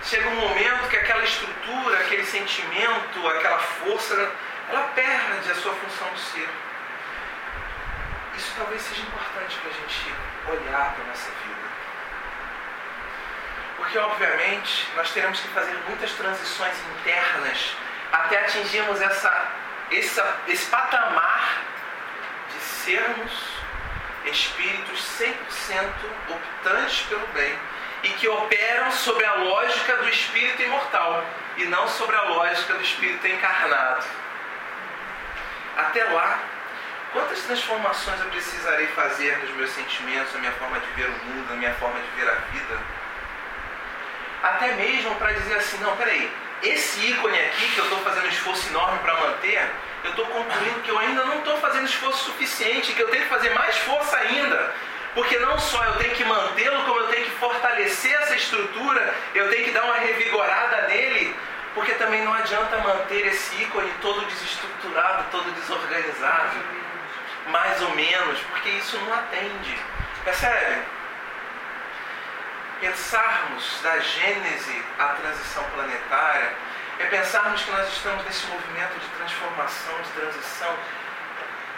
Chega 0.02 0.28
um 0.28 0.34
momento 0.34 0.88
que 0.88 0.96
aquela 0.96 1.24
estrutura, 1.24 2.00
aquele 2.00 2.26
sentimento, 2.26 3.28
aquela 3.28 3.58
força, 3.58 4.32
ela 4.68 4.82
perde 4.88 5.50
a 5.50 5.54
sua 5.54 5.72
função 5.74 6.12
de 6.12 6.20
ser. 6.20 6.48
Isso 8.36 8.52
talvez 8.58 8.82
seja 8.82 9.00
importante 9.02 9.56
para 9.58 9.70
a 9.70 9.74
gente 9.74 10.14
olhar 10.48 10.92
para 10.92 11.04
a 11.04 11.06
nossa 11.06 11.30
vida. 11.30 11.64
Porque, 13.76 13.96
obviamente, 13.96 14.90
nós 14.96 15.10
teremos 15.12 15.38
que 15.38 15.48
fazer 15.48 15.78
muitas 15.88 16.10
transições 16.12 16.74
internas 16.98 17.76
até 18.12 18.40
atingirmos 18.40 19.00
essa, 19.00 19.48
essa, 19.92 20.36
esse 20.48 20.66
patamar 20.66 21.62
de 22.52 22.60
sermos 22.60 23.63
espíritos 24.26 25.00
100% 25.18 25.34
optantes 26.28 27.02
pelo 27.06 27.26
bem 27.28 27.54
e 28.02 28.08
que 28.10 28.28
operam 28.28 28.90
sobre 28.92 29.24
a 29.24 29.34
lógica 29.34 29.96
do 29.96 30.08
espírito 30.08 30.62
imortal 30.62 31.24
e 31.56 31.64
não 31.64 31.88
sobre 31.88 32.16
a 32.16 32.22
lógica 32.22 32.74
do 32.74 32.82
espírito 32.82 33.26
encarnado. 33.26 34.04
Até 35.76 36.04
lá, 36.04 36.38
quantas 37.12 37.40
transformações 37.42 38.20
eu 38.20 38.26
precisarei 38.26 38.86
fazer 38.88 39.38
nos 39.38 39.50
meus 39.56 39.70
sentimentos, 39.70 40.32
na 40.34 40.40
minha 40.40 40.52
forma 40.52 40.78
de 40.78 40.86
ver 40.92 41.08
o 41.08 41.24
mundo, 41.24 41.48
na 41.48 41.56
minha 41.56 41.74
forma 41.74 41.98
de 41.98 42.20
ver 42.20 42.30
a 42.30 42.34
vida? 42.34 42.78
Até 44.42 44.74
mesmo 44.74 45.14
para 45.16 45.32
dizer 45.32 45.54
assim, 45.54 45.78
não, 45.78 45.96
peraí, 45.96 46.30
esse 46.62 47.00
ícone 47.10 47.38
aqui 47.38 47.72
que 47.72 47.78
eu 47.78 47.84
estou 47.84 47.98
fazendo 48.00 48.26
um 48.26 48.28
esforço 48.28 48.68
enorme 48.68 48.98
para 48.98 49.14
manter, 49.14 49.70
eu 50.04 50.10
estou 50.10 50.26
concluindo 50.26 50.80
que 50.80 50.90
eu 50.90 50.98
ainda 50.98 51.24
não 51.24 51.38
estou 51.38 51.56
fazendo 51.58 51.86
esforço 51.86 52.26
suficiente, 52.26 52.92
que 52.92 53.00
eu 53.00 53.08
tenho 53.08 53.22
que 53.22 53.28
fazer 53.28 53.50
mais 53.54 53.76
força 53.78 54.16
ainda. 54.18 54.74
Porque 55.14 55.38
não 55.38 55.58
só 55.58 55.82
eu 55.84 55.94
tenho 55.94 56.14
que 56.14 56.24
mantê-lo, 56.24 56.84
como 56.84 57.00
eu 57.00 57.08
tenho 57.08 57.24
que 57.24 57.30
fortalecer 57.32 58.12
essa 58.20 58.36
estrutura, 58.36 59.14
eu 59.34 59.48
tenho 59.48 59.64
que 59.64 59.70
dar 59.70 59.84
uma 59.84 59.94
revigorada 59.94 60.88
nele, 60.88 61.34
porque 61.74 61.92
também 61.94 62.22
não 62.22 62.34
adianta 62.34 62.76
manter 62.78 63.26
esse 63.26 63.62
ícone 63.62 63.92
todo 64.02 64.26
desestruturado, 64.26 65.24
todo 65.30 65.50
desorganizado. 65.52 66.56
Mais 67.48 67.80
ou 67.82 67.90
menos, 67.94 68.40
porque 68.50 68.68
isso 68.70 68.98
não 68.98 69.14
atende. 69.14 69.78
Percebe? 70.24 70.82
pensarmos 72.80 73.80
da 73.82 73.98
gênese 73.98 74.82
à 74.98 75.06
transição 75.14 75.64
planetária 75.74 76.52
é 76.98 77.06
pensarmos 77.06 77.62
que 77.62 77.70
nós 77.70 77.88
estamos 77.88 78.24
nesse 78.24 78.46
movimento 78.46 78.98
de 79.00 79.08
transformação, 79.16 79.94
de 80.02 80.10
transição 80.10 80.76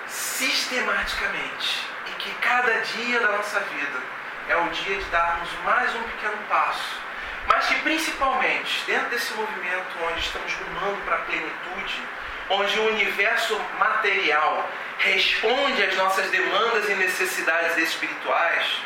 sistematicamente 0.07 1.87
e 2.07 2.11
que 2.13 2.31
cada 2.35 2.73
dia 2.81 3.21
da 3.21 3.33
nossa 3.33 3.61
vida 3.61 4.01
é 4.49 4.57
o 4.57 4.69
dia 4.69 4.99
de 4.99 5.05
darmos 5.07 5.49
mais 5.65 5.95
um 5.95 6.03
pequeno 6.03 6.37
passo, 6.49 7.01
mas 7.47 7.67
que 7.67 7.75
principalmente 7.77 8.85
dentro 8.87 9.09
desse 9.11 9.33
movimento 9.35 9.87
onde 10.09 10.21
estamos 10.21 10.53
rumando 10.55 11.01
para 11.05 11.17
a 11.17 11.21
plenitude, 11.21 12.03
onde 12.51 12.79
o 12.79 12.89
universo 12.89 13.59
material 13.79 14.69
responde 14.99 15.83
às 15.83 15.97
nossas 15.97 16.31
demandas 16.31 16.89
e 16.89 16.95
necessidades 16.95 17.77
espirituais, 17.79 18.83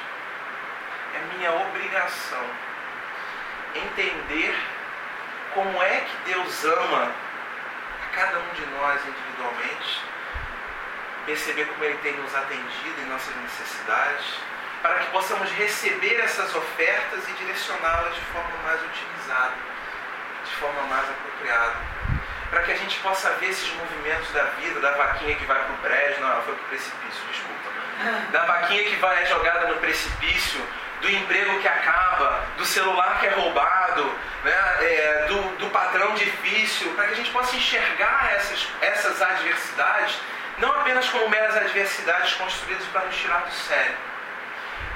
é 1.14 1.37
minha 1.37 1.53
obrigação 1.53 2.45
entender 3.74 4.57
como 5.55 5.82
é 5.82 6.01
que 6.01 6.32
Deus 6.32 6.64
ama 6.64 7.11
a 8.03 8.14
cada 8.14 8.38
um 8.38 8.48
de 8.55 8.66
nós 8.66 9.01
individualmente, 9.07 10.05
perceber 11.26 11.66
como 11.66 11.84
Ele 11.84 11.98
tem 11.98 12.12
nos 12.14 12.34
atendido 12.34 13.01
em 13.01 13.07
nossas 13.07 13.34
necessidades, 13.36 14.26
para 14.82 14.94
que 15.01 15.11
possamos 15.11 15.51
receber 15.53 16.20
essas 16.20 16.55
ofertas 16.55 17.28
e 17.28 17.32
direcioná-las 17.32 18.14
de 18.14 18.20
forma 18.32 18.57
mais 18.64 18.80
otimizada, 18.82 19.55
de 20.44 20.53
forma 20.57 20.82
mais 20.82 21.09
apropriada. 21.09 21.76
Para 22.48 22.62
que 22.62 22.72
a 22.72 22.76
gente 22.76 22.98
possa 23.01 23.30
ver 23.34 23.51
esses 23.51 23.72
movimentos 23.74 24.30
da 24.32 24.44
vida, 24.59 24.80
da 24.80 24.92
vaquinha 24.92 25.36
que 25.36 25.44
vai 25.44 25.62
para 25.62 25.72
o 25.72 25.76
brejo, 25.78 26.20
não, 26.20 26.42
foi 26.42 26.55
para 26.55 26.64
o 26.64 26.68
precipício, 26.68 27.22
desculpa. 27.30 27.70
Da 28.32 28.44
vaquinha 28.44 28.84
que 28.84 28.96
vai 28.96 29.26
jogada 29.26 29.68
no 29.68 29.76
precipício, 29.76 30.61
do 31.01 31.11
emprego 31.11 31.61
que 31.61 31.68
acaba, 31.68 32.44
do 32.57 32.64
celular 32.64 33.18
que 33.20 33.26
é 33.26 33.30
roubado, 33.30 34.05
né, 34.44 34.76
é, 34.80 35.26
do, 35.28 35.57
do 35.57 35.70
patrão 35.70 36.14
difícil, 36.14 36.92
para 36.94 37.09
que 37.09 37.12
a 37.14 37.16
gente 37.16 37.30
possa 37.30 37.57
enxergar 37.57 38.32
essas, 38.34 38.68
essas 38.80 39.22
adversidades 39.22 40.20
não 40.61 40.70
apenas 40.72 41.09
como 41.09 41.28
meras 41.30 41.57
adversidades 41.57 42.34
construídas 42.34 42.86
para 42.88 43.07
nos 43.07 43.16
tirar 43.16 43.40
do 43.40 43.53
sério, 43.53 43.96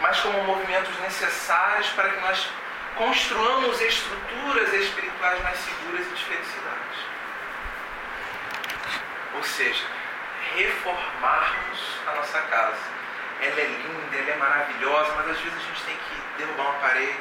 mas 0.00 0.20
como 0.20 0.44
movimentos 0.44 0.94
necessários 1.00 1.88
para 1.90 2.11
que 2.11 2.20
nós 2.20 2.48
construamos 2.96 3.80
estruturas 3.80 4.72
espirituais 4.74 5.42
mais 5.42 5.59
seguras 5.59 6.07
e 6.07 6.11
de 6.11 6.24
felicidade. 6.24 6.74
Ou 9.36 9.42
seja, 9.42 9.84
reformarmos 10.55 11.80
a 12.07 12.14
nossa 12.14 12.38
casa 12.42 12.94
ela 13.45 13.61
é 13.61 13.66
linda, 13.66 14.16
ela 14.16 14.30
é 14.30 14.36
maravilhosa, 14.36 15.12
mas 15.16 15.28
às 15.28 15.40
vezes 15.40 15.59
a 15.59 15.66
gente 15.66 15.84
tem 15.84 15.97
que 15.97 16.38
derrubar 16.38 16.62
uma 16.62 16.80
parede, 16.80 17.20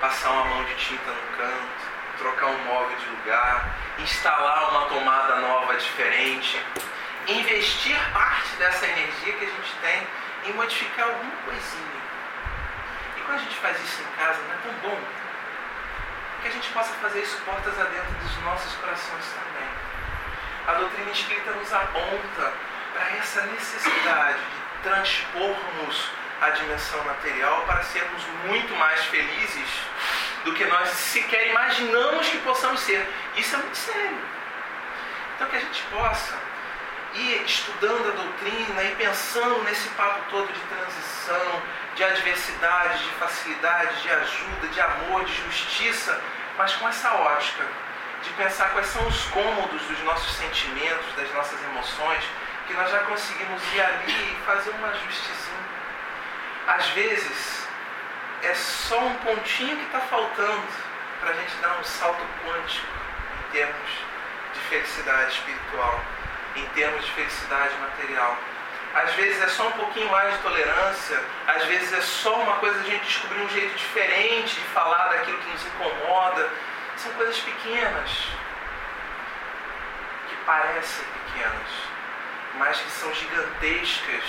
passar 0.00 0.30
uma 0.30 0.44
mão 0.46 0.64
de 0.64 0.74
tinta 0.74 1.10
no 1.10 1.36
canto, 1.36 1.90
trocar 2.18 2.46
um 2.46 2.64
móvel 2.64 2.96
de 2.96 3.06
lugar, 3.06 3.76
instalar 3.98 4.70
uma 4.70 4.86
tomada 4.86 5.36
nova 5.36 5.76
diferente, 5.76 6.60
investir 7.28 7.96
parte 8.12 8.56
dessa 8.56 8.86
energia 8.86 9.32
que 9.32 9.44
a 9.44 9.48
gente 9.48 9.74
tem 9.80 10.06
em 10.46 10.52
modificar 10.54 11.06
alguma 11.06 11.36
coisinha. 11.44 12.00
E 13.16 13.20
quando 13.20 13.38
a 13.38 13.42
gente 13.42 13.56
faz 13.56 13.78
isso 13.84 14.02
em 14.02 14.16
casa, 14.16 14.40
não 14.42 14.54
é 14.54 14.58
tão 14.58 14.90
bom 14.90 14.98
que 16.42 16.48
a 16.48 16.50
gente 16.50 16.68
possa 16.70 16.92
fazer 16.94 17.20
isso 17.20 17.40
portas 17.44 17.78
adentro 17.78 18.12
dos 18.22 18.42
nossos 18.42 18.74
corações 18.76 19.24
também. 19.34 19.68
A 20.66 20.72
doutrina 20.74 21.10
espírita 21.10 21.52
nos 21.52 21.72
aponta 21.72 22.52
para 22.92 23.16
essa 23.18 23.42
necessidade 23.42 24.38
de 24.38 24.59
transpormos 24.82 26.10
a 26.40 26.50
dimensão 26.50 27.02
material 27.04 27.62
para 27.66 27.82
sermos 27.82 28.22
muito 28.46 28.74
mais 28.76 29.04
felizes 29.06 29.68
do 30.44 30.54
que 30.54 30.64
nós 30.64 30.88
sequer 30.88 31.48
imaginamos 31.48 32.28
que 32.28 32.38
possamos 32.38 32.80
ser. 32.80 33.06
Isso 33.36 33.54
é 33.54 33.58
muito 33.58 33.76
sério. 33.76 34.18
Então 35.36 35.48
que 35.48 35.56
a 35.56 35.60
gente 35.60 35.82
possa 35.84 36.38
ir 37.14 37.42
estudando 37.44 38.08
a 38.08 38.12
doutrina 38.12 38.84
e 38.84 38.94
pensando 38.96 39.62
nesse 39.64 39.88
papo 39.90 40.20
todo 40.30 40.52
de 40.52 40.60
transição, 40.60 41.62
de 41.94 42.04
adversidade, 42.04 43.04
de 43.04 43.10
facilidade, 43.14 44.02
de 44.02 44.10
ajuda, 44.10 44.68
de 44.68 44.80
amor, 44.80 45.24
de 45.24 45.34
justiça, 45.44 46.20
mas 46.56 46.74
com 46.76 46.88
essa 46.88 47.12
ótica 47.12 47.66
de 48.22 48.30
pensar 48.34 48.70
quais 48.70 48.86
são 48.86 49.06
os 49.06 49.24
cômodos 49.26 49.82
dos 49.82 49.98
nossos 50.04 50.36
sentimentos, 50.36 51.14
das 51.16 51.32
nossas 51.32 51.62
emoções, 51.64 52.22
que 52.70 52.76
nós 52.76 52.90
já 52.90 53.00
conseguimos 53.00 53.60
ir 53.74 53.80
ali 53.80 54.32
e 54.32 54.46
fazer 54.46 54.70
um 54.70 54.86
ajustezinho. 54.86 55.64
Às 56.68 56.86
vezes, 56.90 57.68
é 58.42 58.54
só 58.54 58.98
um 59.00 59.14
pontinho 59.14 59.76
que 59.76 59.84
está 59.86 59.98
faltando 60.00 60.62
para 61.20 61.30
a 61.30 61.32
gente 61.32 61.52
dar 61.60 61.78
um 61.80 61.84
salto 61.84 62.24
quântico 62.44 62.86
em 63.40 63.52
termos 63.52 63.90
de 64.54 64.60
felicidade 64.60 65.32
espiritual, 65.32 66.00
em 66.54 66.64
termos 66.66 67.04
de 67.04 67.10
felicidade 67.10 67.74
material. 67.78 68.38
Às 68.94 69.14
vezes 69.14 69.42
é 69.42 69.48
só 69.48 69.66
um 69.66 69.72
pouquinho 69.72 70.08
mais 70.10 70.32
de 70.34 70.42
tolerância, 70.42 71.20
às 71.48 71.64
vezes 71.64 71.92
é 71.92 72.00
só 72.00 72.40
uma 72.40 72.56
coisa 72.56 72.78
de 72.80 72.88
a 72.88 72.92
gente 72.92 73.04
descobrir 73.04 73.40
um 73.40 73.48
jeito 73.48 73.76
diferente 73.76 74.54
de 74.54 74.66
falar 74.68 75.08
daquilo 75.08 75.38
que 75.38 75.50
nos 75.50 75.66
incomoda. 75.66 76.48
São 76.96 77.12
coisas 77.14 77.38
pequenas, 77.40 78.10
que 80.28 80.36
parecem 80.44 81.04
pequenas, 81.04 81.90
mas 82.58 82.78
que 82.78 82.90
são 82.90 83.12
gigantescas, 83.14 84.24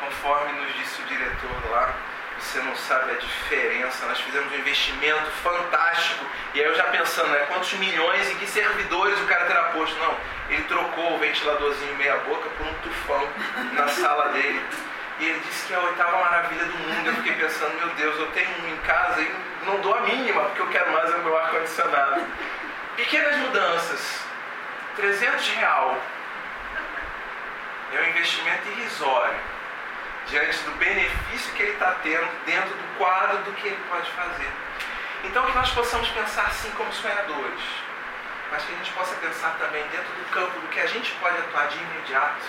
conforme 0.00 0.52
nos 0.60 0.74
disse 0.74 1.02
o 1.02 1.04
diretor 1.06 1.70
lá, 1.70 1.94
Você 2.40 2.58
não 2.60 2.74
sabe 2.74 3.12
a 3.12 3.16
diferença. 3.16 4.06
Nós 4.06 4.18
fizemos 4.20 4.50
um 4.50 4.56
investimento 4.56 5.30
fantástico. 5.42 6.24
E 6.54 6.60
aí 6.60 6.66
eu 6.66 6.74
já 6.74 6.84
pensando, 6.84 7.28
né? 7.28 7.44
Quantos 7.46 7.72
milhões 7.74 8.30
e 8.30 8.34
que 8.36 8.46
servidores 8.46 9.20
o 9.20 9.26
cara 9.26 9.44
terá 9.44 9.64
posto? 9.64 9.96
Não, 9.98 10.16
ele 10.48 10.64
trocou 10.64 11.14
o 11.14 11.18
ventiladorzinho 11.18 11.94
meia 11.96 12.16
boca 12.18 12.48
por 12.50 12.66
um 12.66 12.74
tufão 12.74 13.28
na 13.72 13.88
sala 13.88 14.28
dele. 14.30 14.60
E 15.20 15.24
ele 15.26 15.40
disse 15.46 15.66
que 15.66 15.74
é 15.74 15.76
a 15.76 15.80
oitava 15.80 16.18
maravilha 16.18 16.64
do 16.64 16.78
mundo. 16.78 17.06
Eu 17.08 17.14
fiquei 17.16 17.34
pensando, 17.34 17.74
meu 17.76 17.88
Deus, 17.90 18.18
eu 18.18 18.26
tenho 18.32 18.48
um 18.64 18.68
em 18.68 18.76
casa 18.78 19.20
e 19.20 19.34
não 19.66 19.78
dou 19.80 19.94
a 19.94 20.00
mínima, 20.00 20.42
porque 20.44 20.62
eu 20.62 20.68
quero 20.68 20.90
mais 20.92 21.14
o 21.14 21.18
meu 21.18 21.36
ar-condicionado. 21.36 22.22
Pequenas 22.96 23.36
mudanças. 23.36 24.29
300 24.96 25.48
real. 25.48 25.98
É 27.92 28.00
um 28.00 28.06
investimento 28.06 28.68
irrisório 28.68 29.38
diante 30.26 30.58
do 30.58 30.70
benefício 30.72 31.52
que 31.54 31.62
ele 31.62 31.72
está 31.72 31.92
tendo 32.02 32.28
dentro 32.44 32.70
do 32.70 32.98
quadro 32.98 33.38
do 33.38 33.52
que 33.52 33.66
ele 33.66 33.80
pode 33.88 34.10
fazer. 34.12 34.50
Então 35.24 35.44
que 35.46 35.56
nós 35.56 35.70
possamos 35.72 36.08
pensar 36.10 36.46
assim 36.46 36.70
como 36.72 36.92
sonhadores, 36.92 37.60
mas 38.50 38.64
que 38.64 38.72
a 38.72 38.76
gente 38.76 38.92
possa 38.92 39.14
pensar 39.16 39.56
também 39.58 39.82
dentro 39.88 40.12
do 40.12 40.30
campo 40.30 40.60
do 40.60 40.68
que 40.68 40.80
a 40.80 40.86
gente 40.86 41.12
pode 41.14 41.36
atuar 41.38 41.68
de 41.68 41.78
imediato. 41.78 42.46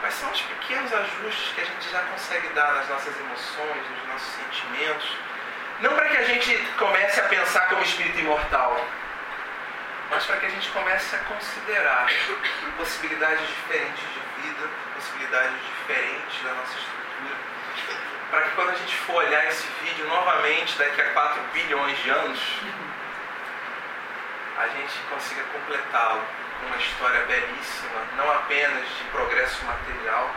Quais 0.00 0.14
são 0.14 0.30
os 0.30 0.42
pequenos 0.42 0.92
ajustes 0.92 1.52
que 1.54 1.60
a 1.60 1.64
gente 1.64 1.90
já 1.90 2.00
consegue 2.00 2.48
dar 2.48 2.74
nas 2.74 2.88
nossas 2.88 3.18
emoções, 3.18 3.90
nos 3.90 4.08
nossos 4.08 4.34
sentimentos? 4.34 5.16
Não 5.80 5.94
para 5.94 6.08
que 6.08 6.16
a 6.16 6.24
gente 6.24 6.56
comece 6.76 7.20
a 7.20 7.24
pensar 7.24 7.68
como 7.68 7.82
espírito 7.82 8.18
imortal, 8.18 8.78
mas 10.10 10.24
para 10.24 10.36
que 10.36 10.46
a 10.46 10.50
gente 10.50 10.70
comece 10.70 11.16
a 11.16 11.18
considerar 11.20 12.06
possibilidades 12.76 13.46
diferentes 13.48 14.02
de 14.02 14.42
vida, 14.42 14.68
possibilidades 14.94 15.56
diferentes 15.62 16.42
da 16.42 16.54
nossa 16.54 16.78
estrutura, 16.78 17.36
para 18.30 18.42
que 18.42 18.50
quando 18.54 18.70
a 18.70 18.74
gente 18.74 18.96
for 18.96 19.16
olhar 19.16 19.46
esse 19.46 19.66
vídeo 19.82 20.06
novamente 20.06 20.76
daqui 20.78 21.00
a 21.00 21.10
4 21.12 21.42
bilhões 21.52 21.98
de 22.02 22.10
anos, 22.10 22.40
a 24.58 24.68
gente 24.68 24.98
consiga 25.10 25.42
completá-lo 25.44 26.22
com 26.60 26.66
uma 26.66 26.76
história 26.76 27.24
belíssima, 27.26 28.02
não 28.16 28.30
apenas 28.30 28.88
de 28.88 29.04
progresso 29.10 29.64
material, 29.64 30.34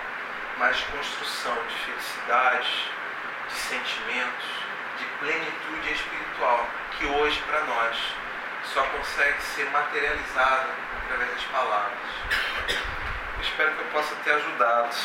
mas 0.57 0.77
de 0.77 0.85
construção, 0.85 1.55
de 1.67 1.75
felicidade, 1.85 2.91
de 3.47 3.53
sentimentos, 3.53 4.45
de 4.97 5.05
plenitude 5.19 5.93
espiritual, 5.93 6.67
que 6.97 7.05
hoje 7.05 7.41
para 7.45 7.61
nós 7.65 7.97
só 8.73 8.83
consegue 8.83 9.41
ser 9.41 9.69
materializada 9.69 10.69
através 11.03 11.31
das 11.31 11.43
palavras. 11.43 11.97
Espero 13.41 13.71
que 13.73 13.81
eu 13.81 13.87
possa 13.87 14.15
ter 14.23 14.31
ajudado. 14.31 14.95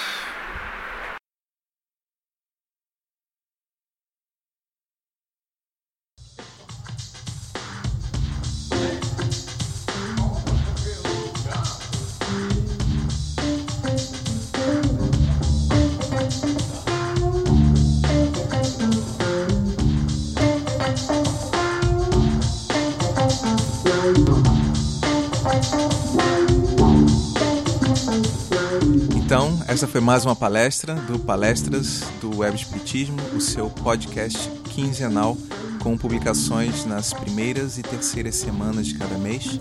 Essa 29.73 29.89
foi 29.89 30.03
mais 30.03 30.27
uma 30.27 30.37
palestra 30.37 30.95
do 30.95 31.18
Palestras 31.18 32.03
do 32.20 32.41
Web 32.41 32.55
Espiritismo, 32.55 33.16
o 33.35 33.41
seu 33.41 33.70
podcast 33.70 34.51
quinzenal 34.64 35.35
com 35.83 35.97
publicações 35.97 36.85
nas 36.85 37.14
primeiras 37.14 37.79
e 37.79 37.83
terceiras 37.83 38.37
semanas 38.37 38.87
de 38.87 38.99
cada 38.99 39.16
mês, 39.16 39.59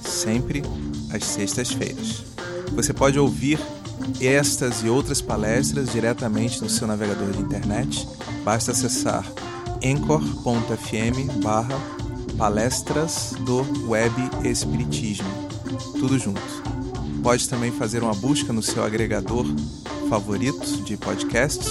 sempre 0.00 0.62
às 1.12 1.24
sextas-feiras. 1.24 2.24
Você 2.74 2.94
pode 2.94 3.18
ouvir 3.18 3.60
estas 4.18 4.82
e 4.82 4.88
outras 4.88 5.20
palestras 5.20 5.92
diretamente 5.92 6.62
no 6.62 6.70
seu 6.70 6.86
navegador 6.86 7.30
de 7.30 7.42
internet. 7.42 8.08
Basta 8.42 8.72
acessar 8.72 9.30
anchor.fm 9.84 11.42
barra 11.42 11.78
palestras 12.38 13.34
do 13.40 13.90
Web 13.90 14.14
Espiritismo. 14.42 15.28
Tudo 16.00 16.18
junto. 16.18 16.69
Pode 17.22 17.48
também 17.48 17.70
fazer 17.70 18.02
uma 18.02 18.14
busca 18.14 18.52
no 18.52 18.62
seu 18.62 18.82
agregador 18.82 19.46
favorito 20.08 20.82
de 20.82 20.96
podcasts, 20.96 21.68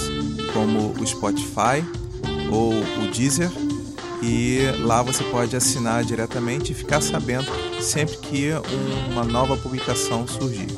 como 0.52 0.94
o 0.98 1.06
Spotify 1.06 1.84
ou 2.50 2.72
o 2.72 3.10
Deezer, 3.12 3.50
e 4.22 4.60
lá 4.80 5.02
você 5.02 5.24
pode 5.24 5.56
assinar 5.56 6.04
diretamente 6.04 6.72
e 6.72 6.74
ficar 6.74 7.00
sabendo 7.00 7.46
sempre 7.80 8.18
que 8.18 8.50
uma 9.10 9.24
nova 9.24 9.56
publicação 9.56 10.26
surgir. 10.26 10.68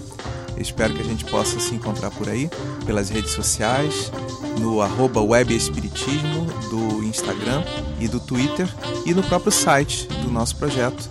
espero 0.56 0.94
que 0.94 1.00
a 1.00 1.04
gente 1.04 1.24
possa 1.24 1.58
se 1.58 1.74
encontrar 1.74 2.10
por 2.10 2.28
aí, 2.28 2.48
pelas 2.86 3.10
redes 3.10 3.32
sociais, 3.32 4.12
no 4.60 4.80
arroba 4.80 5.20
webespiritismo 5.20 6.46
do 6.70 7.02
Instagram 7.02 7.64
e 7.98 8.06
do 8.06 8.20
Twitter 8.20 8.68
e 9.04 9.12
no 9.12 9.22
próprio 9.22 9.50
site 9.50 10.06
do 10.22 10.30
nosso 10.30 10.54
projeto 10.56 11.10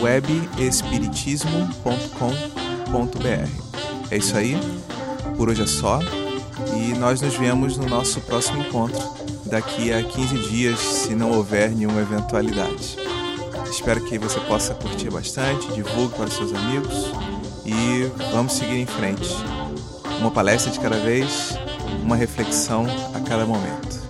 webespiritismo.com.br 0.00 2.61
é 4.10 4.18
isso 4.18 4.36
aí, 4.36 4.54
por 5.36 5.48
hoje 5.48 5.62
é 5.62 5.66
só 5.66 5.98
e 6.76 6.92
nós 6.98 7.22
nos 7.22 7.34
vemos 7.34 7.78
no 7.78 7.88
nosso 7.88 8.20
próximo 8.20 8.60
encontro 8.60 9.02
daqui 9.46 9.90
a 9.92 10.02
15 10.02 10.38
dias, 10.50 10.78
se 10.78 11.14
não 11.14 11.30
houver 11.30 11.70
nenhuma 11.70 12.02
eventualidade. 12.02 12.98
Espero 13.70 14.04
que 14.04 14.18
você 14.18 14.38
possa 14.40 14.74
curtir 14.74 15.10
bastante, 15.10 15.72
divulgue 15.72 16.14
para 16.14 16.28
seus 16.28 16.52
amigos 16.54 17.10
e 17.64 18.10
vamos 18.30 18.52
seguir 18.52 18.76
em 18.76 18.86
frente. 18.86 19.34
Uma 20.18 20.30
palestra 20.30 20.70
de 20.70 20.78
cada 20.78 20.98
vez, 20.98 21.56
uma 22.02 22.14
reflexão 22.14 22.86
a 23.14 23.20
cada 23.20 23.46
momento. 23.46 24.02